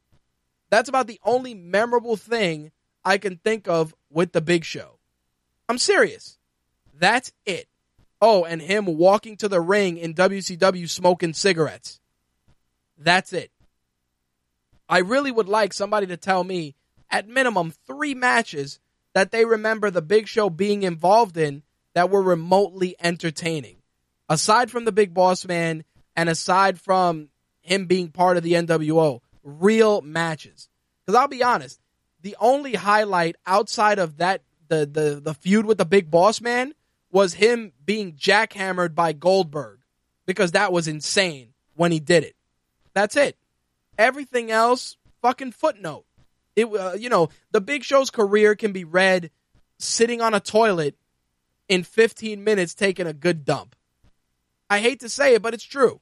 That's 0.70 0.88
about 0.88 1.08
the 1.08 1.20
only 1.26 1.54
memorable 1.54 2.16
thing 2.16 2.72
I 3.04 3.18
can 3.18 3.36
think 3.36 3.68
of 3.68 3.94
with 4.10 4.32
the 4.32 4.40
big 4.40 4.64
show. 4.64 4.98
I'm 5.68 5.78
serious. 5.78 6.38
That's 6.98 7.34
it. 7.46 7.68
Oh, 8.26 8.46
and 8.46 8.62
him 8.62 8.86
walking 8.86 9.36
to 9.36 9.50
the 9.50 9.60
ring 9.60 9.98
in 9.98 10.14
WCW 10.14 10.90
smoking 10.90 11.34
cigarettes. 11.34 12.00
That's 12.98 13.34
it. 13.34 13.52
I 14.88 15.00
really 15.00 15.30
would 15.30 15.50
like 15.50 15.74
somebody 15.74 16.08
to 16.08 16.16
tell 16.16 16.46
me, 16.46 16.76
at 17.12 17.28
minimum, 17.28 17.74
three 17.86 18.16
matches 18.16 18.80
that 19.14 19.34
they 19.34 19.44
remember 19.44 19.92
the 19.92 20.02
big 20.02 20.30
show 20.30 20.50
being 20.50 20.84
involved 20.84 21.36
in 21.36 21.64
that 21.96 22.10
were 22.10 22.22
remotely 22.22 22.96
entertaining. 23.02 23.82
Aside 24.30 24.72
from 24.72 24.86
the 24.86 24.94
big 24.94 25.14
boss 25.14 25.46
man 25.46 25.84
and 26.16 26.30
aside 26.30 26.80
from 26.80 27.28
him 27.60 27.88
being 27.88 28.08
part 28.08 28.38
of 28.38 28.44
the 28.44 28.54
NWO, 28.54 29.20
real 29.44 30.00
matches. 30.02 30.70
Because 31.06 31.20
I'll 31.20 31.28
be 31.28 31.44
honest, 31.44 31.82
the 32.22 32.38
only 32.40 32.76
highlight 32.76 33.36
outside 33.46 34.00
of 34.00 34.20
that 34.20 34.44
the, 34.70 34.86
the 34.86 35.20
the 35.22 35.34
feud 35.34 35.66
with 35.66 35.78
the 35.78 35.86
big 35.86 36.10
boss 36.10 36.40
man 36.40 36.74
was 37.14 37.36
him 37.36 37.72
being 37.86 38.14
jackhammered 38.14 38.96
by 38.96 39.14
Goldberg 39.14 39.80
because 40.26 40.52
that 40.52 40.74
was 40.74 40.88
insane 40.88 41.54
when 41.76 41.92
he 41.92 42.00
did 42.00 42.24
it. 42.24 42.36
That's 42.94 43.16
it. 43.16 43.38
Everything 43.98 44.52
else, 44.52 44.98
fucking 45.22 45.52
footnote. 45.52 46.06
It 46.56 46.66
uh, 46.66 46.94
you 46.94 47.10
know 47.10 47.30
the 47.52 47.62
Big 47.62 47.84
Show's 47.84 48.10
career 48.10 48.56
can 48.56 48.74
be 48.74 48.84
read 48.84 49.32
sitting 49.78 50.22
on 50.22 50.34
a 50.34 50.40
toilet 50.40 50.96
in 51.70 51.84
15 51.84 52.44
minutes 52.44 52.74
taking 52.74 53.08
a 53.08 53.14
good 53.14 53.46
dump. 53.46 53.76
I 54.70 54.80
hate 54.80 55.00
to 55.02 55.10
say 55.10 55.36
it, 55.36 55.42
but 55.42 55.54
it's 55.54 55.64
true. 55.64 56.02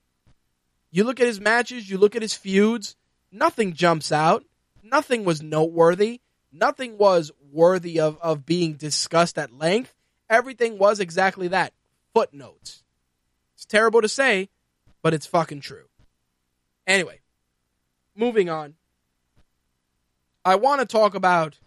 You 0.91 1.03
look 1.03 1.20
at 1.20 1.28
his 1.28 1.39
matches, 1.39 1.89
you 1.89 1.97
look 1.97 2.16
at 2.16 2.22
his 2.22 2.34
feuds, 2.34 2.95
nothing 3.32 3.74
jumps 3.74 4.12
out. 4.12 4.45
Nothing 4.84 5.24
was 5.24 5.41
noteworthy. 5.41 6.22
Nothing 6.51 6.97
was 6.97 7.32
worthy 7.51 7.99
of, 7.99 8.18
of 8.22 8.45
being 8.45 8.74
discussed 8.74 9.38
at 9.38 9.57
length. 9.57 9.93
Everything 10.32 10.77
was 10.77 11.01
exactly 11.01 11.49
that 11.49 11.73
footnotes. 12.13 12.84
It's 13.55 13.65
terrible 13.65 14.01
to 14.01 14.07
say, 14.07 14.49
but 15.01 15.13
it's 15.13 15.25
fucking 15.25 15.59
true. 15.59 15.84
Anyway, 16.88 17.19
moving 18.15 18.49
on. 18.49 18.75
I 20.45 20.55
want 20.55 20.79
to 20.79 20.88
talk 20.88 21.15
about 21.15 21.59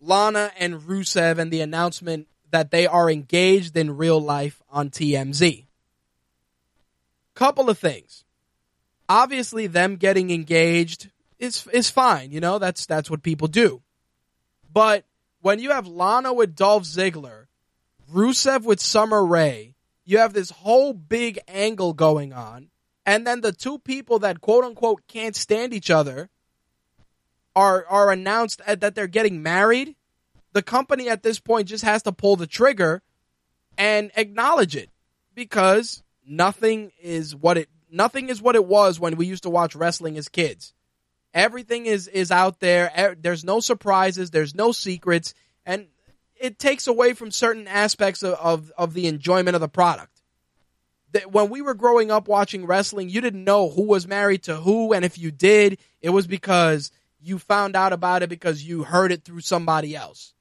Lana 0.00 0.50
and 0.58 0.80
Rusev 0.80 1.38
and 1.38 1.52
the 1.52 1.60
announcement 1.60 2.28
that 2.50 2.70
they 2.70 2.86
are 2.86 3.10
engaged 3.10 3.76
in 3.76 3.98
real 3.98 4.18
life 4.18 4.62
on 4.70 4.88
TMZ. 4.88 5.66
Couple 7.34 7.68
of 7.68 7.78
things. 7.78 8.24
Obviously, 9.06 9.66
them 9.66 9.96
getting 9.96 10.30
engaged 10.30 11.10
is 11.38 11.66
is 11.72 11.90
fine. 11.90 12.32
You 12.32 12.40
know, 12.40 12.58
that's 12.58 12.86
that's 12.86 13.10
what 13.10 13.22
people 13.22 13.48
do. 13.48 13.82
But 14.72 15.04
when 15.42 15.58
you 15.58 15.70
have 15.72 15.86
Lana 15.86 16.32
with 16.32 16.56
Dolph 16.56 16.84
Ziggler, 16.84 17.46
Rusev 18.12 18.64
with 18.64 18.80
Summer 18.80 19.24
Rae, 19.24 19.74
you 20.04 20.18
have 20.18 20.32
this 20.32 20.50
whole 20.50 20.92
big 20.92 21.38
angle 21.46 21.92
going 21.92 22.32
on, 22.32 22.70
and 23.06 23.26
then 23.26 23.40
the 23.40 23.52
two 23.52 23.78
people 23.78 24.18
that 24.20 24.40
quote 24.40 24.64
unquote 24.64 25.02
can't 25.06 25.36
stand 25.36 25.72
each 25.72 25.90
other 25.90 26.28
are 27.54 27.86
are 27.86 28.10
announced 28.10 28.60
that 28.66 28.94
they're 28.94 29.06
getting 29.06 29.42
married. 29.42 29.94
The 30.52 30.62
company 30.62 31.08
at 31.08 31.22
this 31.22 31.38
point 31.38 31.68
just 31.68 31.84
has 31.84 32.02
to 32.02 32.12
pull 32.12 32.36
the 32.36 32.46
trigger 32.46 33.02
and 33.78 34.10
acknowledge 34.16 34.74
it 34.74 34.90
because 35.34 36.02
nothing 36.26 36.90
is 37.00 37.36
what 37.36 37.56
it 37.56 37.68
nothing 37.90 38.28
is 38.28 38.42
what 38.42 38.56
it 38.56 38.64
was 38.64 38.98
when 38.98 39.16
we 39.16 39.26
used 39.26 39.44
to 39.44 39.50
watch 39.50 39.76
wrestling 39.76 40.16
as 40.16 40.28
kids. 40.28 40.74
Everything 41.32 41.86
is 41.86 42.08
is 42.08 42.32
out 42.32 42.58
there. 42.58 43.14
There's 43.20 43.44
no 43.44 43.60
surprises. 43.60 44.30
There's 44.30 44.54
no 44.54 44.72
secrets, 44.72 45.34
and 45.64 45.86
it 46.40 46.58
takes 46.58 46.86
away 46.86 47.12
from 47.12 47.30
certain 47.30 47.68
aspects 47.68 48.22
of 48.22 48.34
of, 48.34 48.72
of 48.76 48.94
the 48.94 49.06
enjoyment 49.06 49.54
of 49.54 49.60
the 49.60 49.68
product. 49.68 50.20
That 51.12 51.30
When 51.30 51.50
we 51.50 51.60
were 51.60 51.74
growing 51.74 52.10
up 52.10 52.26
watching 52.26 52.66
wrestling, 52.66 53.08
you 53.08 53.20
didn't 53.20 53.44
know 53.44 53.68
who 53.68 53.82
was 53.82 54.06
married 54.06 54.44
to 54.44 54.56
who, 54.56 54.92
and 54.92 55.04
if 55.04 55.18
you 55.18 55.30
did, 55.30 55.78
it 56.00 56.10
was 56.10 56.26
because 56.26 56.90
you 57.20 57.38
found 57.38 57.76
out 57.76 57.92
about 57.92 58.22
it 58.22 58.28
because 58.28 58.64
you 58.64 58.82
heard 58.82 59.12
it 59.12 59.24
through 59.24 59.40
somebody 59.40 59.94
else. 59.94 60.32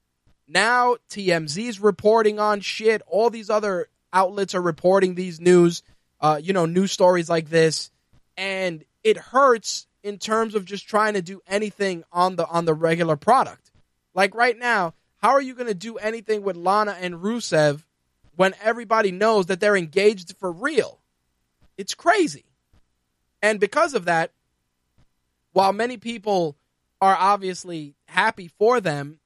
Now 0.47 0.95
TMZ's 1.09 1.79
reporting 1.79 2.39
on 2.39 2.61
shit. 2.61 3.01
All 3.05 3.29
these 3.29 3.49
other 3.49 3.87
outlets 4.13 4.55
are 4.55 4.61
reporting 4.61 5.15
these 5.15 5.39
news, 5.39 5.83
uh, 6.21 6.39
you 6.41 6.53
know, 6.53 6.65
news 6.65 6.91
stories 6.91 7.29
like 7.29 7.49
this, 7.49 7.91
and 8.37 8.83
it 9.03 9.17
hurts 9.17 9.87
in 10.01 10.17
terms 10.17 10.55
of 10.55 10.65
just 10.65 10.87
trying 10.87 11.13
to 11.13 11.21
do 11.21 11.41
anything 11.47 12.03
on 12.11 12.35
the 12.35 12.47
on 12.47 12.65
the 12.65 12.73
regular 12.73 13.15
product. 13.15 13.71
Like 14.13 14.33
right 14.33 14.57
now, 14.57 14.93
how 15.19 15.29
are 15.29 15.41
you 15.41 15.53
going 15.53 15.67
to 15.67 15.73
do 15.73 15.97
anything 15.97 16.43
with 16.43 16.55
Lana 16.55 16.95
and 16.99 17.15
Rusev 17.15 17.83
when 18.35 18.53
everybody 18.61 19.11
knows 19.11 19.47
that 19.47 19.59
they're 19.59 19.75
engaged 19.75 20.35
for 20.37 20.51
real? 20.51 20.99
It's 21.77 21.93
crazy. 21.93 22.45
And 23.41 23.59
because 23.59 23.93
of 23.93 24.05
that, 24.05 24.31
while 25.53 25.73
many 25.73 25.97
people 25.97 26.57
are 27.01 27.15
obviously 27.17 27.95
happy 28.07 28.47
for 28.47 28.81
them, 28.81 29.19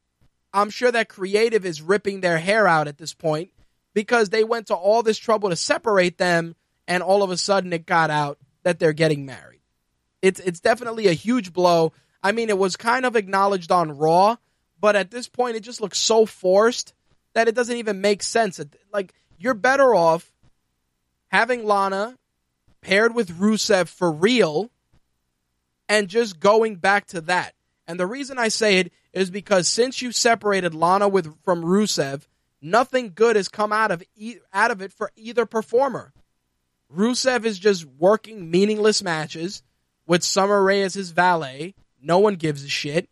I'm 0.53 0.69
sure 0.69 0.91
that 0.91 1.09
creative 1.09 1.65
is 1.65 1.81
ripping 1.81 2.21
their 2.21 2.37
hair 2.37 2.67
out 2.67 2.87
at 2.87 2.97
this 2.97 3.13
point 3.13 3.49
because 3.93 4.29
they 4.29 4.43
went 4.43 4.67
to 4.67 4.75
all 4.75 5.01
this 5.01 5.17
trouble 5.17 5.49
to 5.49 5.55
separate 5.55 6.17
them 6.17 6.55
and 6.87 7.01
all 7.01 7.23
of 7.23 7.31
a 7.31 7.37
sudden 7.37 7.73
it 7.73 7.85
got 7.85 8.09
out 8.09 8.37
that 8.63 8.79
they're 8.79 8.93
getting 8.93 9.25
married. 9.25 9.61
It's 10.21 10.39
it's 10.39 10.59
definitely 10.59 11.07
a 11.07 11.13
huge 11.13 11.51
blow. 11.51 11.91
I 12.21 12.31
mean, 12.31 12.49
it 12.49 12.57
was 12.57 12.77
kind 12.77 13.05
of 13.05 13.15
acknowledged 13.15 13.71
on 13.71 13.97
Raw, 13.97 14.37
but 14.83 14.97
at 14.97 15.11
this 15.11 15.29
point, 15.29 15.55
it 15.55 15.61
just 15.61 15.79
looks 15.79 15.97
so 15.97 16.25
forced 16.25 16.93
that 17.35 17.47
it 17.47 17.55
doesn't 17.55 17.77
even 17.77 18.01
make 18.01 18.21
sense. 18.21 18.59
Like 18.91 19.13
you're 19.37 19.53
better 19.53 19.95
off 19.95 20.29
having 21.29 21.63
Lana 21.63 22.17
paired 22.81 23.15
with 23.15 23.39
Rusev 23.39 23.87
for 23.87 24.11
real 24.11 24.71
and 25.87 26.09
just 26.09 26.37
going 26.41 26.75
back 26.75 27.05
to 27.07 27.21
that. 27.21 27.53
And 27.87 27.97
the 27.97 28.05
reason 28.05 28.37
I 28.37 28.49
say 28.49 28.79
it 28.79 28.91
is 29.13 29.29
because 29.29 29.69
since 29.69 30.01
you 30.01 30.11
separated 30.11 30.75
Lana 30.75 31.07
with 31.07 31.33
from 31.45 31.63
Rusev, 31.63 32.27
nothing 32.61 33.13
good 33.15 33.37
has 33.37 33.47
come 33.47 33.71
out 33.71 33.89
of 33.89 34.03
e- 34.17 34.39
out 34.53 34.69
of 34.69 34.81
it 34.81 34.91
for 34.91 35.13
either 35.15 35.45
performer. 35.45 36.11
Rusev 36.93 37.45
is 37.45 37.57
just 37.57 37.85
working 37.85 38.51
meaningless 38.51 39.01
matches 39.01 39.63
with 40.05 40.25
Summer 40.25 40.61
Rae 40.61 40.81
as 40.81 40.93
his 40.93 41.11
valet. 41.11 41.73
No 42.01 42.19
one 42.19 42.35
gives 42.35 42.65
a 42.65 42.69
shit. 42.69 43.07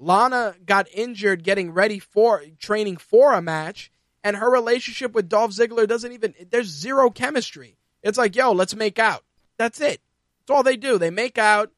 Lana 0.00 0.54
got 0.64 0.88
injured 0.92 1.44
getting 1.44 1.72
ready 1.72 1.98
for 1.98 2.42
training 2.58 2.96
for 2.96 3.34
a 3.34 3.42
match, 3.42 3.92
and 4.24 4.34
her 4.34 4.50
relationship 4.50 5.12
with 5.12 5.28
Dolph 5.28 5.50
Ziggler 5.50 5.86
doesn't 5.86 6.12
even. 6.12 6.34
There's 6.50 6.66
zero 6.66 7.10
chemistry. 7.10 7.76
It's 8.02 8.16
like, 8.16 8.34
yo, 8.34 8.52
let's 8.52 8.74
make 8.74 8.98
out. 8.98 9.22
That's 9.58 9.78
it. 9.80 10.00
That's 10.40 10.56
all 10.56 10.62
they 10.62 10.78
do. 10.78 10.98
They 10.98 11.10
make 11.10 11.36
out. 11.36 11.70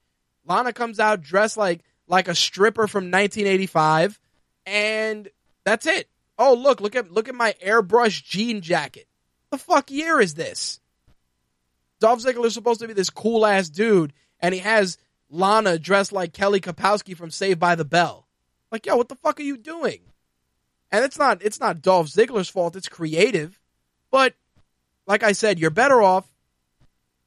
Lana 0.46 0.72
comes 0.72 1.00
out 1.00 1.20
dressed 1.20 1.56
like 1.56 1.80
like 2.06 2.28
a 2.28 2.34
stripper 2.34 2.86
from 2.86 3.10
1985, 3.10 4.20
and 4.66 5.28
that's 5.64 5.86
it. 5.86 6.08
Oh, 6.38 6.54
look, 6.54 6.80
look 6.80 6.94
at 6.94 7.10
look 7.10 7.28
at 7.28 7.34
my 7.34 7.56
airbrush 7.64 8.22
jean 8.22 8.60
jacket. 8.60 9.08
The 9.50 9.58
fuck 9.58 9.90
year 9.90 10.20
is 10.20 10.34
this? 10.34 10.80
Dolph 11.98 12.22
Ziggler 12.22 12.46
is 12.46 12.54
supposed 12.54 12.80
to 12.80 12.88
be 12.88 12.94
this 12.94 13.10
cool 13.10 13.44
ass 13.44 13.68
dude, 13.68 14.12
and 14.38 14.54
he 14.54 14.60
has 14.60 14.96
Lana 15.32 15.78
dressed 15.78 16.12
like 16.12 16.34
Kelly 16.34 16.60
Kapowski 16.60 17.16
from 17.16 17.30
Saved 17.30 17.58
by 17.58 17.74
the 17.74 17.86
Bell. 17.86 18.26
Like, 18.70 18.84
yo, 18.84 18.96
what 18.96 19.08
the 19.08 19.16
fuck 19.16 19.40
are 19.40 19.44
you 19.44 19.56
doing? 19.56 20.00
And 20.92 21.04
it's 21.04 21.18
not 21.18 21.42
it's 21.42 21.58
not 21.58 21.80
Dolph 21.80 22.08
Ziggler's 22.08 22.50
fault, 22.50 22.76
it's 22.76 22.88
creative. 22.88 23.58
But 24.10 24.34
like 25.06 25.22
I 25.22 25.32
said, 25.32 25.58
you're 25.58 25.70
better 25.70 26.02
off 26.02 26.26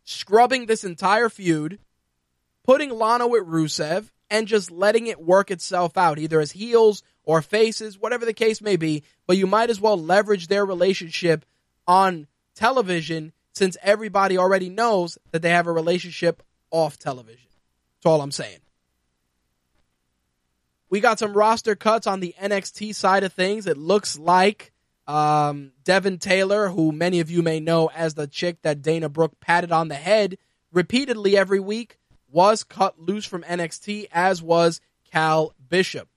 scrubbing 0.04 0.68
this 0.68 0.84
entire 0.84 1.30
feud, 1.30 1.80
putting 2.64 2.92
Lana 2.92 3.28
with 3.28 3.48
Rusev, 3.48 4.12
and 4.30 4.48
just 4.48 4.70
letting 4.70 5.08
it 5.08 5.20
work 5.20 5.50
itself 5.50 5.98
out, 5.98 6.20
either 6.20 6.40
as 6.40 6.52
heels 6.52 7.02
or 7.24 7.42
faces, 7.42 7.98
whatever 7.98 8.24
the 8.24 8.34
case 8.34 8.62
may 8.62 8.76
be, 8.76 9.04
but 9.26 9.38
you 9.38 9.48
might 9.48 9.72
as 9.72 9.82
well 9.82 9.98
leverage 9.98 10.48
their 10.48 10.64
relationship 10.64 11.44
on 11.88 12.28
television 12.54 13.34
since 13.52 13.78
everybody 13.82 14.38
already 14.38 14.70
knows 14.70 15.18
that 15.32 15.42
they 15.42 15.50
have 15.50 15.66
a 15.66 15.72
relationship 15.72 16.44
off 16.70 17.00
television. 17.00 17.48
That's 17.98 18.06
all 18.12 18.22
I'm 18.22 18.32
saying. 18.32 18.60
We 20.90 21.00
got 21.00 21.20
some 21.20 21.34
roster 21.34 21.76
cuts 21.76 22.08
on 22.08 22.20
the 22.20 22.36
NXT 22.42 22.96
side 22.96 23.24
of 23.24 23.34
things. 23.34 23.68
It 23.68 23.78
looks 23.78 24.18
like 24.18 24.72
um, 25.08 25.72
Devin 25.84 26.20
Taylor, 26.20 26.70
who 26.70 26.92
many 26.92 27.20
of 27.20 27.30
you 27.30 27.42
may 27.42 27.60
know 27.60 27.90
as 27.96 28.14
the 28.14 28.28
chick 28.28 28.62
that 28.62 28.82
Dana 28.82 29.10
Brooke 29.10 29.40
patted 29.40 29.72
on 29.72 29.88
the 29.88 29.96
head 29.96 30.38
repeatedly 30.72 31.38
every 31.38 31.60
week, 31.60 31.98
was 32.32 32.64
cut 32.64 33.00
loose 33.00 33.26
from 33.26 33.44
NXT, 33.44 34.08
as 34.12 34.42
was 34.42 34.82
Cal 35.12 35.54
Bishop. 35.70 36.10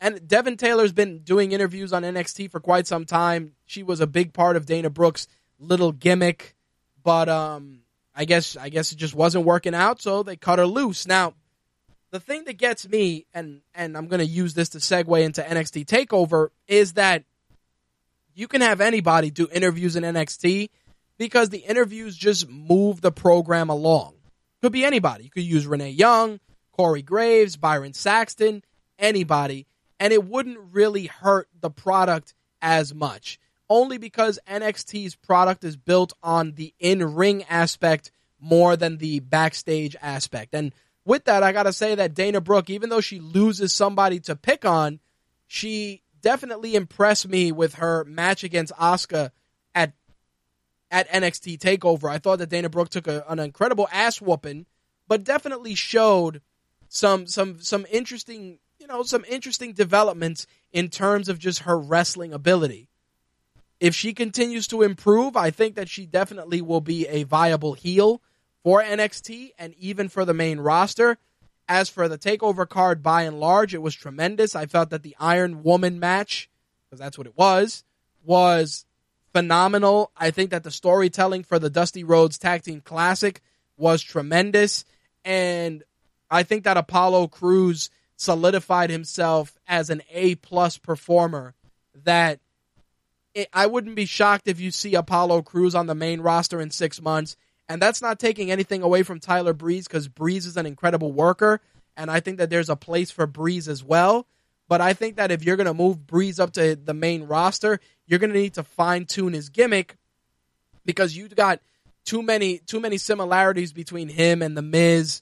And 0.00 0.26
Devin 0.26 0.56
Taylor's 0.56 0.92
been 0.92 1.18
doing 1.18 1.52
interviews 1.52 1.92
on 1.92 2.02
NXT 2.02 2.50
for 2.50 2.60
quite 2.60 2.86
some 2.86 3.04
time. 3.04 3.54
She 3.66 3.82
was 3.82 4.00
a 4.00 4.06
big 4.06 4.32
part 4.32 4.56
of 4.56 4.64
Dana 4.64 4.90
Brooke's 4.90 5.26
little 5.58 5.92
gimmick, 5.92 6.54
but 7.02 7.28
um, 7.28 7.80
I 8.18 8.24
guess 8.24 8.56
I 8.56 8.68
guess 8.68 8.90
it 8.90 8.96
just 8.96 9.14
wasn't 9.14 9.44
working 9.44 9.76
out, 9.76 10.02
so 10.02 10.24
they 10.24 10.34
cut 10.34 10.58
her 10.58 10.66
loose. 10.66 11.06
Now, 11.06 11.34
the 12.10 12.18
thing 12.18 12.42
that 12.46 12.58
gets 12.58 12.88
me, 12.88 13.26
and 13.32 13.60
and 13.76 13.96
I'm 13.96 14.08
going 14.08 14.18
to 14.18 14.26
use 14.26 14.54
this 14.54 14.70
to 14.70 14.78
segue 14.78 15.22
into 15.22 15.40
NXT 15.40 15.86
Takeover, 15.86 16.48
is 16.66 16.94
that 16.94 17.22
you 18.34 18.48
can 18.48 18.60
have 18.60 18.80
anybody 18.80 19.30
do 19.30 19.46
interviews 19.52 19.94
in 19.94 20.02
NXT 20.02 20.70
because 21.16 21.50
the 21.50 21.58
interviews 21.58 22.16
just 22.16 22.48
move 22.48 23.00
the 23.00 23.12
program 23.12 23.70
along. 23.70 24.14
Could 24.62 24.72
be 24.72 24.84
anybody. 24.84 25.22
You 25.22 25.30
could 25.30 25.44
use 25.44 25.64
Renee 25.64 25.90
Young, 25.90 26.40
Corey 26.72 27.02
Graves, 27.02 27.56
Byron 27.56 27.92
Saxton, 27.92 28.64
anybody, 28.98 29.68
and 30.00 30.12
it 30.12 30.24
wouldn't 30.24 30.58
really 30.72 31.06
hurt 31.06 31.48
the 31.60 31.70
product 31.70 32.34
as 32.60 32.92
much. 32.92 33.38
Only 33.70 33.98
because 33.98 34.38
NXT's 34.48 35.14
product 35.14 35.64
is 35.64 35.76
built 35.76 36.12
on 36.22 36.52
the 36.52 36.74
in 36.78 37.14
ring 37.14 37.44
aspect 37.44 38.10
more 38.40 38.76
than 38.76 38.98
the 38.98 39.20
backstage 39.20 39.96
aspect. 40.00 40.54
And 40.54 40.72
with 41.04 41.24
that, 41.24 41.42
I 41.42 41.52
got 41.52 41.64
to 41.64 41.72
say 41.72 41.94
that 41.94 42.14
Dana 42.14 42.40
Brooke, 42.40 42.70
even 42.70 42.90
though 42.90 43.00
she 43.00 43.18
loses 43.18 43.72
somebody 43.72 44.20
to 44.20 44.36
pick 44.36 44.64
on, 44.64 45.00
she 45.46 46.02
definitely 46.20 46.74
impressed 46.74 47.28
me 47.28 47.52
with 47.52 47.74
her 47.74 48.04
match 48.04 48.44
against 48.44 48.72
Asuka 48.74 49.30
at 49.74 49.92
at 50.90 51.08
NXT 51.08 51.58
Takeover. 51.58 52.10
I 52.10 52.18
thought 52.18 52.38
that 52.38 52.50
Dana 52.50 52.68
Brooke 52.68 52.90
took 52.90 53.06
a, 53.06 53.24
an 53.28 53.38
incredible 53.38 53.88
ass 53.92 54.20
whooping, 54.20 54.66
but 55.06 55.24
definitely 55.24 55.74
showed 55.74 56.42
some 56.88 57.26
some 57.26 57.60
some 57.60 57.86
interesting 57.90 58.58
you 58.78 58.86
know 58.86 59.02
some 59.02 59.24
interesting 59.28 59.72
developments 59.72 60.46
in 60.72 60.88
terms 60.88 61.28
of 61.28 61.38
just 61.38 61.60
her 61.60 61.78
wrestling 61.78 62.32
ability. 62.32 62.88
If 63.80 63.94
she 63.94 64.12
continues 64.12 64.66
to 64.68 64.82
improve, 64.82 65.36
I 65.36 65.50
think 65.50 65.76
that 65.76 65.88
she 65.88 66.04
definitely 66.04 66.60
will 66.60 66.80
be 66.80 67.06
a 67.06 67.22
viable 67.22 67.74
heel 67.74 68.20
for 68.64 68.82
NXT 68.82 69.52
and 69.58 69.74
even 69.78 70.08
for 70.08 70.24
the 70.24 70.34
main 70.34 70.58
roster. 70.58 71.18
As 71.68 71.88
for 71.88 72.08
the 72.08 72.18
takeover 72.18 72.68
card, 72.68 73.02
by 73.02 73.22
and 73.22 73.38
large, 73.38 73.74
it 73.74 73.82
was 73.82 73.94
tremendous. 73.94 74.56
I 74.56 74.66
felt 74.66 74.90
that 74.90 75.02
the 75.02 75.14
Iron 75.20 75.62
Woman 75.62 76.00
match, 76.00 76.48
because 76.84 76.98
that's 76.98 77.18
what 77.18 77.26
it 77.26 77.36
was, 77.36 77.84
was 78.24 78.86
phenomenal. 79.32 80.10
I 80.16 80.30
think 80.30 80.50
that 80.50 80.64
the 80.64 80.70
storytelling 80.70 81.44
for 81.44 81.58
the 81.58 81.70
Dusty 81.70 82.04
Rhodes 82.04 82.38
Tag 82.38 82.62
Team 82.62 82.80
Classic 82.80 83.40
was 83.76 84.02
tremendous. 84.02 84.84
And 85.24 85.84
I 86.30 86.42
think 86.42 86.64
that 86.64 86.76
Apollo 86.76 87.28
Crews 87.28 87.90
solidified 88.16 88.90
himself 88.90 89.56
as 89.68 89.90
an 89.90 90.02
A 90.10 90.34
plus 90.36 90.78
performer 90.78 91.54
that 92.04 92.40
I 93.52 93.66
wouldn't 93.66 93.96
be 93.96 94.06
shocked 94.06 94.48
if 94.48 94.60
you 94.60 94.70
see 94.70 94.94
Apollo 94.94 95.42
Crews 95.42 95.74
on 95.74 95.86
the 95.86 95.94
main 95.94 96.20
roster 96.20 96.60
in 96.60 96.70
six 96.70 97.00
months 97.00 97.36
and 97.68 97.82
that's 97.82 98.00
not 98.00 98.18
taking 98.18 98.50
anything 98.50 98.82
away 98.82 99.02
from 99.02 99.20
Tyler 99.20 99.52
Breeze 99.52 99.86
because 99.86 100.08
Breeze 100.08 100.46
is 100.46 100.56
an 100.56 100.66
incredible 100.66 101.12
worker. 101.12 101.60
And 101.96 102.10
I 102.10 102.20
think 102.20 102.38
that 102.38 102.48
there's 102.48 102.70
a 102.70 102.76
place 102.76 103.10
for 103.10 103.26
Breeze 103.26 103.68
as 103.68 103.84
well. 103.84 104.26
But 104.68 104.80
I 104.80 104.94
think 104.94 105.16
that 105.16 105.30
if 105.30 105.44
you're 105.44 105.56
going 105.56 105.66
to 105.66 105.74
move 105.74 106.06
Breeze 106.06 106.40
up 106.40 106.52
to 106.52 106.76
the 106.76 106.94
main 106.94 107.24
roster, 107.24 107.80
you're 108.06 108.18
going 108.18 108.32
to 108.32 108.38
need 108.38 108.54
to 108.54 108.62
fine 108.62 109.04
tune 109.04 109.34
his 109.34 109.50
gimmick 109.50 109.96
because 110.84 111.16
you've 111.16 111.36
got 111.36 111.60
too 112.04 112.22
many 112.22 112.58
too 112.58 112.80
many 112.80 112.96
similarities 112.96 113.72
between 113.72 114.08
him 114.08 114.40
and 114.40 114.56
the 114.56 114.62
Miz 114.62 115.20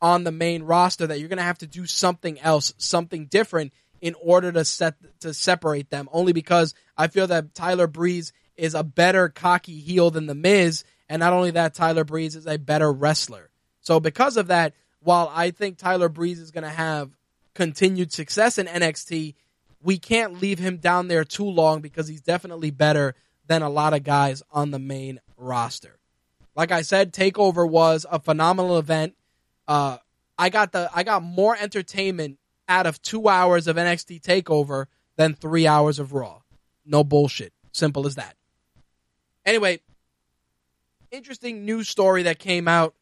on 0.00 0.22
the 0.22 0.32
main 0.32 0.62
roster 0.62 1.06
that 1.08 1.18
you're 1.18 1.28
going 1.28 1.38
to 1.38 1.42
have 1.42 1.58
to 1.58 1.66
do 1.66 1.86
something 1.86 2.38
else, 2.40 2.72
something 2.78 3.26
different 3.26 3.72
in 4.00 4.14
order 4.20 4.50
to 4.52 4.64
set 4.64 4.94
to 5.20 5.34
separate 5.34 5.90
them. 5.90 6.08
Only 6.12 6.32
because 6.32 6.74
I 6.96 7.08
feel 7.08 7.26
that 7.28 7.54
Tyler 7.54 7.86
Breeze 7.86 8.32
is 8.56 8.74
a 8.74 8.82
better 8.84 9.28
cocky 9.28 9.78
heel 9.78 10.10
than 10.10 10.26
the 10.26 10.34
Miz, 10.34 10.84
and 11.08 11.20
not 11.20 11.32
only 11.32 11.52
that, 11.52 11.74
Tyler 11.74 12.04
Breeze 12.04 12.36
is 12.36 12.46
a 12.46 12.58
better 12.58 12.92
wrestler. 12.92 13.50
So 13.80 14.00
because 14.00 14.36
of 14.36 14.48
that, 14.48 14.74
while 15.00 15.30
I 15.34 15.50
think 15.50 15.78
Tyler 15.78 16.08
Breeze 16.08 16.38
is 16.38 16.50
going 16.50 16.64
to 16.64 16.70
have 16.70 17.10
continued 17.54 18.12
success 18.12 18.58
in 18.58 18.66
NXT, 18.66 19.34
we 19.82 19.98
can't 19.98 20.40
leave 20.40 20.58
him 20.58 20.76
down 20.76 21.08
there 21.08 21.24
too 21.24 21.48
long 21.48 21.80
because 21.80 22.06
he's 22.06 22.20
definitely 22.20 22.70
better 22.70 23.14
than 23.46 23.62
a 23.62 23.70
lot 23.70 23.94
of 23.94 24.04
guys 24.04 24.42
on 24.52 24.70
the 24.70 24.78
main 24.78 25.20
roster. 25.36 25.98
Like 26.54 26.72
I 26.72 26.82
said, 26.82 27.12
Takeover 27.12 27.68
was 27.68 28.04
a 28.10 28.20
phenomenal 28.20 28.78
event. 28.78 29.14
Uh, 29.66 29.98
I 30.38 30.48
got 30.50 30.72
the 30.72 30.90
I 30.94 31.02
got 31.02 31.22
more 31.22 31.56
entertainment 31.56 32.38
out 32.70 32.86
of 32.86 33.02
two 33.02 33.28
hours 33.28 33.66
of 33.66 33.76
NXT 33.76 34.22
Takeover 34.22 34.86
than 35.16 35.34
three 35.34 35.66
hours 35.66 35.98
of 35.98 36.14
Raw. 36.14 36.40
No 36.86 37.04
bullshit. 37.04 37.52
Simple 37.72 38.06
as 38.06 38.14
that. 38.14 38.36
Anyway, 39.44 39.80
interesting 41.10 41.64
news 41.64 41.88
story 41.88 42.22
that 42.22 42.38
came 42.38 42.68
out, 42.68 42.94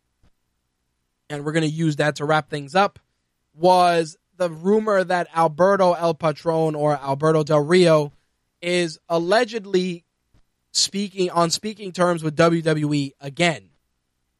and 1.28 1.44
we're 1.44 1.52
going 1.52 1.62
to 1.62 1.68
use 1.68 1.96
that 1.96 2.16
to 2.16 2.24
wrap 2.24 2.48
things 2.48 2.74
up, 2.74 2.98
was 3.54 4.16
the 4.36 4.50
rumor 4.50 5.04
that 5.04 5.28
Alberto 5.36 5.92
El 5.92 6.14
Patron 6.14 6.74
or 6.74 6.96
Alberto 6.96 7.44
Del 7.44 7.64
Rio 7.64 8.12
is 8.62 8.98
allegedly 9.08 10.04
speaking 10.72 11.30
on 11.30 11.50
speaking 11.50 11.92
terms 11.92 12.22
with 12.22 12.36
WWE 12.36 13.12
again. 13.20 13.68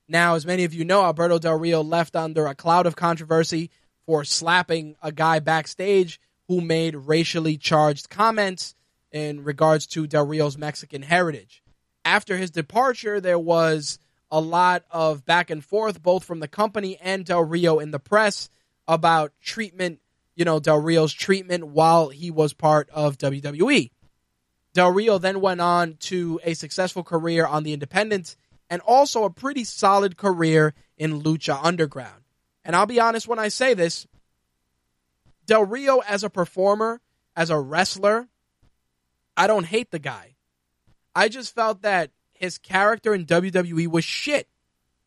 Now, 0.09 0.36
as 0.36 0.46
many 0.46 0.64
of 0.64 0.72
you 0.72 0.84
know, 0.84 1.02
Alberto 1.02 1.38
Del 1.38 1.59
Rio 1.59 1.82
left 1.82 2.16
under 2.16 2.46
a 2.46 2.55
cloud 2.55 2.86
of 2.86 2.96
controversy 2.96 3.70
for 4.09 4.24
slapping 4.24 4.97
a 5.02 5.12
guy 5.12 5.39
backstage 5.39 6.18
who 6.48 6.60
made 6.60 6.97
racially 6.97 7.59
charged 7.59 8.09
comments 8.09 8.74
in 9.12 9.44
regards 9.44 9.86
to 9.86 10.09
Del 10.09 10.26
Rio's 10.26 10.59
Mexican 10.59 11.02
heritage 11.02 11.62
after 12.09 12.39
his 12.39 12.51
departure, 12.51 13.20
there 13.20 13.39
was 13.39 13.98
a 14.30 14.40
lot 14.40 14.85
of 14.90 15.26
back 15.26 15.51
and 15.51 15.62
forth, 15.62 16.02
both 16.02 16.24
from 16.24 16.40
the 16.40 16.48
company 16.48 16.97
and 17.02 17.24
Del 17.24 17.44
Rio 17.44 17.78
in 17.78 17.90
the 17.90 17.98
press 17.98 18.48
about 18.86 19.32
treatment, 19.43 20.01
you 20.35 20.44
know, 20.44 20.59
Del 20.59 20.80
Rio's 20.80 21.12
treatment 21.12 21.66
while 21.66 22.09
he 22.09 22.30
was 22.30 22.55
part 22.55 22.89
of 22.90 23.18
WWE. 23.18 23.90
Del 24.72 24.90
Rio 24.90 25.18
then 25.18 25.43
went 25.43 25.60
on 25.60 25.97
to 26.01 26.40
a 26.44 26.55
successful 26.55 27.05
career 27.05 27.47
on 27.47 27.62
the 27.62 27.74
independents 27.74 28.36
and 28.70 28.80
also 28.82 29.24
a 29.24 29.30
pretty 29.30 29.64
solid 29.64 30.16
career 30.16 30.72
in 30.97 31.22
Lucha 31.22 31.59
Underground. 31.62 32.22
And 32.64 32.76
I'll 32.76 32.86
be 32.86 33.01
honest 33.01 33.28
when 33.28 33.39
I 33.39 33.48
say 33.48 33.74
this 33.74 34.06
Del 35.47 35.64
Rio 35.64 35.98
as 35.98 36.24
a 36.24 36.30
performer, 36.30 37.01
as 37.35 37.51
a 37.51 37.59
wrestler, 37.59 38.28
I 39.36 39.47
don't 39.47 39.64
hate 39.64 39.90
the 39.90 39.98
guy. 39.98 40.35
I 41.14 41.28
just 41.28 41.55
felt 41.55 41.82
that 41.82 42.10
his 42.32 42.59
character 42.59 43.14
in 43.14 43.26
WWE 43.26 43.89
was 43.89 44.05
shit. 44.05 44.48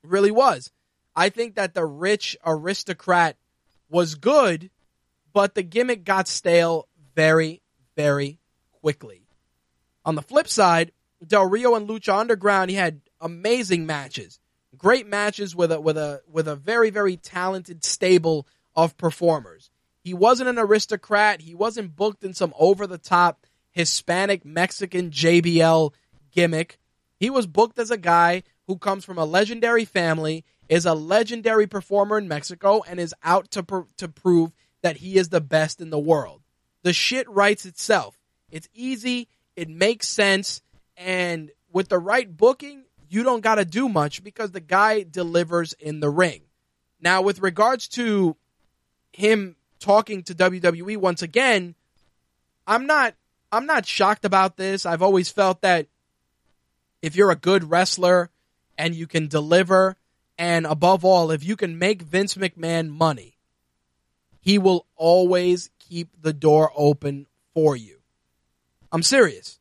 It 0.04 0.10
really 0.10 0.32
was. 0.32 0.72
I 1.16 1.30
think 1.30 1.56
that 1.56 1.74
the 1.74 1.86
rich 1.86 2.38
aristocrat 2.46 3.38
was 3.90 4.16
good, 4.16 4.70
but 5.34 5.56
the 5.56 5.64
gimmick 5.64 6.04
got 6.04 6.28
stale 6.28 6.88
very, 7.16 7.62
very 7.96 8.40
quickly. 8.82 9.24
On 10.04 10.16
the 10.16 10.22
flip 10.22 10.48
side, 10.48 10.92
Del 11.26 11.46
Rio 11.46 11.76
and 11.76 11.88
Lucha 11.88 12.18
Underground, 12.18 12.70
he 12.70 12.76
had 12.76 13.02
amazing 13.20 13.86
matches, 13.86 14.40
great 14.82 15.06
matches 15.06 15.56
with 15.56 15.72
a 15.72 15.80
with 15.80 15.96
a 15.96 16.22
with 16.28 16.48
a 16.48 16.56
very 16.56 16.90
very 16.90 17.16
talented 17.16 17.86
stable 17.86 18.48
of 18.76 18.98
performers. 18.98 19.70
He 20.04 20.14
wasn't 20.16 20.50
an 20.50 20.58
aristocrat. 20.58 21.42
He 21.42 21.54
wasn't 21.54 21.96
booked 21.96 22.24
in 22.24 22.34
some 22.34 22.52
over 22.58 22.88
the 22.88 22.98
top 22.98 23.46
Hispanic 23.72 24.44
Mexican 24.44 25.12
JBL 25.12 25.94
gimmick. 26.32 26.80
He 27.20 27.30
was 27.30 27.46
booked 27.46 27.78
as 27.78 27.92
a 27.92 27.98
guy 27.98 28.42
who 28.66 28.78
comes 28.78 29.06
from 29.06 29.20
a 29.20 29.26
legendary 29.26 29.86
family, 29.86 30.44
is 30.68 30.88
a 30.88 30.96
legendary 30.96 31.68
performer 31.68 32.18
in 32.18 32.28
Mexico, 32.28 32.82
and 32.88 33.00
is 33.00 33.14
out 33.24 33.52
to 33.52 33.62
pr- 33.62 33.82
to 33.98 34.08
prove 34.08 34.52
that 34.82 34.98
he 34.98 35.18
is 35.18 35.30
the 35.30 35.42
best 35.42 35.80
in 35.80 35.92
the 35.92 36.00
world. 36.00 36.42
The 36.82 36.94
shit 36.94 37.30
writes 37.30 37.68
itself. 37.68 38.18
It's 38.50 38.68
easy, 38.74 39.28
it 39.56 39.70
makes 39.70 40.08
sense, 40.08 40.64
and 40.98 41.52
with 41.72 41.90
the 41.90 42.00
right 42.00 42.36
booking, 42.36 42.86
you 43.12 43.24
don't 43.24 43.42
got 43.42 43.56
to 43.56 43.66
do 43.66 43.90
much 43.90 44.24
because 44.24 44.52
the 44.52 44.60
guy 44.60 45.04
delivers 45.04 45.74
in 45.74 46.00
the 46.00 46.10
ring. 46.10 46.42
Now, 47.02 47.22
with 47.22 47.40
regards 47.40 47.88
to 47.90 48.38
him 49.12 49.56
talking 49.80 50.24
to 50.24 50.36
WWE 50.36 50.98
once 50.98 51.22
again 51.22 51.76
I'm 52.68 52.86
not 52.86 53.16
I'm 53.52 53.66
not 53.66 53.86
shocked 53.86 54.24
about 54.24 54.56
this. 54.56 54.86
I've 54.86 55.02
always 55.02 55.30
felt 55.30 55.62
that 55.62 55.88
if 57.02 57.16
you're 57.18 57.32
a 57.32 57.36
good 57.36 57.70
wrestler 57.70 58.30
and 58.78 58.96
you 58.96 59.08
can 59.08 59.28
deliver 59.28 59.98
and 60.38 60.66
above 60.66 61.04
all 61.04 61.32
if 61.32 61.44
you 61.44 61.58
can 61.58 61.78
make 61.78 62.02
Vince 62.02 62.36
McMahon 62.36 62.90
money, 62.90 63.38
he 64.40 64.58
will 64.58 64.86
always 64.96 65.70
keep 65.80 66.10
the 66.22 66.34
door 66.34 66.72
open 66.76 67.28
for 67.54 67.76
you. 67.76 67.98
I'm 68.92 69.04
serious. 69.04 69.60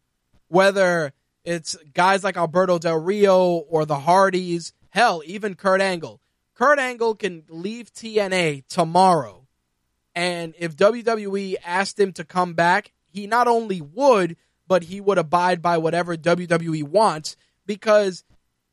Whether 0.49 1.13
it's 1.45 1.77
guys 1.95 2.23
like 2.23 2.37
Alberto 2.37 2.79
Del 2.79 2.99
Rio 2.99 3.41
or 3.69 3.87
the 3.87 4.01
Hardys, 4.01 4.73
hell, 4.91 5.23
even 5.25 5.55
Kurt 5.55 5.81
Angle. 5.81 6.21
Kurt 6.55 6.79
Angle 6.79 7.15
can 7.15 7.45
leave 7.49 7.93
TNA 7.93 8.67
tomorrow. 8.69 9.47
And 10.15 10.55
if 10.59 10.77
WWE 10.77 11.57
asked 11.65 11.99
him 11.99 12.13
to 12.15 12.25
come 12.25 12.55
back, 12.55 12.93
he 13.09 13.27
not 13.27 13.49
only 13.49 13.81
would, 13.81 14.37
but 14.69 14.85
he 14.85 15.01
would 15.01 15.19
abide 15.19 15.63
by 15.63 15.79
whatever 15.79 16.17
WWE 16.17 16.85
wants 16.85 17.37
because 17.67 18.25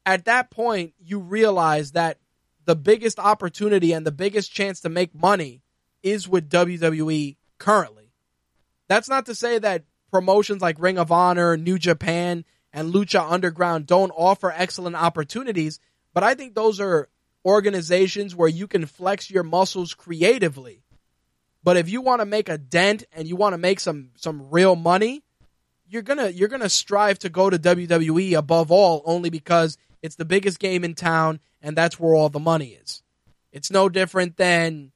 at 0.05 0.25
that 0.25 0.51
point 0.51 0.93
you 0.99 1.19
realize 1.19 1.93
that 1.93 2.17
the 2.65 2.75
biggest 2.75 3.19
opportunity 3.19 3.93
and 3.93 4.05
the 4.05 4.11
biggest 4.11 4.51
chance 4.51 4.81
to 4.81 4.89
make 4.89 5.15
money 5.15 5.61
is 6.03 6.27
with 6.27 6.49
WWE 6.49 7.37
currently. 7.57 8.11
That's 8.87 9.09
not 9.09 9.25
to 9.27 9.35
say 9.35 9.57
that 9.59 9.85
promotions 10.11 10.61
like 10.61 10.79
Ring 10.79 10.97
of 10.97 11.11
Honor, 11.11 11.57
New 11.57 11.77
Japan, 11.77 12.45
and 12.77 12.93
Lucha 12.93 13.31
Underground 13.31 13.87
don't 13.87 14.11
offer 14.11 14.53
excellent 14.55 14.95
opportunities, 14.95 15.79
but 16.13 16.23
I 16.23 16.35
think 16.35 16.53
those 16.53 16.79
are 16.79 17.09
organizations 17.43 18.35
where 18.35 18.47
you 18.47 18.67
can 18.67 18.85
flex 18.85 19.31
your 19.31 19.41
muscles 19.41 19.95
creatively. 19.95 20.83
But 21.63 21.77
if 21.77 21.89
you 21.89 22.01
want 22.01 22.21
to 22.21 22.25
make 22.27 22.49
a 22.49 22.57
dent 22.59 23.03
and 23.11 23.27
you 23.27 23.35
want 23.35 23.53
to 23.53 23.57
make 23.57 23.79
some 23.79 24.11
some 24.15 24.51
real 24.51 24.75
money, 24.75 25.23
you're 25.89 26.03
gonna 26.03 26.29
you're 26.29 26.49
gonna 26.49 26.69
strive 26.69 27.17
to 27.19 27.29
go 27.29 27.49
to 27.49 27.57
WWE 27.57 28.37
above 28.37 28.71
all, 28.71 29.01
only 29.05 29.31
because 29.31 29.75
it's 30.03 30.15
the 30.15 30.23
biggest 30.23 30.59
game 30.59 30.83
in 30.83 30.93
town 30.93 31.39
and 31.63 31.75
that's 31.75 31.99
where 31.99 32.13
all 32.13 32.29
the 32.29 32.39
money 32.39 32.77
is. 32.79 33.01
It's 33.51 33.71
no 33.71 33.89
different 33.89 34.37
than 34.37 34.91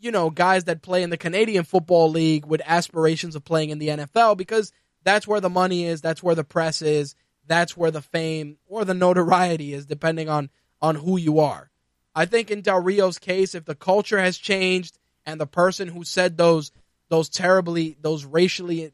you 0.00 0.10
know 0.10 0.28
guys 0.28 0.64
that 0.64 0.82
play 0.82 1.02
in 1.02 1.08
the 1.08 1.16
Canadian 1.16 1.64
Football 1.64 2.10
League 2.10 2.44
with 2.44 2.60
aspirations 2.66 3.36
of 3.36 3.42
playing 3.42 3.70
in 3.70 3.78
the 3.78 3.88
NFL 3.88 4.36
because 4.36 4.70
that's 5.06 5.28
where 5.28 5.40
the 5.40 5.48
money 5.48 5.84
is, 5.84 6.00
that's 6.00 6.20
where 6.20 6.34
the 6.34 6.42
press 6.42 6.82
is, 6.82 7.14
that's 7.46 7.76
where 7.76 7.92
the 7.92 8.02
fame 8.02 8.58
or 8.66 8.84
the 8.84 8.92
notoriety 8.92 9.72
is, 9.72 9.86
depending 9.86 10.28
on 10.28 10.50
on 10.82 10.96
who 10.96 11.16
you 11.16 11.38
are. 11.38 11.70
I 12.12 12.24
think 12.24 12.50
in 12.50 12.60
Del 12.60 12.80
Rio's 12.80 13.18
case, 13.18 13.54
if 13.54 13.64
the 13.64 13.76
culture 13.76 14.18
has 14.18 14.36
changed 14.36 14.98
and 15.24 15.40
the 15.40 15.46
person 15.46 15.88
who 15.88 16.02
said 16.02 16.36
those 16.36 16.72
those 17.08 17.28
terribly 17.28 17.96
those 18.00 18.24
racially 18.24 18.92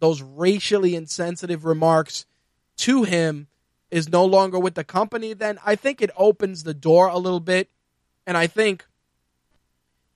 those 0.00 0.20
racially 0.20 0.96
insensitive 0.96 1.64
remarks 1.64 2.26
to 2.78 3.04
him 3.04 3.46
is 3.88 4.08
no 4.08 4.24
longer 4.24 4.58
with 4.58 4.74
the 4.74 4.84
company, 4.84 5.32
then 5.32 5.60
I 5.64 5.76
think 5.76 6.02
it 6.02 6.10
opens 6.16 6.64
the 6.64 6.74
door 6.74 7.06
a 7.06 7.18
little 7.18 7.40
bit. 7.40 7.70
And 8.26 8.36
I 8.36 8.48
think 8.48 8.84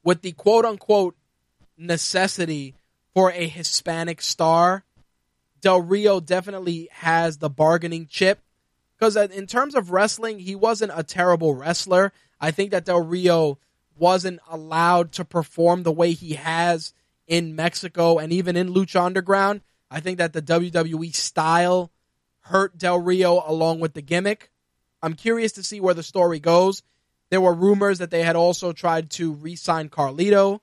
with 0.02 0.23
the 0.23 0.32
quote 0.32 0.65
unquote 0.65 1.16
necessity 1.78 2.74
for 3.15 3.31
a 3.31 3.47
Hispanic 3.47 4.20
star, 4.20 4.82
Del 5.61 5.81
Rio 5.81 6.20
definitely 6.20 6.89
has 6.93 7.39
the 7.39 7.51
bargaining 7.51 8.07
chip. 8.07 8.41
Because 8.99 9.16
in 9.16 9.47
terms 9.47 9.74
of 9.74 9.91
wrestling, 9.91 10.39
he 10.39 10.55
wasn't 10.55 10.93
a 10.95 11.03
terrible 11.03 11.55
wrestler. 11.55 12.12
I 12.41 12.51
think 12.51 12.70
that 12.70 12.85
Del 12.85 13.03
Rio 13.03 13.59
wasn't 13.97 14.41
allowed 14.49 15.12
to 15.12 15.24
perform 15.24 15.82
the 15.82 15.93
way 15.93 16.12
he 16.12 16.35
has 16.35 16.93
in 17.27 17.57
Mexico 17.57 18.19
and 18.19 18.32
even 18.32 18.57
in 18.57 18.74
Lucha 18.74 19.01
Underground. 19.01 19.62
I 19.91 20.01
think 20.01 20.19
that 20.19 20.32
the 20.32 20.43
WWE 20.43 21.15
style 21.15 21.91
hurt 22.41 22.77
Del 22.77 22.99
Rio 22.99 23.43
along 23.47 23.81
with 23.81 23.95
the 23.95 24.03
gimmick. 24.03 24.51
I'm 25.03 25.15
curious 25.15 25.53
to 25.53 25.62
see 25.62 25.81
where 25.81 25.95
the 25.95 26.03
story 26.03 26.41
goes. 26.41 26.82
There 27.31 27.41
were 27.41 27.55
rumors 27.55 27.99
that 27.99 28.11
they 28.11 28.23
had 28.23 28.37
also 28.37 28.73
tried 28.73 29.11
to 29.11 29.32
re 29.32 29.57
sign 29.57 29.89
Carlito. 29.89 30.61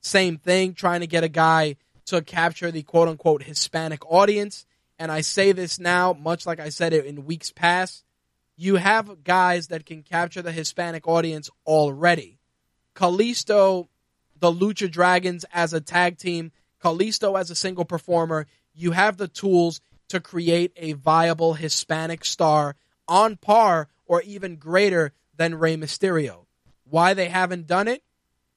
Same 0.00 0.36
thing, 0.36 0.74
trying 0.74 1.00
to 1.00 1.06
get 1.06 1.24
a 1.24 1.28
guy 1.28 1.76
to 2.10 2.22
capture 2.22 2.70
the 2.70 2.82
quote 2.82 3.08
unquote 3.08 3.42
Hispanic 3.42 4.04
audience. 4.10 4.66
And 4.98 5.10
I 5.10 5.22
say 5.22 5.52
this 5.52 5.78
now, 5.78 6.12
much 6.12 6.46
like 6.46 6.60
I 6.60 6.68
said 6.68 6.92
it 6.92 7.06
in 7.06 7.24
weeks 7.24 7.50
past. 7.50 8.04
You 8.56 8.76
have 8.76 9.24
guys 9.24 9.68
that 9.68 9.86
can 9.86 10.02
capture 10.02 10.42
the 10.42 10.52
Hispanic 10.52 11.08
audience 11.08 11.48
already. 11.66 12.38
Kalisto, 12.94 13.88
the 14.38 14.52
Lucha 14.52 14.90
Dragons 14.90 15.46
as 15.52 15.72
a 15.72 15.80
tag 15.80 16.18
team, 16.18 16.52
Kalisto 16.82 17.38
as 17.38 17.50
a 17.50 17.54
single 17.54 17.84
performer, 17.84 18.46
you 18.74 18.90
have 18.90 19.16
the 19.16 19.28
tools 19.28 19.80
to 20.08 20.20
create 20.20 20.72
a 20.76 20.92
viable 20.92 21.54
Hispanic 21.54 22.24
star 22.24 22.76
on 23.08 23.36
par 23.36 23.88
or 24.04 24.20
even 24.22 24.56
greater 24.56 25.12
than 25.36 25.54
Rey 25.54 25.76
Mysterio. 25.76 26.46
Why 26.84 27.14
they 27.14 27.28
haven't 27.28 27.66
done 27.66 27.88
it, 27.88 28.02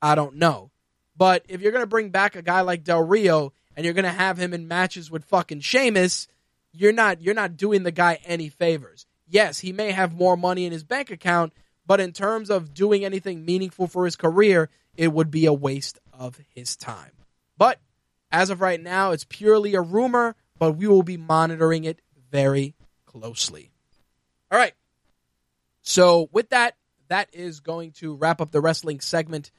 I 0.02 0.16
don't 0.16 0.36
know. 0.36 0.72
But 1.16 1.46
if 1.48 1.62
you're 1.62 1.72
going 1.72 1.84
to 1.84 1.88
bring 1.88 2.10
back 2.10 2.36
a 2.36 2.42
guy 2.42 2.62
like 2.62 2.84
Del 2.84 3.02
Rio 3.02 3.54
and 3.76 3.86
you're 3.86 3.94
going 3.94 4.04
to 4.04 4.12
have 4.12 4.38
him 4.38 4.54
in 4.54 4.68
matches 4.68 5.12
with 5.12 5.26
fucking 5.26 5.62
Sheamus, 5.62 6.28
you're 6.72 6.94
not 6.94 7.22
you're 7.22 7.36
not 7.36 7.58
doing 7.58 7.84
the 7.84 7.92
guy 7.92 8.20
any 8.26 8.50
favors. 8.50 9.06
Yes, 9.28 9.60
he 9.60 9.72
may 9.72 9.92
have 9.92 10.14
more 10.14 10.36
money 10.36 10.66
in 10.66 10.72
his 10.72 10.84
bank 10.84 11.12
account, 11.12 11.54
but 11.86 12.00
in 12.00 12.12
terms 12.12 12.50
of 12.50 12.74
doing 12.74 13.06
anything 13.06 13.46
meaningful 13.46 13.88
for 13.88 14.06
his 14.06 14.16
career, 14.16 14.70
it 14.96 15.12
would 15.12 15.32
be 15.32 15.46
a 15.46 15.54
waste 15.54 16.00
of 16.12 16.40
his 16.54 16.76
time. 16.76 17.12
But 17.58 17.80
as 18.32 18.50
of 18.50 18.62
right 18.62 18.82
now, 18.82 19.12
it's 19.12 19.26
purely 19.26 19.76
a 19.76 19.82
rumor, 19.82 20.36
but 20.58 20.74
we 20.74 20.88
will 20.88 21.04
be 21.04 21.18
monitoring 21.18 21.84
it 21.84 22.00
very 22.32 22.76
closely. 23.06 23.72
All 24.52 24.58
right. 24.58 24.74
So, 25.82 26.30
with 26.32 26.50
that, 26.50 26.76
that 27.10 27.30
is 27.34 27.60
going 27.60 27.92
to 27.94 28.16
wrap 28.16 28.42
up 28.42 28.52
the 28.52 28.62
wrestling 28.62 29.02
segment 29.02 29.52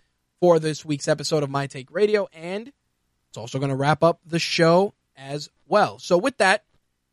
for 0.44 0.58
this 0.58 0.84
week's 0.84 1.08
episode 1.08 1.42
of 1.42 1.48
My 1.48 1.66
Take 1.66 1.90
Radio, 1.90 2.28
and 2.30 2.70
it's 3.30 3.38
also 3.38 3.58
going 3.58 3.70
to 3.70 3.74
wrap 3.74 4.02
up 4.02 4.20
the 4.26 4.38
show 4.38 4.92
as 5.16 5.48
well. 5.66 5.98
So, 5.98 6.18
with 6.18 6.36
that, 6.36 6.64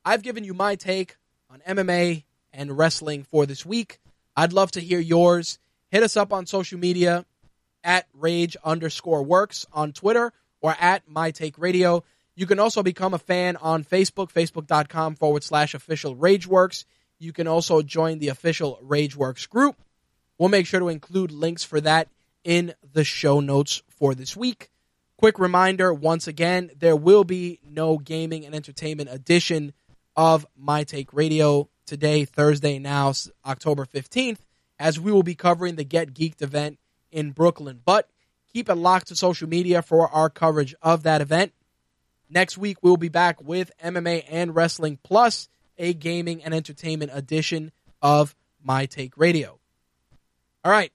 I've 0.04 0.22
given 0.22 0.44
you 0.44 0.54
my 0.54 0.76
take 0.76 1.16
on 1.50 1.62
MMA 1.62 2.26
and 2.52 2.78
wrestling 2.78 3.24
for 3.24 3.46
this 3.46 3.66
week. 3.66 4.00
I'd 4.36 4.52
love 4.52 4.72
to 4.72 4.82
hear 4.82 5.00
yours. 5.00 5.60
Hit 5.92 6.04
us 6.04 6.18
up 6.18 6.34
on 6.34 6.46
social 6.46 6.78
media 6.78 7.26
at 7.86 8.06
rage 8.14 8.58
underscore 8.66 9.24
works 9.24 9.66
on 9.72 9.94
Twitter 9.94 10.34
or 10.60 10.76
at 10.78 11.08
my 11.08 11.32
take 11.32 11.58
radio. 11.58 12.04
You 12.36 12.46
can 12.46 12.60
also 12.60 12.84
become 12.84 13.14
a 13.14 13.18
fan 13.18 13.56
on 13.56 13.86
Facebook, 13.86 14.34
facebook.com 14.34 15.16
forward 15.16 15.46
slash 15.46 15.74
official 15.74 16.18
rageworks. 16.18 16.84
You 17.18 17.32
can 17.32 17.48
also 17.48 17.82
join 17.82 18.20
the 18.20 18.28
official 18.28 18.78
Rageworks 18.86 19.48
group. 19.48 19.78
We'll 20.38 20.50
make 20.50 20.66
sure 20.66 20.82
to 20.82 20.90
include 20.90 21.32
links 21.32 21.64
for 21.64 21.80
that 21.80 22.10
in 22.44 22.74
the 22.94 23.04
show 23.04 23.40
notes 23.40 23.82
for 23.90 24.16
this 24.16 24.36
week. 24.36 24.70
Quick 25.18 25.38
reminder 25.38 25.94
once 25.94 26.28
again, 26.28 26.72
there 26.78 26.96
will 26.96 27.24
be 27.24 27.60
no 27.64 27.98
gaming 27.98 28.46
and 28.46 28.56
entertainment 28.56 29.10
edition 29.12 29.74
of 30.16 30.46
My 30.58 30.84
Take 30.84 31.14
Radio 31.14 31.70
today, 31.86 32.26
Thursday, 32.26 32.80
now, 32.80 33.14
October 33.46 33.86
15th, 33.86 34.40
as 34.80 35.00
we 35.00 35.12
will 35.12 35.24
be 35.24 35.36
covering 35.36 35.76
the 35.76 35.84
Get 35.84 36.14
Geeked 36.14 36.42
event 36.42 36.80
in 37.12 37.32
Brooklyn. 37.32 37.82
But 37.84 38.10
keep 38.52 38.70
it 38.70 38.76
locked 38.76 39.08
to 39.08 39.16
social 39.16 39.48
media 39.48 39.82
for 39.82 40.08
our 40.10 40.30
coverage 40.30 40.74
of 40.82 41.04
that 41.04 41.22
event. 41.22 41.54
Next 42.30 42.58
week, 42.58 42.78
we'll 42.82 42.98
be 42.98 43.10
back 43.10 43.42
with 43.42 43.72
MMA 43.84 44.26
and 44.30 44.56
wrestling 44.56 44.98
plus 45.04 45.50
a 45.78 45.94
gaming 45.94 46.44
and 46.44 46.54
entertainment 46.54 47.12
edition 47.14 47.72
of 48.02 48.36
My 48.64 48.86
Take 48.86 49.18
Radio. 49.18 49.60
All 50.64 50.72
right. 50.72 50.92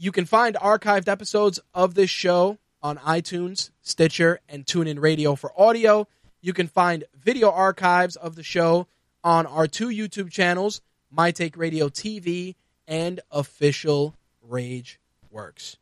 You 0.00 0.12
can 0.12 0.26
find 0.26 0.54
archived 0.54 1.08
episodes 1.08 1.58
of 1.74 1.94
this 1.94 2.08
show 2.08 2.58
on 2.80 2.98
iTunes, 2.98 3.70
Stitcher, 3.82 4.38
and 4.48 4.64
TuneIn 4.64 5.00
Radio 5.00 5.34
for 5.34 5.52
audio. 5.60 6.06
You 6.40 6.52
can 6.52 6.68
find 6.68 7.02
video 7.20 7.50
archives 7.50 8.14
of 8.14 8.36
the 8.36 8.44
show 8.44 8.86
on 9.24 9.44
our 9.44 9.66
two 9.66 9.88
YouTube 9.88 10.30
channels, 10.30 10.82
My 11.10 11.32
Take 11.32 11.56
Radio 11.56 11.88
TV 11.88 12.54
and 12.86 13.20
Official 13.32 14.14
Rage 14.40 15.00
Works. 15.32 15.78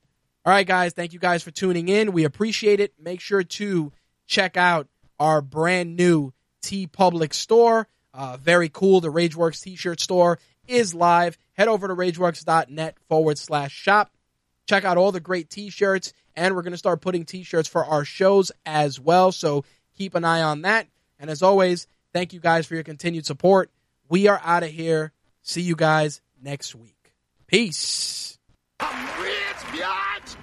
All 0.46 0.52
right, 0.52 0.66
guys, 0.66 0.94
thank 0.94 1.12
you 1.12 1.18
guys 1.18 1.42
for 1.42 1.50
tuning 1.50 1.90
in. 1.90 2.12
We 2.12 2.24
appreciate 2.24 2.80
it. 2.80 2.94
Make 2.98 3.20
sure 3.20 3.42
to 3.42 3.92
check 4.26 4.56
out 4.56 4.88
our 5.20 5.42
brand 5.42 5.94
new 5.94 6.32
TeePublic 6.62 7.34
store. 7.34 7.86
Uh, 8.14 8.38
very 8.38 8.70
cool. 8.70 9.02
The 9.02 9.12
Rageworks 9.12 9.62
t 9.62 9.76
shirt 9.76 10.00
store 10.00 10.38
is 10.66 10.94
live. 10.94 11.36
Head 11.56 11.68
over 11.68 11.88
to 11.88 11.94
rageworks.net 11.94 12.96
forward 13.08 13.38
slash 13.38 13.72
shop. 13.72 14.10
Check 14.66 14.84
out 14.84 14.98
all 14.98 15.12
the 15.12 15.20
great 15.20 15.48
t 15.48 15.70
shirts, 15.70 16.12
and 16.34 16.54
we're 16.54 16.62
going 16.62 16.72
to 16.72 16.78
start 16.78 17.00
putting 17.00 17.24
t 17.24 17.44
shirts 17.44 17.68
for 17.68 17.84
our 17.84 18.04
shows 18.04 18.52
as 18.64 19.00
well. 19.00 19.32
So 19.32 19.64
keep 19.96 20.14
an 20.14 20.24
eye 20.24 20.42
on 20.42 20.62
that. 20.62 20.86
And 21.18 21.30
as 21.30 21.42
always, 21.42 21.86
thank 22.12 22.32
you 22.32 22.40
guys 22.40 22.66
for 22.66 22.74
your 22.74 22.84
continued 22.84 23.26
support. 23.26 23.70
We 24.08 24.28
are 24.28 24.40
out 24.44 24.62
of 24.62 24.70
here. 24.70 25.12
See 25.42 25.62
you 25.62 25.76
guys 25.76 26.20
next 26.42 26.74
week. 26.74 27.12
Peace. 27.46 28.38
That's 28.78 30.36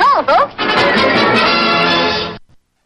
all, 0.00 0.24
folks. 0.24 0.54